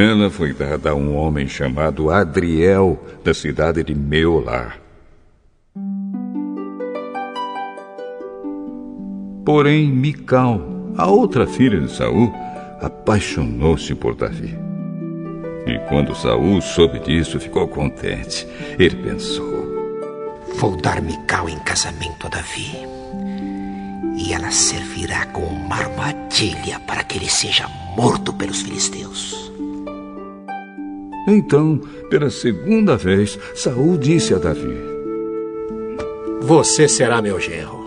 ela 0.00 0.30
foi 0.30 0.52
dada 0.52 0.90
a 0.90 0.94
um 0.94 1.16
homem 1.16 1.48
chamado 1.48 2.08
Adriel, 2.08 3.02
da 3.24 3.34
cidade 3.34 3.82
de 3.82 3.96
Meolá. 3.96 4.74
Porém, 9.44 9.90
Mical, 9.90 10.62
a 10.96 11.08
outra 11.08 11.48
filha 11.48 11.80
de 11.80 11.90
Saul, 11.90 12.32
apaixonou-se 12.80 13.92
por 13.96 14.14
Davi. 14.14 14.56
E 15.66 15.78
quando 15.88 16.14
Saul 16.14 16.60
soube 16.60 17.00
disso, 17.00 17.40
ficou 17.40 17.66
contente. 17.66 18.46
Ele 18.78 18.94
pensou: 18.94 19.66
Vou 20.58 20.76
dar 20.76 21.02
Mical 21.02 21.48
em 21.48 21.58
casamento 21.58 22.26
a 22.26 22.30
Davi. 22.30 22.70
E 24.16 24.32
ela 24.32 24.52
servirá 24.52 25.26
como 25.26 25.48
uma 25.48 25.76
armadilha 25.76 26.78
para 26.86 27.02
que 27.02 27.18
ele 27.18 27.28
seja 27.28 27.66
morto 27.96 28.32
pelos 28.32 28.62
filisteus. 28.62 29.47
Então, 31.30 31.78
pela 32.08 32.30
segunda 32.30 32.96
vez, 32.96 33.38
Saul 33.54 33.98
disse 33.98 34.32
a 34.32 34.38
Davi: 34.38 34.80
Você 36.40 36.88
será 36.88 37.20
meu 37.20 37.38
genro. 37.38 37.86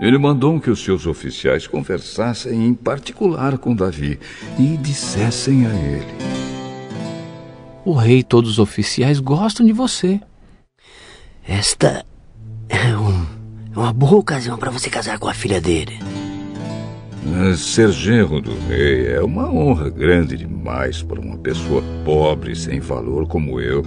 Ele 0.00 0.16
mandou 0.18 0.60
que 0.60 0.70
os 0.70 0.84
seus 0.84 1.04
oficiais 1.04 1.66
conversassem 1.66 2.64
em 2.64 2.74
particular 2.74 3.58
com 3.58 3.74
Davi 3.74 4.20
e 4.56 4.76
dissessem 4.76 5.66
a 5.66 5.74
ele: 5.74 6.14
O 7.84 7.92
rei 7.92 8.18
e 8.18 8.22
todos 8.22 8.50
os 8.50 8.58
oficiais 8.60 9.18
gostam 9.18 9.66
de 9.66 9.72
você. 9.72 10.20
Esta 11.44 12.06
uma 13.80 13.92
boa 13.92 14.16
ocasião 14.16 14.56
para 14.56 14.70
você 14.70 14.88
casar 14.88 15.18
com 15.18 15.28
a 15.28 15.34
filha 15.34 15.60
dele. 15.60 15.98
Ser 17.56 17.90
genro 17.90 18.40
do 18.40 18.56
rei 18.68 19.08
é 19.08 19.20
uma 19.20 19.50
honra 19.50 19.88
grande 19.88 20.36
demais 20.36 21.02
para 21.02 21.20
uma 21.20 21.36
pessoa 21.38 21.82
pobre 22.04 22.52
e 22.52 22.56
sem 22.56 22.78
valor 22.78 23.26
como 23.26 23.60
eu. 23.60 23.84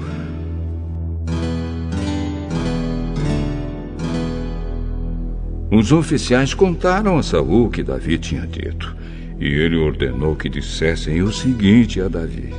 Os 5.72 5.92
oficiais 5.92 6.54
contaram 6.54 7.18
a 7.18 7.24
Saul 7.24 7.68
o 7.68 7.70
que 7.70 7.84
Davi 7.84 8.18
tinha 8.18 8.48
dito, 8.48 8.96
e 9.40 9.46
ele 9.46 9.78
ordenou 9.78 10.36
que 10.36 10.50
dissessem 10.50 11.22
o 11.22 11.32
seguinte 11.32 12.02
a 12.02 12.08
Davi: 12.08 12.54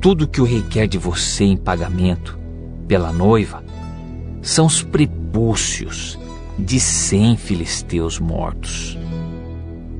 Tudo 0.00 0.28
que 0.28 0.40
o 0.40 0.44
rei 0.44 0.62
quer 0.68 0.86
de 0.86 0.98
você 0.98 1.44
em 1.44 1.56
pagamento 1.56 2.38
pela 2.86 3.12
noiva 3.12 3.65
são 4.46 4.66
os 4.66 4.80
prepúcios 4.80 6.16
de 6.56 6.78
cem 6.78 7.36
filisteus 7.36 8.20
mortos, 8.20 8.96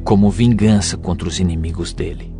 como 0.04 0.30
vingança 0.30 0.96
contra 0.96 1.26
os 1.26 1.40
inimigos 1.40 1.92
dele. 1.92 2.32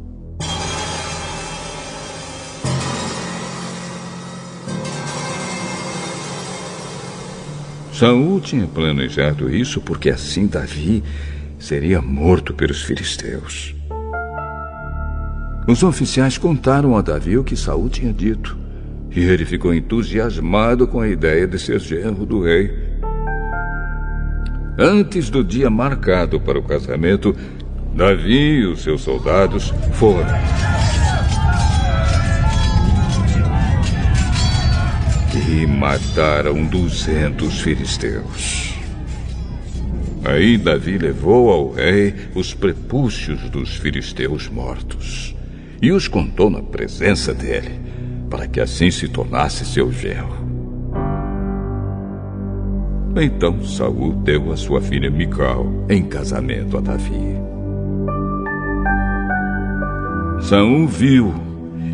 Saul 7.93 8.41
tinha 8.41 8.69
planejado 8.69 9.53
isso 9.53 9.81
porque 9.81 10.09
assim 10.09 10.47
Davi 10.47 11.03
seria 11.59 12.01
morto 12.01 12.55
pelos 12.55 12.83
filisteus. 12.83 13.75
Os 15.67 15.83
oficiais 15.83 16.39
contaram 16.39 16.97
a 16.97 17.03
Davi 17.03 17.37
o 17.37 17.43
que 17.43 17.57
Saul 17.57 17.89
tinha 17.89 18.13
dito, 18.13 18.57
e 19.17 19.25
ele 19.25 19.47
ficou 19.47 19.75
entusiasmado 19.75 20.87
com 20.87 21.01
a 21.01 21.09
ideia 21.09 21.47
de 21.47 21.59
ser 21.59 21.81
genro 21.81 22.27
do 22.27 22.43
rei. 22.43 22.71
Antes 24.79 25.31
do 25.31 25.43
dia 25.43 25.71
marcado 25.71 26.39
para 26.39 26.59
o 26.59 26.63
casamento, 26.63 27.35
Davi 27.95 28.59
e 28.59 28.67
os 28.67 28.83
seus 28.83 29.01
soldados 29.01 29.73
foram. 29.95 30.29
E 35.49 35.67
mataram 35.67 36.67
duzentos 36.67 37.61
filisteus. 37.63 38.75
Aí 40.25 40.59
Davi 40.59 40.99
levou 40.99 41.51
ao 41.51 41.73
rei 41.73 42.15
os 42.35 42.53
prepúcios 42.53 43.49
dos 43.49 43.77
filisteus 43.77 44.49
mortos 44.49 45.35
e 45.81 45.93
os 45.93 46.09
contou 46.09 46.51
na 46.51 46.63
presença 46.63 47.33
dele, 47.33 47.81
para 48.37 48.47
que 48.47 48.61
assim 48.61 48.91
se 48.91 49.09
tornasse 49.09 49.65
seu 49.65 49.91
genro. 49.91 50.37
Então 53.17 53.65
Saul 53.65 54.13
deu 54.13 54.53
a 54.53 54.57
sua 54.59 54.79
filha 54.79 55.11
Mical 55.11 55.67
em 55.89 56.05
casamento 56.05 56.77
a 56.77 56.83
Davi. 56.83 57.35
Saul 60.43 60.87
viu 60.87 61.33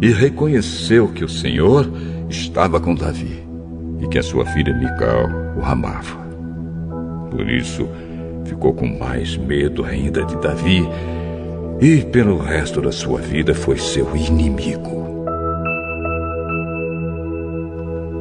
e 0.03 0.11
reconheceu 0.11 1.07
que 1.07 1.25
o 1.25 1.29
Senhor 1.29 1.89
estava 2.29 2.81
com 2.81 2.93
Davi 2.93 3.47
e 4.01 4.09
que 4.09 4.19
a 4.19 4.23
sua 4.23 4.45
filha 4.47 4.75
Mical 4.75 5.31
o 5.57 5.65
amava. 5.65 6.21
Por 7.31 7.49
isso, 7.49 7.89
ficou 8.45 8.75
com 8.75 8.99
mais 8.99 9.37
medo 9.37 9.85
ainda 9.85 10.25
de 10.25 10.37
Davi 10.39 10.89
e, 11.81 12.03
pelo 12.07 12.37
resto 12.37 12.81
da 12.81 12.91
sua 12.91 13.21
vida, 13.21 13.55
foi 13.55 13.79
seu 13.79 14.17
inimigo. 14.17 15.02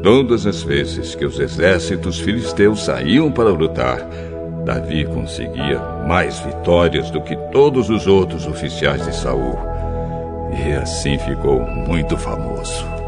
Todas 0.03 0.47
as 0.47 0.63
vezes 0.63 1.13
que 1.13 1.25
os 1.25 1.39
exércitos 1.39 2.19
filisteus 2.19 2.85
saíam 2.85 3.31
para 3.31 3.49
lutar, 3.49 3.99
Davi 4.65 5.05
conseguia 5.05 5.79
mais 6.07 6.39
vitórias 6.39 7.11
do 7.11 7.21
que 7.21 7.35
todos 7.51 7.89
os 7.89 8.07
outros 8.07 8.47
oficiais 8.47 9.05
de 9.05 9.15
Saul. 9.15 9.57
E 10.65 10.73
assim 10.73 11.19
ficou 11.19 11.61
muito 11.61 12.17
famoso. 12.17 13.00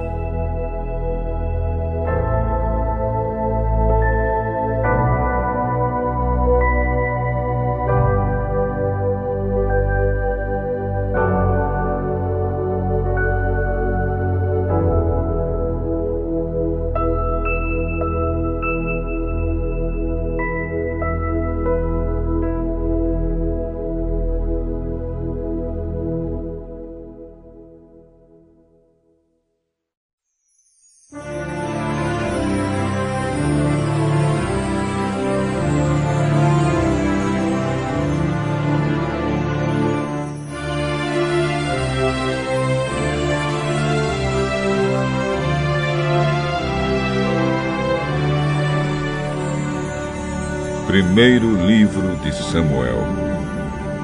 Primeiro 51.13 51.55
livro 51.67 52.15
de 52.23 52.33
Samuel, 52.33 52.97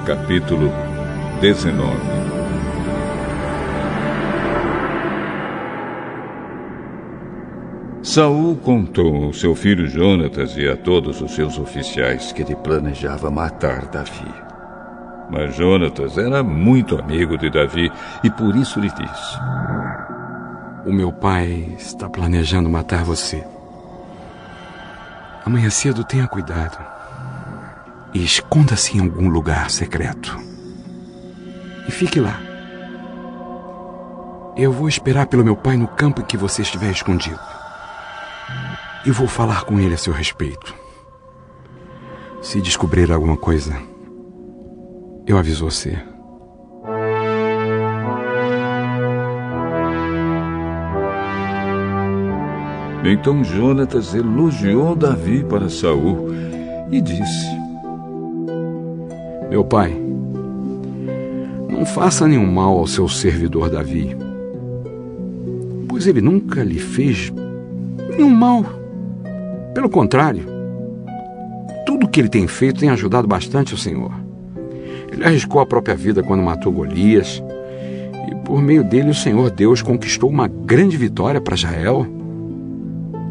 capítulo 0.06 0.72
19. 1.42 1.98
Saul 8.04 8.58
contou 8.58 9.24
ao 9.24 9.34
seu 9.34 9.56
filho 9.56 9.88
Jonatas 9.88 10.56
e 10.56 10.70
a 10.70 10.78
todos 10.78 11.20
os 11.20 11.34
seus 11.34 11.58
oficiais 11.58 12.32
que 12.32 12.44
ele 12.44 12.56
planejava 12.56 13.32
matar 13.32 13.88
Davi. 13.88 14.32
Mas 15.32 15.56
Jonatas 15.56 16.16
era 16.16 16.44
muito 16.44 16.96
amigo 16.96 17.40
de 17.40 17.50
Davi 17.50 17.92
e 18.24 18.30
por 18.30 18.56
isso 18.56 18.80
lhe 18.80 18.90
disse: 18.92 19.40
O 20.86 20.94
meu 20.94 21.12
pai 21.12 21.74
está 21.76 22.08
planejando 22.08 22.70
matar 22.70 23.04
você. 23.04 23.44
Amanhã 25.44 25.72
cedo 25.72 26.04
tenha 26.04 26.28
cuidado. 26.28 26.99
E 28.14 28.24
esconda-se 28.24 28.98
em 28.98 29.02
algum 29.02 29.30
lugar 29.30 29.70
secreto. 29.70 30.38
E 31.88 31.92
fique 31.92 32.20
lá. 32.20 32.40
Eu 34.58 34.72
vou 34.72 34.88
esperar 34.88 35.28
pelo 35.28 35.44
meu 35.44 35.56
pai 35.56 35.78
no 35.78 35.88
campo 35.88 36.22
em 36.22 36.26
que 36.26 36.38
você 36.38 36.62
estiver 36.62 36.92
escondido. 36.92 37.40
e 39.06 39.12
vou 39.12 39.28
falar 39.28 39.64
com 39.64 39.80
ele 39.80 39.94
a 39.94 39.98
seu 39.98 40.14
respeito. 40.14 40.76
Se 42.42 42.62
descobrir 42.62 43.12
alguma 43.12 43.38
coisa, 43.38 43.76
eu 45.26 45.38
aviso 45.38 45.66
você. 45.66 45.98
Então 53.04 53.44
Jonatas 53.44 54.14
elogiou 54.14 54.96
Davi 54.96 55.44
para 55.44 55.70
Saul 55.70 56.30
e 56.92 57.02
disse: 57.02 57.59
Meu 59.50 59.64
pai, 59.64 60.00
não 61.68 61.84
faça 61.84 62.28
nenhum 62.28 62.46
mal 62.46 62.78
ao 62.78 62.86
seu 62.86 63.08
servidor 63.08 63.70
Davi, 63.70 64.16
pois 65.88 66.06
ele 66.06 66.22
nunca 66.22 66.64
lhe 66.64 66.78
fez 66.78 67.34
nenhum 68.10 68.30
mal. 68.30 68.64
Pelo 69.74 69.90
contrário, 69.90 70.44
tudo 71.84 72.08
que 72.08 72.20
ele 72.20 72.30
tem 72.30 72.48
feito 72.48 72.82
tem 72.82 72.90
ajudado 72.90 73.28
bastante 73.28 73.74
o 73.74 73.78
Senhor. 73.78 74.12
Ele 75.12 75.26
arriscou 75.26 75.60
a 75.60 75.66
própria 75.66 75.96
vida 75.96 76.22
quando 76.22 76.44
matou 76.44 76.72
Golias, 76.72 77.42
e 78.30 78.36
por 78.46 78.62
meio 78.62 78.84
dele 78.84 79.10
o 79.10 79.16
Senhor 79.16 79.50
Deus 79.50 79.82
conquistou 79.82 80.30
uma 80.30 80.48
grande 80.48 80.96
vitória 80.96 81.42
para 81.42 81.56
Israel. 81.56 82.06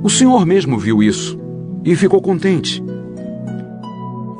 O 0.02 0.10
Senhor 0.10 0.44
mesmo 0.44 0.78
viu 0.78 1.00
isso 1.00 1.38
e 1.84 1.94
ficou 1.94 2.20
contente. 2.20 2.82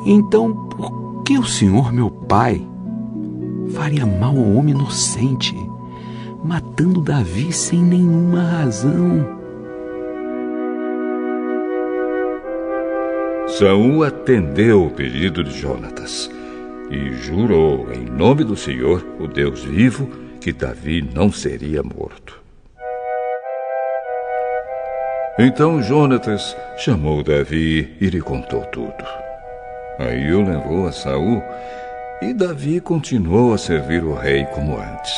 Então, 0.05 0.53
por 0.70 0.97
que 1.29 1.39
o 1.39 1.45
Senhor, 1.45 1.93
meu 1.93 2.11
pai, 2.11 2.66
faria 3.74 4.07
mal 4.07 4.35
ao 4.35 4.51
homem 4.55 4.74
inocente, 4.74 5.55
matando 6.43 7.03
Davi 7.03 7.53
sem 7.53 7.83
nenhuma 7.83 8.41
razão? 8.41 9.29
Saul 13.47 14.05
atendeu 14.05 14.87
o 14.87 14.91
pedido 14.91 15.45
de 15.45 15.51
Jonatas 15.51 16.31
e 16.91 17.12
jurou 17.12 17.93
em 17.93 18.07
nome 18.07 18.43
do 18.43 18.57
Senhor, 18.57 19.05
o 19.20 19.26
Deus 19.26 19.62
vivo, 19.62 20.09
que 20.41 20.51
Davi 20.51 21.07
não 21.14 21.31
seria 21.31 21.83
morto. 21.83 22.41
Então 25.39 25.83
Jonatas 25.83 26.57
chamou 26.79 27.22
Davi 27.22 27.99
e 28.01 28.09
lhe 28.09 28.22
contou 28.22 28.64
tudo. 28.72 29.28
Aí 29.99 30.32
o 30.32 30.42
levou 30.42 30.86
a 30.86 30.92
Saul 30.92 31.42
e 32.22 32.32
Davi 32.32 32.80
continuou 32.80 33.53
a 33.53 33.59
servir 33.59 34.05
o 34.05 34.14
rei 34.14 34.44
como 34.46 34.78
antes. 34.78 35.12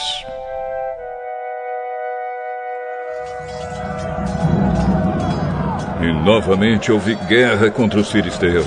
E 6.01 6.25
novamente 6.25 6.91
houve 6.91 7.15
guerra 7.29 7.71
contra 7.71 8.01
os 8.01 8.11
filisteus. 8.11 8.67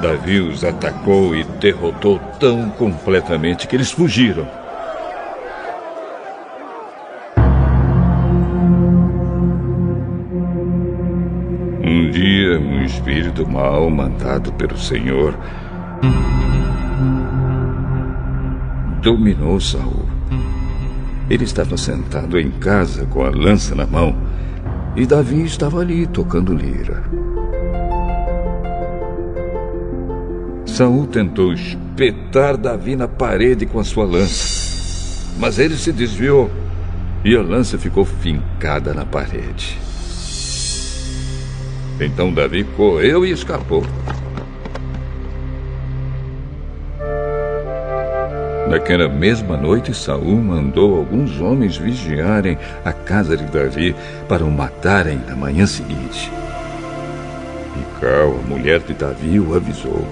Davi 0.00 0.40
os 0.40 0.64
atacou 0.64 1.36
e 1.36 1.44
derrotou 1.44 2.18
tão 2.40 2.70
completamente 2.70 3.68
que 3.68 3.76
eles 3.76 3.92
fugiram. 3.92 4.61
Espírito 13.32 13.48
mau 13.48 13.88
mandado 13.90 14.52
pelo 14.52 14.76
Senhor 14.76 15.34
dominou 19.00 19.58
Saul. 19.58 20.06
Ele 21.30 21.44
estava 21.44 21.76
sentado 21.76 22.38
em 22.38 22.50
casa 22.50 23.06
com 23.06 23.24
a 23.24 23.30
lança 23.30 23.74
na 23.74 23.86
mão 23.86 24.14
e 24.94 25.06
Davi 25.06 25.44
estava 25.44 25.80
ali 25.80 26.06
tocando 26.06 26.54
lira. 26.54 27.02
Saul 30.66 31.06
tentou 31.06 31.52
espetar 31.52 32.56
Davi 32.56 32.94
na 32.96 33.08
parede 33.08 33.66
com 33.66 33.80
a 33.80 33.84
sua 33.84 34.04
lança, 34.04 35.32
mas 35.38 35.58
ele 35.58 35.76
se 35.76 35.92
desviou 35.92 36.50
e 37.24 37.34
a 37.34 37.42
lança 37.42 37.78
ficou 37.78 38.04
fincada 38.04 38.92
na 38.92 39.04
parede. 39.04 39.81
Então 42.04 42.34
Davi 42.34 42.64
correu 42.64 43.24
e 43.24 43.30
escapou. 43.30 43.84
Naquela 48.68 49.08
mesma 49.08 49.56
noite, 49.56 49.94
Saul 49.94 50.36
mandou 50.36 50.96
alguns 50.96 51.40
homens 51.40 51.76
vigiarem 51.76 52.58
a 52.84 52.92
casa 52.92 53.36
de 53.36 53.44
Davi 53.44 53.94
para 54.28 54.44
o 54.44 54.50
matarem 54.50 55.20
na 55.28 55.36
manhã 55.36 55.64
seguinte. 55.64 56.32
Mical, 57.76 58.34
a 58.42 58.48
mulher 58.48 58.80
de 58.80 58.94
Davi, 58.94 59.38
o 59.38 59.54
avisou. 59.54 60.04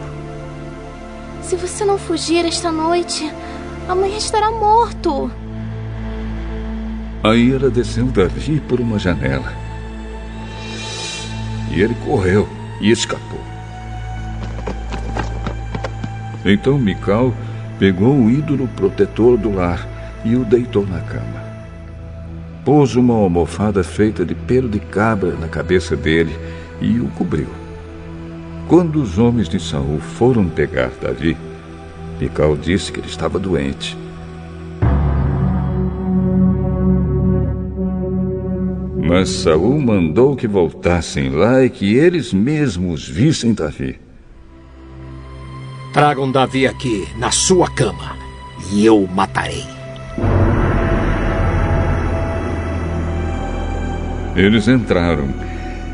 Se 1.42 1.56
você 1.56 1.84
não 1.84 1.98
fugir 1.98 2.44
esta 2.44 2.70
noite, 2.70 3.32
amanhã 3.88 4.16
estará 4.16 4.50
morto. 4.50 5.30
Aí 7.24 7.52
ela 7.52 7.68
desceu 7.68 8.04
Davi 8.06 8.60
por 8.60 8.78
uma 8.78 8.98
janela. 8.98 9.69
E 11.70 11.80
ele 11.80 11.94
correu 12.04 12.48
e 12.80 12.90
escapou. 12.90 13.40
Então 16.44 16.78
Mical 16.78 17.34
pegou 17.78 18.16
o 18.16 18.30
ídolo 18.30 18.68
protetor 18.68 19.36
do 19.36 19.54
lar 19.54 19.86
e 20.24 20.36
o 20.36 20.44
deitou 20.44 20.86
na 20.86 21.00
cama. 21.00 21.40
Pôs 22.64 22.96
uma 22.96 23.14
almofada 23.14 23.82
feita 23.82 24.24
de 24.24 24.34
pelo 24.34 24.68
de 24.68 24.80
cabra 24.80 25.32
na 25.32 25.48
cabeça 25.48 25.96
dele 25.96 26.36
e 26.80 27.00
o 27.00 27.08
cobriu. 27.08 27.48
Quando 28.68 29.02
os 29.02 29.18
homens 29.18 29.48
de 29.48 29.58
Saul 29.58 29.98
foram 29.98 30.48
pegar 30.48 30.90
Davi, 31.00 31.36
Mical 32.20 32.56
disse 32.56 32.92
que 32.92 33.00
ele 33.00 33.08
estava 33.08 33.38
doente. 33.38 33.96
Mas 39.10 39.28
Saul 39.28 39.80
mandou 39.80 40.36
que 40.36 40.46
voltassem 40.46 41.30
lá 41.30 41.64
e 41.64 41.68
que 41.68 41.96
eles 41.96 42.32
mesmos 42.32 43.08
vissem 43.08 43.52
Davi. 43.52 43.98
Tragam 45.92 46.30
Davi 46.30 46.64
aqui, 46.64 47.08
na 47.18 47.32
sua 47.32 47.68
cama, 47.68 48.16
e 48.72 48.86
eu 48.86 49.02
o 49.02 49.08
matarei. 49.08 49.64
Eles 54.36 54.68
entraram 54.68 55.34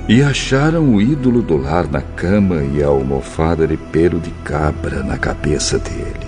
e 0.07 0.23
acharam 0.23 0.95
o 0.95 1.01
ídolo 1.01 1.41
do 1.41 1.57
lar 1.57 1.91
na 1.91 2.03
cama 2.03 2.63
e 2.65 2.83
a 2.83 2.89
almofada 2.89 3.67
de 3.67 3.79
pelo 3.79 4.21
de 4.21 4.31
cabra 4.45 5.03
na 5.03 5.17
cabeça 5.17 5.79
dele. 5.79 6.26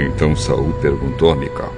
Então 0.00 0.34
Saul 0.34 0.72
perguntou 0.80 1.30
a 1.30 1.36
Mical: 1.36 1.72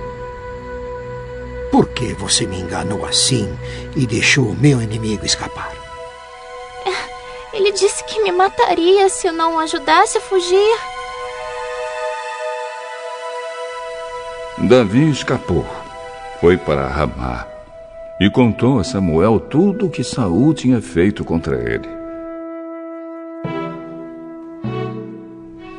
Por 1.70 1.88
que 1.88 2.12
você 2.14 2.46
me 2.46 2.60
enganou 2.60 3.04
assim 3.04 3.52
e 3.96 4.06
deixou 4.06 4.46
o 4.46 4.54
meu 4.54 4.80
inimigo 4.80 5.26
escapar? 5.26 5.72
Ele 7.52 7.72
disse 7.72 8.04
que 8.04 8.22
me 8.22 8.30
mataria 8.30 9.08
se 9.08 9.26
eu 9.26 9.32
não 9.32 9.56
o 9.56 9.58
ajudasse 9.58 10.18
a 10.18 10.20
fugir. 10.20 10.76
Davi 14.58 15.10
escapou, 15.10 15.66
foi 16.40 16.56
para 16.56 16.86
Ramá 16.86 17.46
e 18.20 18.30
contou 18.30 18.78
a 18.78 18.84
Samuel 18.84 19.40
tudo 19.40 19.86
o 19.86 19.90
que 19.90 20.04
Saul 20.04 20.54
tinha 20.54 20.80
feito 20.80 21.24
contra 21.24 21.56
ele. 21.56 22.01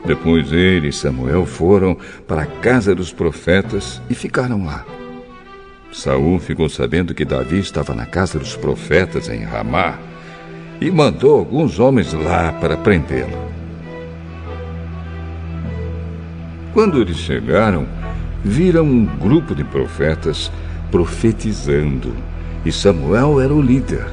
Depois 0.06 0.52
ele 0.52 0.90
e 0.90 0.94
Samuel 0.94 1.46
foram 1.46 1.98
para 2.28 2.44
a 2.44 2.46
casa 2.46 2.94
dos 2.94 3.14
profetas 3.14 4.02
e 4.10 4.16
ficaram 4.16 4.66
lá. 4.66 4.86
Saul 5.92 6.40
ficou 6.40 6.68
sabendo 6.68 7.14
que 7.14 7.24
Davi 7.24 7.60
estava 7.60 7.94
na 7.94 8.06
casa 8.06 8.40
dos 8.40 8.56
profetas 8.56 9.30
em 9.30 9.44
Ramá 9.44 9.98
e 10.82 10.92
mandou 10.92 11.38
alguns 11.38 11.80
homens 11.80 12.12
lá 12.14 12.52
para 12.52 12.76
prendê-lo. 12.76 13.54
Quando 16.74 17.00
eles 17.00 17.18
chegaram, 17.18 17.86
viram 18.44 18.84
um 18.84 19.06
grupo 19.06 19.54
de 19.54 19.64
profetas 19.64 20.52
profetizando, 20.92 22.14
e 22.66 22.72
Samuel 22.72 23.40
era 23.40 23.54
o 23.54 23.62
líder. 23.62 24.06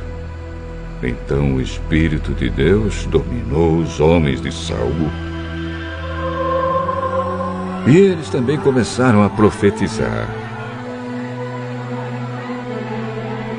Então 1.02 1.54
o 1.54 1.60
Espírito 1.60 2.32
de 2.34 2.50
Deus 2.50 3.06
dominou 3.06 3.78
os 3.78 3.98
homens 3.98 4.40
de 4.40 4.52
Saul. 4.52 5.29
E 7.86 7.96
eles 7.96 8.28
também 8.28 8.58
começaram 8.58 9.22
a 9.22 9.30
profetizar. 9.30 10.28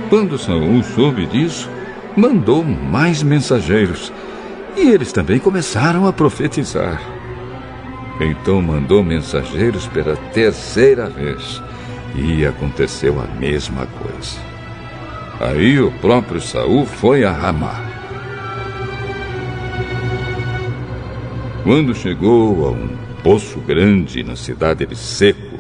Quando 0.10 0.38
Saul 0.38 0.84
soube 0.84 1.26
disso, 1.26 1.70
mandou 2.16 2.64
mais 2.64 3.24
mensageiros. 3.24 4.12
E 4.76 4.90
eles 4.90 5.12
também 5.12 5.40
começaram 5.40 6.06
a 6.06 6.14
profetizar. 6.14 7.02
Então 8.20 8.62
mandou 8.62 9.04
mensageiros 9.04 9.88
pela 9.88 10.16
terceira 10.34 11.10
vez. 11.10 11.62
E 12.16 12.46
aconteceu 12.46 13.20
a 13.20 13.40
mesma 13.40 13.88
coisa. 13.88 14.38
Aí 15.40 15.80
o 15.80 15.92
próprio 15.94 16.40
Saul 16.40 16.86
foi 16.86 17.24
a 17.24 17.32
Ramá. 17.32 17.82
Quando 21.64 21.96
chegou 21.96 22.68
a 22.68 22.72
um 22.72 23.01
poço 23.24 23.60
grande 23.60 24.24
na 24.24 24.36
cidade 24.36 24.86
de 24.86 24.96
Seco, 24.96 25.60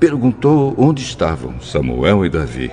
perguntou 0.00 0.74
onde 0.76 1.02
estavam 1.02 1.60
Samuel 1.60 2.24
e 2.24 2.28
Davi. 2.28 2.70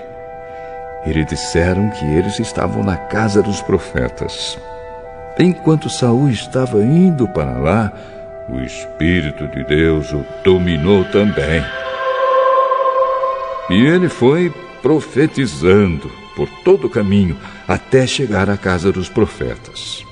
E 1.06 1.12
lhe 1.12 1.26
disseram 1.26 1.90
que 1.90 2.06
eles 2.06 2.40
estavam 2.40 2.84
na 2.84 2.96
casa 2.96 3.42
dos 3.42 3.62
profetas. 3.62 4.58
Enquanto 5.38 5.90
Saul 5.90 6.30
estava 6.30 6.82
indo 6.82 7.28
para 7.28 7.58
lá, 7.58 7.94
o 8.50 8.60
Espírito 8.62 9.48
de 9.48 9.64
Deus 9.64 10.12
o 10.12 10.24
dominou 10.44 11.04
também. 11.06 11.64
E 13.70 13.86
ele 13.86 14.10
foi 14.10 14.54
profetizando 14.82 16.12
por 16.36 16.48
todo 16.64 16.88
o 16.88 16.90
caminho 16.90 17.38
até 17.68 18.06
chegar 18.08 18.50
à 18.50 18.58
casa 18.58 18.92
dos 18.92 19.10
profetas. 19.10 20.06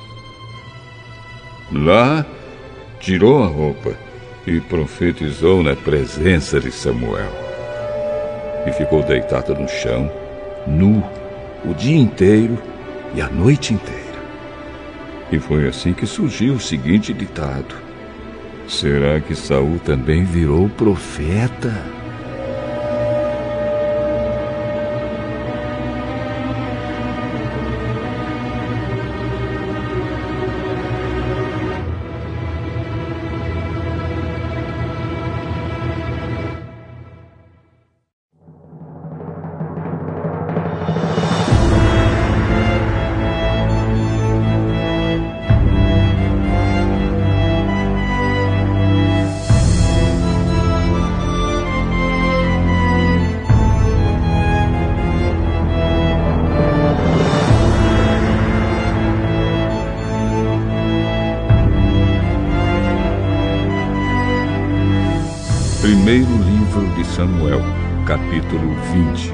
Lá, 1.72 2.26
tirou 3.02 3.44
a 3.44 3.48
roupa 3.48 3.94
e 4.46 4.62
profetizou 4.62 5.64
na 5.64 5.76
presença 5.76 6.60
de 6.60 6.72
Samuel. 6.72 7.32
E 8.66 8.72
ficou 8.72 9.02
deitado 9.02 9.56
no 9.56 9.68
chão, 9.68 10.10
nu, 10.68 11.04
o 11.66 11.74
dia 11.74 11.98
inteiro 11.98 12.58
e 13.16 13.22
a 13.22 13.28
noite 13.28 13.74
inteira. 13.74 14.02
E 15.32 15.40
foi 15.40 15.68
assim 15.68 15.94
que 15.94 16.06
surgiu 16.06 16.54
o 16.56 16.60
seguinte 16.60 17.12
ditado: 17.12 17.76
Será 18.68 19.20
que 19.20 19.34
Saul 19.34 19.80
também 19.80 20.24
virou 20.24 20.70
profeta? 20.70 21.74
Primeiro 65.82 66.30
livro 66.44 66.88
de 66.96 67.04
Samuel, 67.04 67.60
capítulo 68.06 68.76
20. 68.94 69.34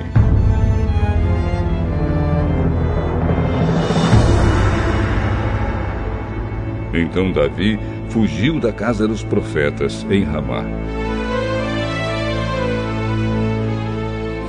Então 6.93 7.33
Davi 7.33 7.77
fugiu 8.09 8.61
da 8.61 8.71
casa 8.71 9.05
dos 9.05 9.25
profetas 9.25 10.05
em 10.09 10.23
Ramá. 10.23 10.63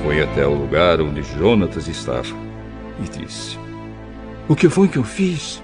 Foi 0.01 0.21
até 0.21 0.47
o 0.47 0.53
lugar 0.53 1.01
onde 1.01 1.21
Jonatas 1.21 1.89
estava 1.89 2.33
e 3.03 3.09
disse: 3.19 3.59
O 4.47 4.55
que 4.55 4.69
foi 4.69 4.87
que 4.87 4.97
eu 4.97 5.03
fiz? 5.03 5.61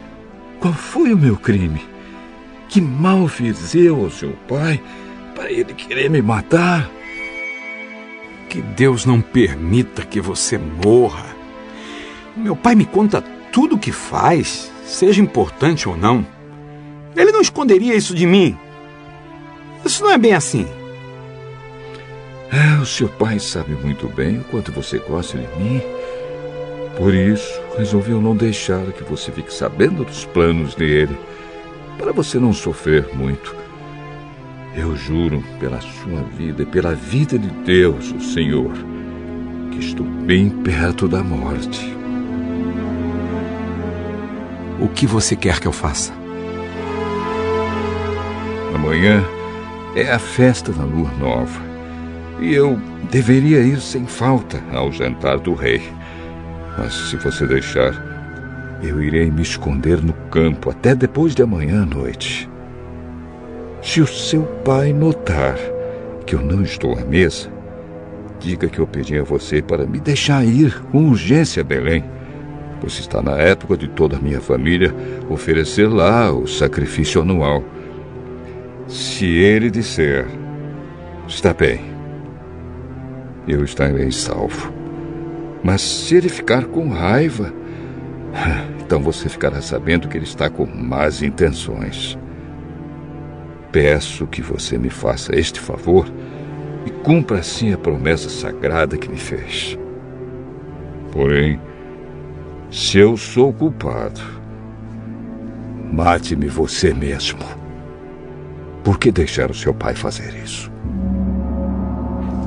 Qual 0.60 0.74
foi 0.74 1.14
o 1.14 1.18
meu 1.18 1.38
crime? 1.38 1.82
Que 2.68 2.82
mal 2.82 3.26
fiz 3.30 3.74
eu 3.74 4.04
ao 4.04 4.10
seu 4.10 4.34
pai 4.50 4.82
para 5.36 5.52
ele 5.52 5.74
querer 5.74 6.10
me 6.10 6.22
matar? 6.22 6.90
Que 8.50 8.62
Deus 8.62 9.06
não 9.06 9.20
permita 9.22 10.06
que 10.06 10.22
você 10.22 10.58
morra. 10.58 11.26
Meu 12.36 12.56
pai 12.56 12.74
me 12.74 12.86
conta 12.86 13.22
tudo 13.52 13.76
o 13.76 13.80
que 13.80 13.92
faz, 13.92 14.72
seja 14.86 15.22
importante 15.22 15.88
ou 15.88 15.96
não. 15.96 16.26
Ele 17.16 17.32
não 17.32 17.42
esconderia 17.42 17.96
isso 17.96 18.16
de 18.16 18.26
mim. 18.26 18.58
Isso 19.86 20.04
não 20.04 20.12
é 20.12 20.18
bem 20.18 20.34
assim. 20.34 20.66
É, 22.52 22.82
o 22.82 22.86
seu 22.86 23.10
pai 23.10 23.40
sabe 23.40 23.74
muito 23.74 24.08
bem 24.08 24.38
o 24.38 24.44
quanto 24.46 24.72
você 24.72 24.98
gosta 25.00 25.38
de 25.38 25.48
mim. 25.62 25.82
Por 26.98 27.14
isso, 27.14 27.62
resolveu 27.78 28.22
não 28.22 28.36
deixar 28.36 28.86
que 28.94 29.04
você 29.04 29.32
fique 29.32 29.54
sabendo 29.54 30.06
dos 30.06 30.24
planos 30.24 30.76
dele, 30.76 31.18
para 31.98 32.14
você 32.14 32.40
não 32.40 32.54
sofrer 32.54 33.14
muito. 33.14 33.65
Eu 34.78 34.94
juro 34.94 35.42
pela 35.58 35.80
sua 35.80 36.22
vida 36.38 36.64
e 36.64 36.66
pela 36.66 36.94
vida 36.94 37.40
de 37.40 37.48
Deus, 37.64 38.12
o 38.12 38.20
Senhor, 38.20 38.74
que 39.72 39.80
estou 39.80 40.06
bem 40.06 40.50
perto 40.50 41.08
da 41.08 41.24
morte. 41.24 41.96
O 44.82 44.90
que 44.90 45.08
você 45.08 45.34
quer 45.34 45.62
que 45.62 45.68
eu 45.68 45.72
faça? 45.72 46.12
Amanhã 48.76 49.24
é 49.96 50.12
a 50.12 50.20
festa 50.20 50.74
da 50.74 50.84
lua 50.84 51.10
nova. 51.18 51.62
E 52.42 52.54
eu 52.54 52.78
deveria 53.10 53.62
ir 53.62 53.80
sem 53.80 54.06
falta 54.06 54.62
ao 54.74 54.92
jantar 54.92 55.40
do 55.40 55.54
rei. 55.54 55.82
Mas 56.78 56.94
se 57.10 57.16
você 57.16 57.48
deixar, 57.48 57.94
eu 58.84 59.02
irei 59.02 59.32
me 59.32 59.42
esconder 59.42 60.04
no 60.04 60.12
campo 60.30 60.70
até 60.70 60.94
depois 60.94 61.34
de 61.34 61.42
amanhã 61.42 61.84
à 61.84 61.86
noite. 61.86 62.50
Se 63.86 64.02
o 64.02 64.08
seu 64.08 64.42
pai 64.66 64.92
notar 64.92 65.56
que 66.26 66.34
eu 66.34 66.42
não 66.42 66.64
estou 66.64 66.98
à 66.98 67.06
mesa, 67.06 67.48
diga 68.40 68.68
que 68.68 68.80
eu 68.80 68.88
pedi 68.88 69.16
a 69.20 69.24
você 69.24 69.62
para 69.62 69.86
me 69.86 70.00
deixar 70.00 70.44
ir 70.44 70.82
com 70.86 71.08
urgência 71.08 71.62
a 71.62 71.64
Belém, 71.64 72.04
pois 72.82 72.98
está 72.98 73.22
na 73.22 73.38
época 73.38 73.78
de 73.78 73.88
toda 73.88 74.18
a 74.18 74.20
minha 74.20 74.42
família 74.42 74.94
oferecer 75.30 75.88
lá 75.88 76.32
o 76.32 76.48
sacrifício 76.48 77.22
anual. 77.22 77.64
Se 78.88 79.28
ele 79.28 79.70
disser, 79.70 80.26
está 81.28 81.54
bem, 81.54 81.80
eu 83.48 83.64
estarei 83.64 84.12
salvo. 84.12 84.74
Mas 85.64 85.82
se 85.82 86.16
ele 86.16 86.28
ficar 86.28 86.66
com 86.66 86.90
raiva, 86.90 87.54
então 88.84 89.00
você 89.00 89.30
ficará 89.30 89.62
sabendo 89.62 90.08
que 90.08 90.18
ele 90.18 90.26
está 90.26 90.50
com 90.50 90.66
más 90.66 91.22
intenções. 91.22 92.18
Peço 93.76 94.26
que 94.26 94.42
você 94.42 94.78
me 94.78 94.90
faça 94.90 95.38
este 95.38 95.60
favor 95.60 96.08
e 96.86 96.90
cumpra 96.90 97.40
assim 97.40 97.74
a 97.74 97.78
promessa 97.78 98.30
sagrada 98.30 98.96
que 98.96 99.10
me 99.10 99.18
fez. 99.18 99.78
Porém, 101.12 101.60
se 102.72 103.00
eu 103.00 103.18
sou 103.18 103.52
culpado, 103.52 104.22
mate-me 105.92 106.48
você 106.48 106.94
mesmo. 106.94 107.42
Por 108.82 108.98
que 108.98 109.12
deixar 109.12 109.52
o 109.52 109.54
seu 109.54 109.74
pai 109.74 109.94
fazer 109.94 110.34
isso? 110.42 110.72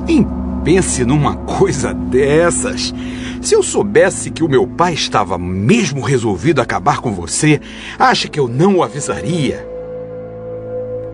Nem 0.07 0.25
pense 0.63 1.05
numa 1.05 1.35
coisa 1.35 1.93
dessas. 1.93 2.91
Se 3.39 3.53
eu 3.53 3.61
soubesse 3.61 4.31
que 4.31 4.43
o 4.43 4.49
meu 4.49 4.65
pai 4.65 4.95
estava 4.95 5.37
mesmo 5.37 6.01
resolvido 6.01 6.59
a 6.59 6.63
acabar 6.63 7.01
com 7.01 7.13
você, 7.13 7.61
acha 7.99 8.27
que 8.27 8.39
eu 8.39 8.47
não 8.47 8.77
o 8.77 8.83
avisaria? 8.83 9.78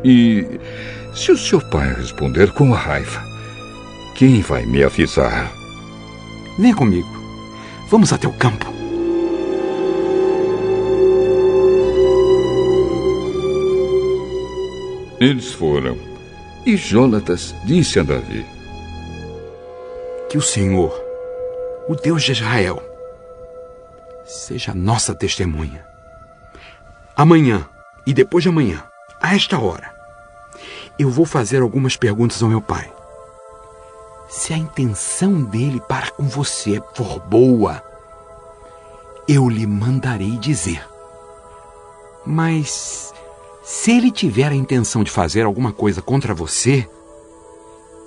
E 0.07 0.60
se 1.15 1.32
o 1.32 1.38
seu 1.38 1.60
pai 1.60 1.91
responder 1.95 2.52
com 2.53 2.69
raiva, 2.69 3.23
quem 4.14 4.40
vai 4.40 4.64
me 4.64 4.84
avisar? 4.84 5.52
Venha 6.60 6.76
comigo. 6.76 7.10
Vamos 7.90 8.14
até 8.14 8.27
o 8.27 8.34
campo. 8.34 8.68
Eles 15.19 15.52
foram. 15.53 15.98
E 16.68 16.77
Jonatas 16.77 17.56
disse 17.65 17.99
a 17.99 18.03
Davi: 18.03 18.45
Que 20.30 20.38
o 20.38 20.41
Senhor, 20.41 20.94
o 21.90 21.95
Deus 21.95 22.22
de 22.22 22.34
Israel, 22.34 22.80
seja 24.23 24.72
nossa 24.76 25.15
testemunha. 25.15 25.84
Amanhã 27.18 27.68
e 28.06 28.14
depois 28.14 28.44
de 28.44 28.49
amanhã, 28.49 28.84
a 29.19 29.34
esta 29.34 29.57
hora, 29.57 29.94
eu 30.97 31.09
vou 31.09 31.26
fazer 31.26 31.61
algumas 31.61 31.95
perguntas 31.97 32.41
ao 32.41 32.49
meu 32.49 32.61
pai. 32.61 32.91
Se 34.27 34.53
a 34.53 34.57
intenção 34.57 35.43
dele 35.43 35.81
para 35.88 36.09
com 36.11 36.23
você 36.23 36.81
for 36.93 37.19
boa, 37.19 37.84
eu 39.27 39.47
lhe 39.49 39.65
mandarei 39.65 40.38
dizer. 40.38 40.85
Mas 42.26 43.13
Se 43.67 43.91
ele 43.91 44.11
tiver 44.11 44.51
a 44.51 44.55
intenção 44.55 45.03
de 45.03 45.09
fazer 45.09 45.43
alguma 45.43 45.73
coisa 45.73 45.99
contra 45.99 46.35
você, 46.35 46.88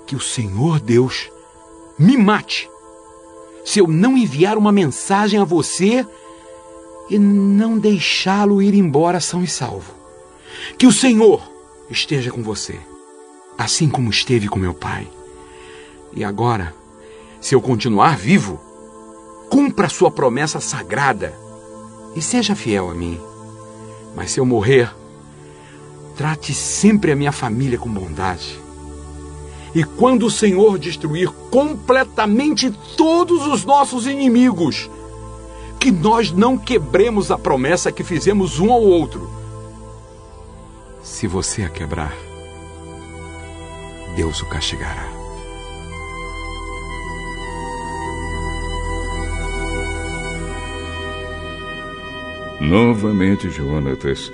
que 0.07 0.15
o 0.15 0.19
Senhor 0.19 0.79
Deus 0.79 1.29
me 1.99 2.15
mate. 2.15 2.69
Se 3.65 3.79
eu 3.79 3.85
não 3.85 4.17
enviar 4.17 4.57
uma 4.57 4.71
mensagem 4.71 5.37
a 5.37 5.43
você 5.43 6.07
e 7.09 7.19
não 7.19 7.77
deixá-lo 7.77 8.61
ir 8.61 8.73
embora 8.73 9.19
são 9.19 9.43
e 9.43 9.47
salvo. 9.47 9.93
Que 10.77 10.87
o 10.87 10.93
Senhor 10.93 11.41
esteja 11.89 12.31
com 12.31 12.43
você, 12.43 12.79
assim 13.57 13.89
como 13.89 14.09
esteve 14.09 14.47
com 14.47 14.59
meu 14.59 14.73
pai. 14.73 15.07
E 16.13 16.23
agora, 16.23 16.73
se 17.41 17.55
eu 17.55 17.61
continuar 17.61 18.17
vivo, 18.17 18.59
cumpra 19.49 19.89
sua 19.89 20.11
promessa 20.11 20.59
sagrada 20.59 21.33
e 22.15 22.21
seja 22.21 22.55
fiel 22.55 22.89
a 22.89 22.93
mim. 22.93 23.19
Mas 24.15 24.31
se 24.31 24.39
eu 24.39 24.45
morrer, 24.45 24.93
trate 26.15 26.53
sempre 26.53 27.11
a 27.11 27.15
minha 27.15 27.31
família 27.31 27.77
com 27.77 27.89
bondade. 27.89 28.59
E 29.73 29.83
quando 29.83 30.25
o 30.25 30.31
Senhor 30.31 30.79
destruir 30.79 31.29
completamente 31.51 32.71
todos 32.97 33.45
os 33.45 33.63
nossos 33.63 34.07
inimigos, 34.07 34.89
que 35.79 35.91
nós 35.91 36.31
não 36.31 36.57
quebremos 36.57 37.31
a 37.31 37.37
promessa 37.37 37.91
que 37.91 38.03
fizemos 38.03 38.59
um 38.59 38.71
ao 38.71 38.81
outro. 38.81 39.38
Se 41.09 41.27
você 41.27 41.63
a 41.63 41.69
quebrar, 41.69 42.15
Deus 44.15 44.41
o 44.41 44.45
castigará. 44.45 45.05
Novamente, 52.61 53.49
Jonatas 53.49 54.31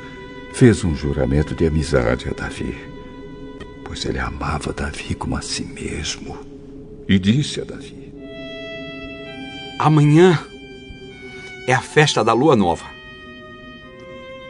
fez 0.53 0.83
um 0.83 0.93
juramento 0.93 1.55
de 1.55 1.65
amizade 1.65 2.29
a 2.29 2.33
Davi, 2.33 2.77
pois 3.83 4.05
ele 4.05 4.19
amava 4.19 4.71
Davi 4.71 5.15
como 5.15 5.37
a 5.37 5.41
si 5.41 5.63
mesmo. 5.63 6.37
E 7.07 7.17
disse 7.17 7.61
a 7.61 7.63
Davi: 7.63 8.13
Amanhã 9.79 10.37
é 11.67 11.73
a 11.73 11.81
festa 11.81 12.23
da 12.23 12.33
lua 12.33 12.55
nova. 12.55 12.94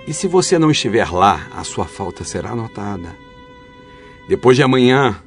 E 0.07 0.14
se 0.14 0.27
você 0.27 0.60
não 0.60 0.69
estiver 0.69 1.11
lá, 1.11 1.48
a 1.52 1.64
sua 1.64 1.86
falta 1.86 2.23
será 2.23 2.56
notada. 2.56 3.15
Depois 4.27 4.56
de 4.56 4.64
amanhã, 4.64 5.19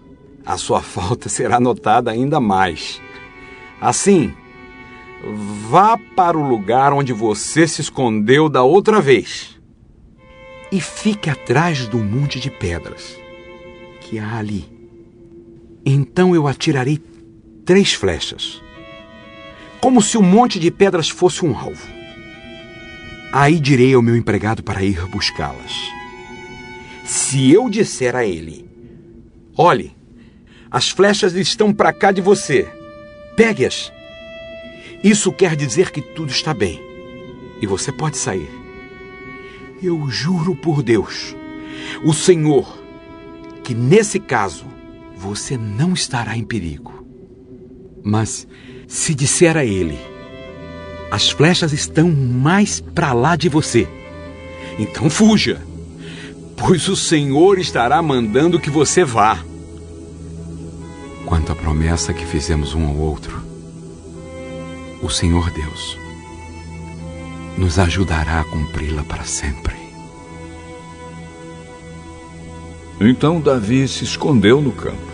a 0.46 0.56
sua 0.56 0.80
falta 0.82 1.28
será 1.28 1.59
notada 1.59 2.10
ainda 2.10 2.40
mais. 2.40 3.00
Assim, 3.80 4.32
vá 5.68 5.98
para 6.16 6.38
o 6.38 6.48
lugar 6.48 6.92
onde 6.92 7.12
você 7.12 7.66
se 7.66 7.80
escondeu 7.80 8.48
da 8.48 8.62
outra 8.62 9.00
vez 9.00 9.59
e 10.70 10.80
fique 10.80 11.30
atrás 11.30 11.86
do 11.86 11.98
monte 11.98 12.38
de 12.38 12.50
pedras 12.50 13.18
que 14.00 14.18
há 14.18 14.36
ali. 14.36 14.64
Então 15.84 16.34
eu 16.34 16.46
atirarei 16.46 16.98
três 17.64 17.92
flechas, 17.92 18.62
como 19.80 20.02
se 20.02 20.16
o 20.18 20.22
monte 20.22 20.59
de 20.59 20.70
pedras 20.70 21.09
fosse 21.09 21.44
um 21.44 21.56
alvo. 21.56 21.97
Aí 23.32 23.60
direi 23.60 23.94
ao 23.94 24.02
meu 24.02 24.16
empregado 24.16 24.62
para 24.62 24.82
ir 24.82 25.06
buscá-las. 25.09 25.72
Se 27.05 27.50
eu 27.50 27.68
disser 27.68 28.16
a 28.16 28.24
ele: 28.24 28.68
Olhe, 29.56 29.94
as 30.70 30.90
flechas 30.90 31.34
estão 31.34 31.72
para 31.72 31.92
cá 31.92 32.10
de 32.10 32.20
você, 32.20 32.68
pegue-as. 33.36 33.92
Isso 35.02 35.30
quer 35.32 35.55
dizer 35.55 35.90
que 35.90 36.00
tudo 36.00 36.30
está 36.30 36.52
bem 36.52 36.80
e 37.60 37.66
você 37.66 37.92
pode 37.92 38.16
sair. 38.16 38.50
Eu 39.82 40.09
juro 40.09 40.55
por 40.56 40.82
Deus, 40.82 41.36
o 42.05 42.12
Senhor, 42.12 42.82
que 43.62 43.74
nesse 43.74 44.18
caso 44.18 44.66
você 45.16 45.56
não 45.56 45.92
estará 45.92 46.36
em 46.36 46.44
perigo. 46.44 47.06
Mas 48.02 48.48
se 48.86 49.14
disser 49.14 49.56
a 49.56 49.64
ele: 49.64 49.98
as 51.10 51.30
flechas 51.30 51.72
estão 51.72 52.10
mais 52.10 52.80
para 52.80 53.12
lá 53.12 53.36
de 53.36 53.48
você. 53.48 53.89
Então 54.78 55.09
fuja, 55.09 55.60
pois 56.56 56.89
o 56.89 56.97
Senhor 56.97 57.59
estará 57.59 58.01
mandando 58.02 58.60
que 58.60 58.70
você 58.70 59.05
vá. 59.05 59.39
Quanto 61.24 61.52
à 61.52 61.55
promessa 61.55 62.12
que 62.12 62.24
fizemos 62.24 62.74
um 62.74 62.86
ao 62.86 62.97
outro, 62.97 63.43
o 65.02 65.10
Senhor 65.10 65.51
Deus 65.51 65.98
nos 67.56 67.78
ajudará 67.78 68.40
a 68.40 68.44
cumpri-la 68.44 69.02
para 69.02 69.24
sempre. 69.24 69.76
Então 73.01 73.40
Davi 73.40 73.86
se 73.86 74.05
escondeu 74.05 74.60
no 74.60 74.72
campo. 74.72 75.07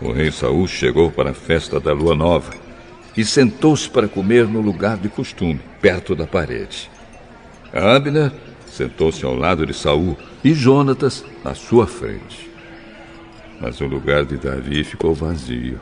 O 0.00 0.12
rei 0.12 0.30
Saul 0.30 0.66
chegou 0.66 1.10
para 1.10 1.30
a 1.30 1.34
festa 1.34 1.80
da 1.80 1.92
lua 1.92 2.14
nova 2.14 2.52
e 3.16 3.24
sentou-se 3.24 3.88
para 3.88 4.06
comer 4.06 4.46
no 4.46 4.60
lugar 4.60 4.98
de 4.98 5.08
costume, 5.08 5.60
perto 5.80 6.14
da 6.14 6.26
parede. 6.26 6.90
Abner 7.72 8.30
sentou-se 8.66 9.24
ao 9.24 9.34
lado 9.34 9.64
de 9.64 9.72
Saul 9.72 10.16
e 10.44 10.52
Jonatas 10.52 11.24
à 11.44 11.54
sua 11.54 11.86
frente. 11.86 12.50
Mas 13.58 13.80
o 13.80 13.86
lugar 13.86 14.26
de 14.26 14.36
Davi 14.36 14.84
ficou 14.84 15.14
vazio. 15.14 15.80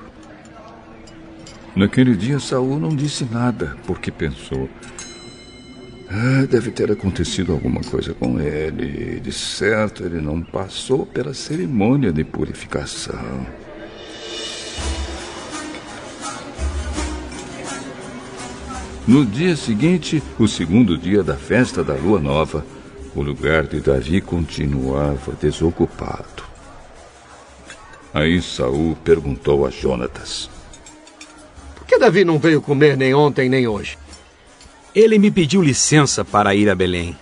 Naquele 1.75 2.15
dia 2.15 2.39
Saul 2.39 2.79
não 2.79 2.95
disse 2.95 3.25
nada, 3.25 3.77
porque 3.85 4.13
pensou: 4.13 4.71
ah, 6.09 6.47
deve 6.49 6.71
ter 6.71 6.93
acontecido 6.93 7.53
alguma 7.53 7.81
coisa 7.81 8.15
com 8.15 8.39
ele. 8.39 9.19
De 9.19 9.33
certo, 9.33 10.05
ele 10.05 10.21
não 10.21 10.41
passou 10.41 11.05
pela 11.05 11.35
cerimônia 11.35 12.13
de 12.13 12.23
purificação. 12.23 13.64
No 19.07 19.27
dia 19.27 19.55
seguinte, 19.55 20.23
o 20.39 20.49
segundo 20.49 20.97
dia 20.97 21.23
da 21.23 21.37
festa 21.37 21.85
da 21.85 21.93
lua 21.93 22.19
nova, 22.19 22.65
o 23.15 23.21
lugar 23.21 23.65
de 23.67 23.79
Davi 23.79 24.19
continuava 24.23 25.37
desocupado. 25.39 26.43
Aí 28.15 28.41
Saul 28.41 28.97
perguntou 29.05 29.67
a 29.67 29.71
Jonatas: 29.71 30.49
Por 31.77 31.87
que 31.87 31.99
Davi 31.99 32.25
não 32.25 32.39
veio 32.39 32.63
comer 32.63 32.97
nem 32.97 33.13
ontem 33.13 33.47
nem 33.47 33.69
hoje? 33.69 33.99
Ele 34.95 35.19
me 35.19 35.31
pediu 35.31 35.61
licença 35.61 36.25
para 36.25 36.55
ir 36.55 36.71
a 36.71 36.75
Belém. 36.75 37.15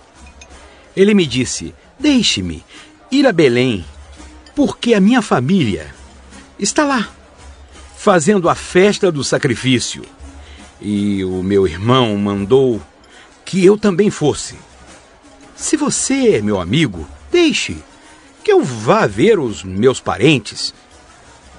Ele 0.95 1.13
me 1.13 1.25
disse: 1.25 1.75
Deixe-me 1.99 2.63
ir 3.11 3.27
a 3.27 3.33
Belém, 3.33 3.83
porque 4.55 4.93
a 4.93 5.01
minha 5.01 5.21
família 5.21 5.93
está 6.57 6.85
lá, 6.85 7.09
fazendo 7.97 8.47
a 8.47 8.55
festa 8.55 9.11
do 9.11 9.21
sacrifício. 9.21 10.03
E 10.85 11.23
o 11.23 11.41
meu 11.41 11.65
irmão 11.65 12.17
mandou 12.17 12.81
que 13.45 13.63
eu 13.63 13.77
também 13.77 14.09
fosse. 14.09 14.55
Se 15.55 15.77
você 15.77 16.41
meu 16.41 16.59
amigo, 16.59 17.07
deixe 17.31 17.77
que 18.43 18.51
eu 18.51 18.61
vá 18.61 19.07
ver 19.07 19.39
os 19.39 19.63
meus 19.63 20.01
parentes. 20.01 20.73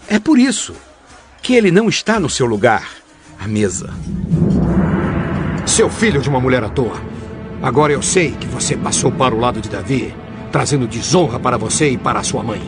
É 0.07 0.19
por 0.19 0.39
isso 0.39 0.75
que 1.43 1.55
ele 1.55 1.71
não 1.71 1.89
está 1.89 2.21
no 2.21 2.29
seu 2.29 2.45
lugar, 2.45 2.87
à 3.41 3.49
mesa. 3.49 3.95
Seu 5.67 5.89
filho 5.89 6.21
de 6.21 6.29
uma 6.29 6.41
mulher 6.41 6.63
à 6.63 6.69
toa. 6.69 7.01
Agora 7.63 7.95
eu 7.95 8.03
sei 8.03 8.33
que 8.33 8.47
você 8.47 8.77
passou 8.77 9.11
para 9.11 9.35
o 9.35 9.41
lado 9.41 9.59
de 9.59 9.71
Davi, 9.71 10.15
trazendo 10.53 10.87
desonra 10.87 11.41
para 11.41 11.57
você 11.57 11.89
e 11.89 11.97
para 11.97 12.23
sua 12.23 12.43
mãe. 12.43 12.61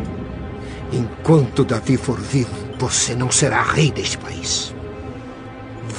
Enquanto 0.91 1.65
Davi 1.65 1.99
for 1.99 2.19
vivo, 2.19 2.55
você 2.79 3.15
não 3.15 3.31
será 3.31 3.61
rei 3.63 3.91
deste 3.91 4.17
país. 4.17 4.76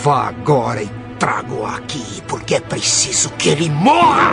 Vá 0.03 0.27
agora 0.27 0.83
e 0.83 0.89
traga-o 1.17 1.65
aqui, 1.65 2.21
porque 2.27 2.55
é 2.55 2.59
preciso 2.59 3.29
que 3.31 3.49
ele 3.49 3.69
morra! 3.69 4.31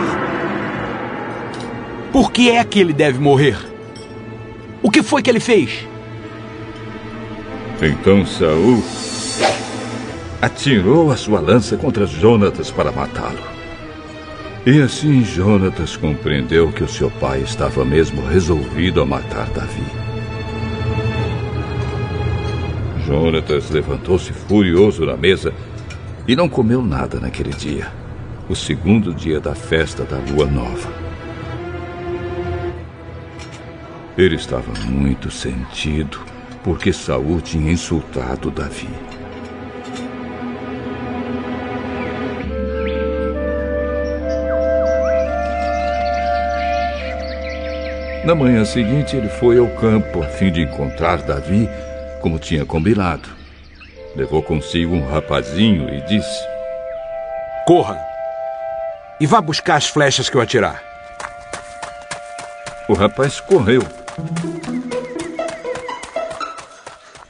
Por 2.11 2.31
que 2.31 2.51
é 2.51 2.63
que 2.63 2.79
ele 2.79 2.93
deve 2.93 3.19
morrer? 3.19 3.57
O 4.81 4.91
que 4.91 5.01
foi 5.01 5.21
que 5.21 5.29
ele 5.29 5.39
fez? 5.39 5.87
Então 7.81 8.25
Saul 8.25 8.83
atirou 10.41 11.11
a 11.11 11.17
sua 11.17 11.39
lança 11.39 11.75
contra 11.75 12.05
Jonatas 12.05 12.71
para 12.71 12.91
matá-lo. 12.91 13.43
E 14.65 14.81
assim 14.81 15.23
Jonatas 15.23 15.97
compreendeu 15.97 16.71
que 16.71 16.83
o 16.83 16.87
seu 16.87 17.09
pai 17.09 17.41
estava 17.41 17.83
mesmo 17.83 18.25
resolvido 18.25 19.01
a 19.01 19.05
matar 19.05 19.49
Davi. 19.49 20.04
Jonatas 23.05 23.69
levantou-se 23.69 24.33
furioso 24.33 25.05
na 25.05 25.15
mesa 25.15 25.53
e 26.27 26.35
não 26.35 26.49
comeu 26.49 26.81
nada 26.81 27.19
naquele 27.19 27.51
dia. 27.51 27.87
O 28.49 28.55
segundo 28.55 29.13
dia 29.13 29.39
da 29.39 29.53
festa 29.53 30.03
da 30.03 30.17
lua 30.17 30.47
nova. 30.47 30.91
Ele 34.17 34.35
estava 34.35 34.71
muito 34.87 35.29
sentido 35.29 36.19
porque 36.63 36.91
Saul 36.91 37.41
tinha 37.41 37.71
insultado 37.71 38.49
Davi. 38.49 38.89
Na 48.23 48.33
manhã 48.33 48.65
seguinte, 48.65 49.15
ele 49.15 49.29
foi 49.29 49.59
ao 49.59 49.67
campo 49.67 50.23
a 50.23 50.25
fim 50.25 50.51
de 50.51 50.61
encontrar 50.63 51.21
Davi 51.21 51.69
como 52.25 52.39
tinha 52.39 52.65
combinado. 52.65 53.29
Levou 54.15 54.41
consigo 54.41 54.95
um 54.95 55.07
rapazinho 55.07 55.87
e 55.93 56.01
disse: 56.07 56.43
Corra 57.67 57.99
e 59.21 59.27
vá 59.27 59.39
buscar 59.39 59.75
as 59.75 59.87
flechas 59.87 60.27
que 60.27 60.35
eu 60.35 60.41
atirar. 60.41 60.81
O 62.89 62.95
rapaz 62.95 63.39
correu. 63.41 63.83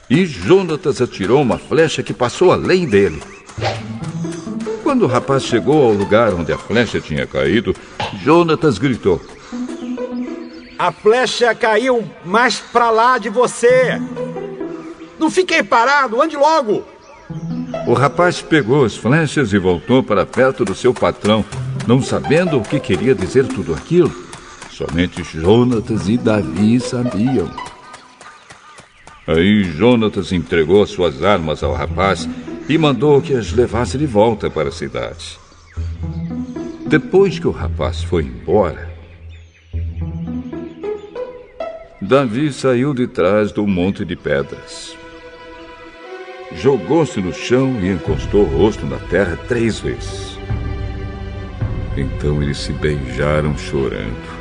E 0.08 0.24
Jonatas 0.24 1.02
atirou 1.02 1.42
uma 1.42 1.58
flecha 1.58 2.02
que 2.02 2.14
passou 2.14 2.50
além 2.50 2.88
dele. 2.88 3.22
Quando 4.82 5.02
o 5.02 5.08
rapaz 5.08 5.42
chegou 5.42 5.84
ao 5.84 5.92
lugar 5.92 6.32
onde 6.32 6.54
a 6.54 6.58
flecha 6.58 7.02
tinha 7.02 7.26
caído, 7.26 7.76
Jonatas 8.24 8.78
gritou: 8.78 9.20
A 10.78 10.90
flecha 10.90 11.54
caiu 11.54 12.02
mais 12.24 12.58
pra 12.60 12.88
lá 12.88 13.18
de 13.18 13.28
você. 13.28 14.00
Não 15.18 15.30
fiquei 15.30 15.62
parado, 15.62 16.20
ande 16.20 16.36
logo. 16.36 16.84
O 17.86 17.94
rapaz 17.94 18.42
pegou 18.42 18.84
as 18.84 18.96
flechas 18.96 19.52
e 19.52 19.58
voltou 19.58 20.02
para 20.02 20.26
perto 20.26 20.64
do 20.64 20.74
seu 20.74 20.92
patrão, 20.92 21.44
não 21.86 22.02
sabendo 22.02 22.58
o 22.58 22.62
que 22.62 22.80
queria 22.80 23.14
dizer 23.14 23.46
tudo 23.46 23.74
aquilo. 23.74 24.12
Somente 24.70 25.22
Jonatas 25.24 26.08
e 26.08 26.16
Davi 26.16 26.78
sabiam. 26.80 27.50
Aí 29.26 29.64
Jonatas 29.64 30.32
entregou 30.32 30.86
suas 30.86 31.22
armas 31.22 31.62
ao 31.62 31.72
rapaz 31.72 32.28
e 32.68 32.76
mandou 32.76 33.20
que 33.20 33.34
as 33.34 33.52
levasse 33.52 33.96
de 33.98 34.06
volta 34.06 34.50
para 34.50 34.68
a 34.68 34.72
cidade. 34.72 35.38
Depois 36.86 37.38
que 37.38 37.48
o 37.48 37.50
rapaz 37.50 38.02
foi 38.02 38.22
embora, 38.24 38.94
Davi 42.00 42.52
saiu 42.52 42.94
de 42.94 43.08
trás 43.08 43.50
do 43.50 43.66
monte 43.66 44.04
de 44.04 44.14
pedras. 44.14 44.95
Jogou-se 46.52 47.20
no 47.20 47.34
chão 47.34 47.78
e 47.80 47.90
encostou 47.90 48.42
o 48.42 48.58
rosto 48.58 48.86
na 48.86 48.98
terra 48.98 49.36
três 49.48 49.80
vezes. 49.80 50.38
Então 51.96 52.42
eles 52.42 52.58
se 52.58 52.72
beijaram 52.72 53.56
chorando. 53.56 54.36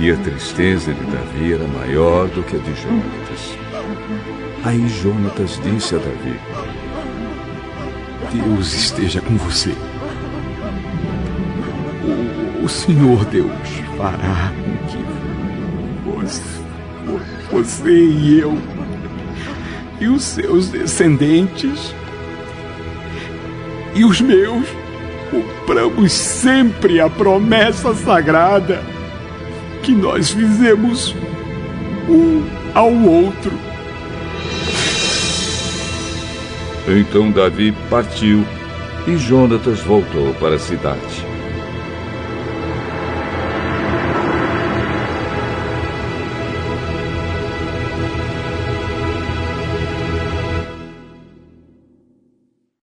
E 0.00 0.10
a 0.10 0.16
tristeza 0.16 0.92
de 0.92 1.04
Davi 1.06 1.52
era 1.54 1.66
maior 1.66 2.28
do 2.28 2.42
que 2.42 2.56
a 2.56 2.58
de 2.58 2.74
Jonatas. 2.74 3.58
Aí 4.64 4.88
Jonatas 4.88 5.60
disse 5.62 5.94
a 5.94 5.98
Davi: 5.98 6.38
Deus 8.32 8.72
esteja 8.72 9.20
com 9.20 9.36
você. 9.36 9.74
O, 12.04 12.64
o 12.64 12.68
Senhor 12.68 13.24
Deus 13.26 13.50
fará 13.96 14.52
com 14.64 14.76
que 14.86 16.22
você, 16.26 16.42
você 17.50 18.04
e 18.04 18.40
eu 18.40 18.77
e 20.00 20.08
os 20.08 20.22
seus 20.22 20.68
descendentes 20.68 21.94
e 23.94 24.04
os 24.04 24.20
meus 24.20 24.66
cumpramos 25.30 26.12
sempre 26.12 27.00
a 27.00 27.10
promessa 27.10 27.94
sagrada 27.94 28.82
que 29.82 29.92
nós 29.92 30.30
fizemos 30.30 31.14
um 32.08 32.44
ao 32.74 32.92
outro. 32.92 33.52
Então 36.86 37.30
Davi 37.30 37.74
partiu 37.90 38.44
e 39.06 39.16
Jonatas 39.16 39.80
voltou 39.80 40.32
para 40.34 40.54
a 40.54 40.58
cidade. 40.58 41.37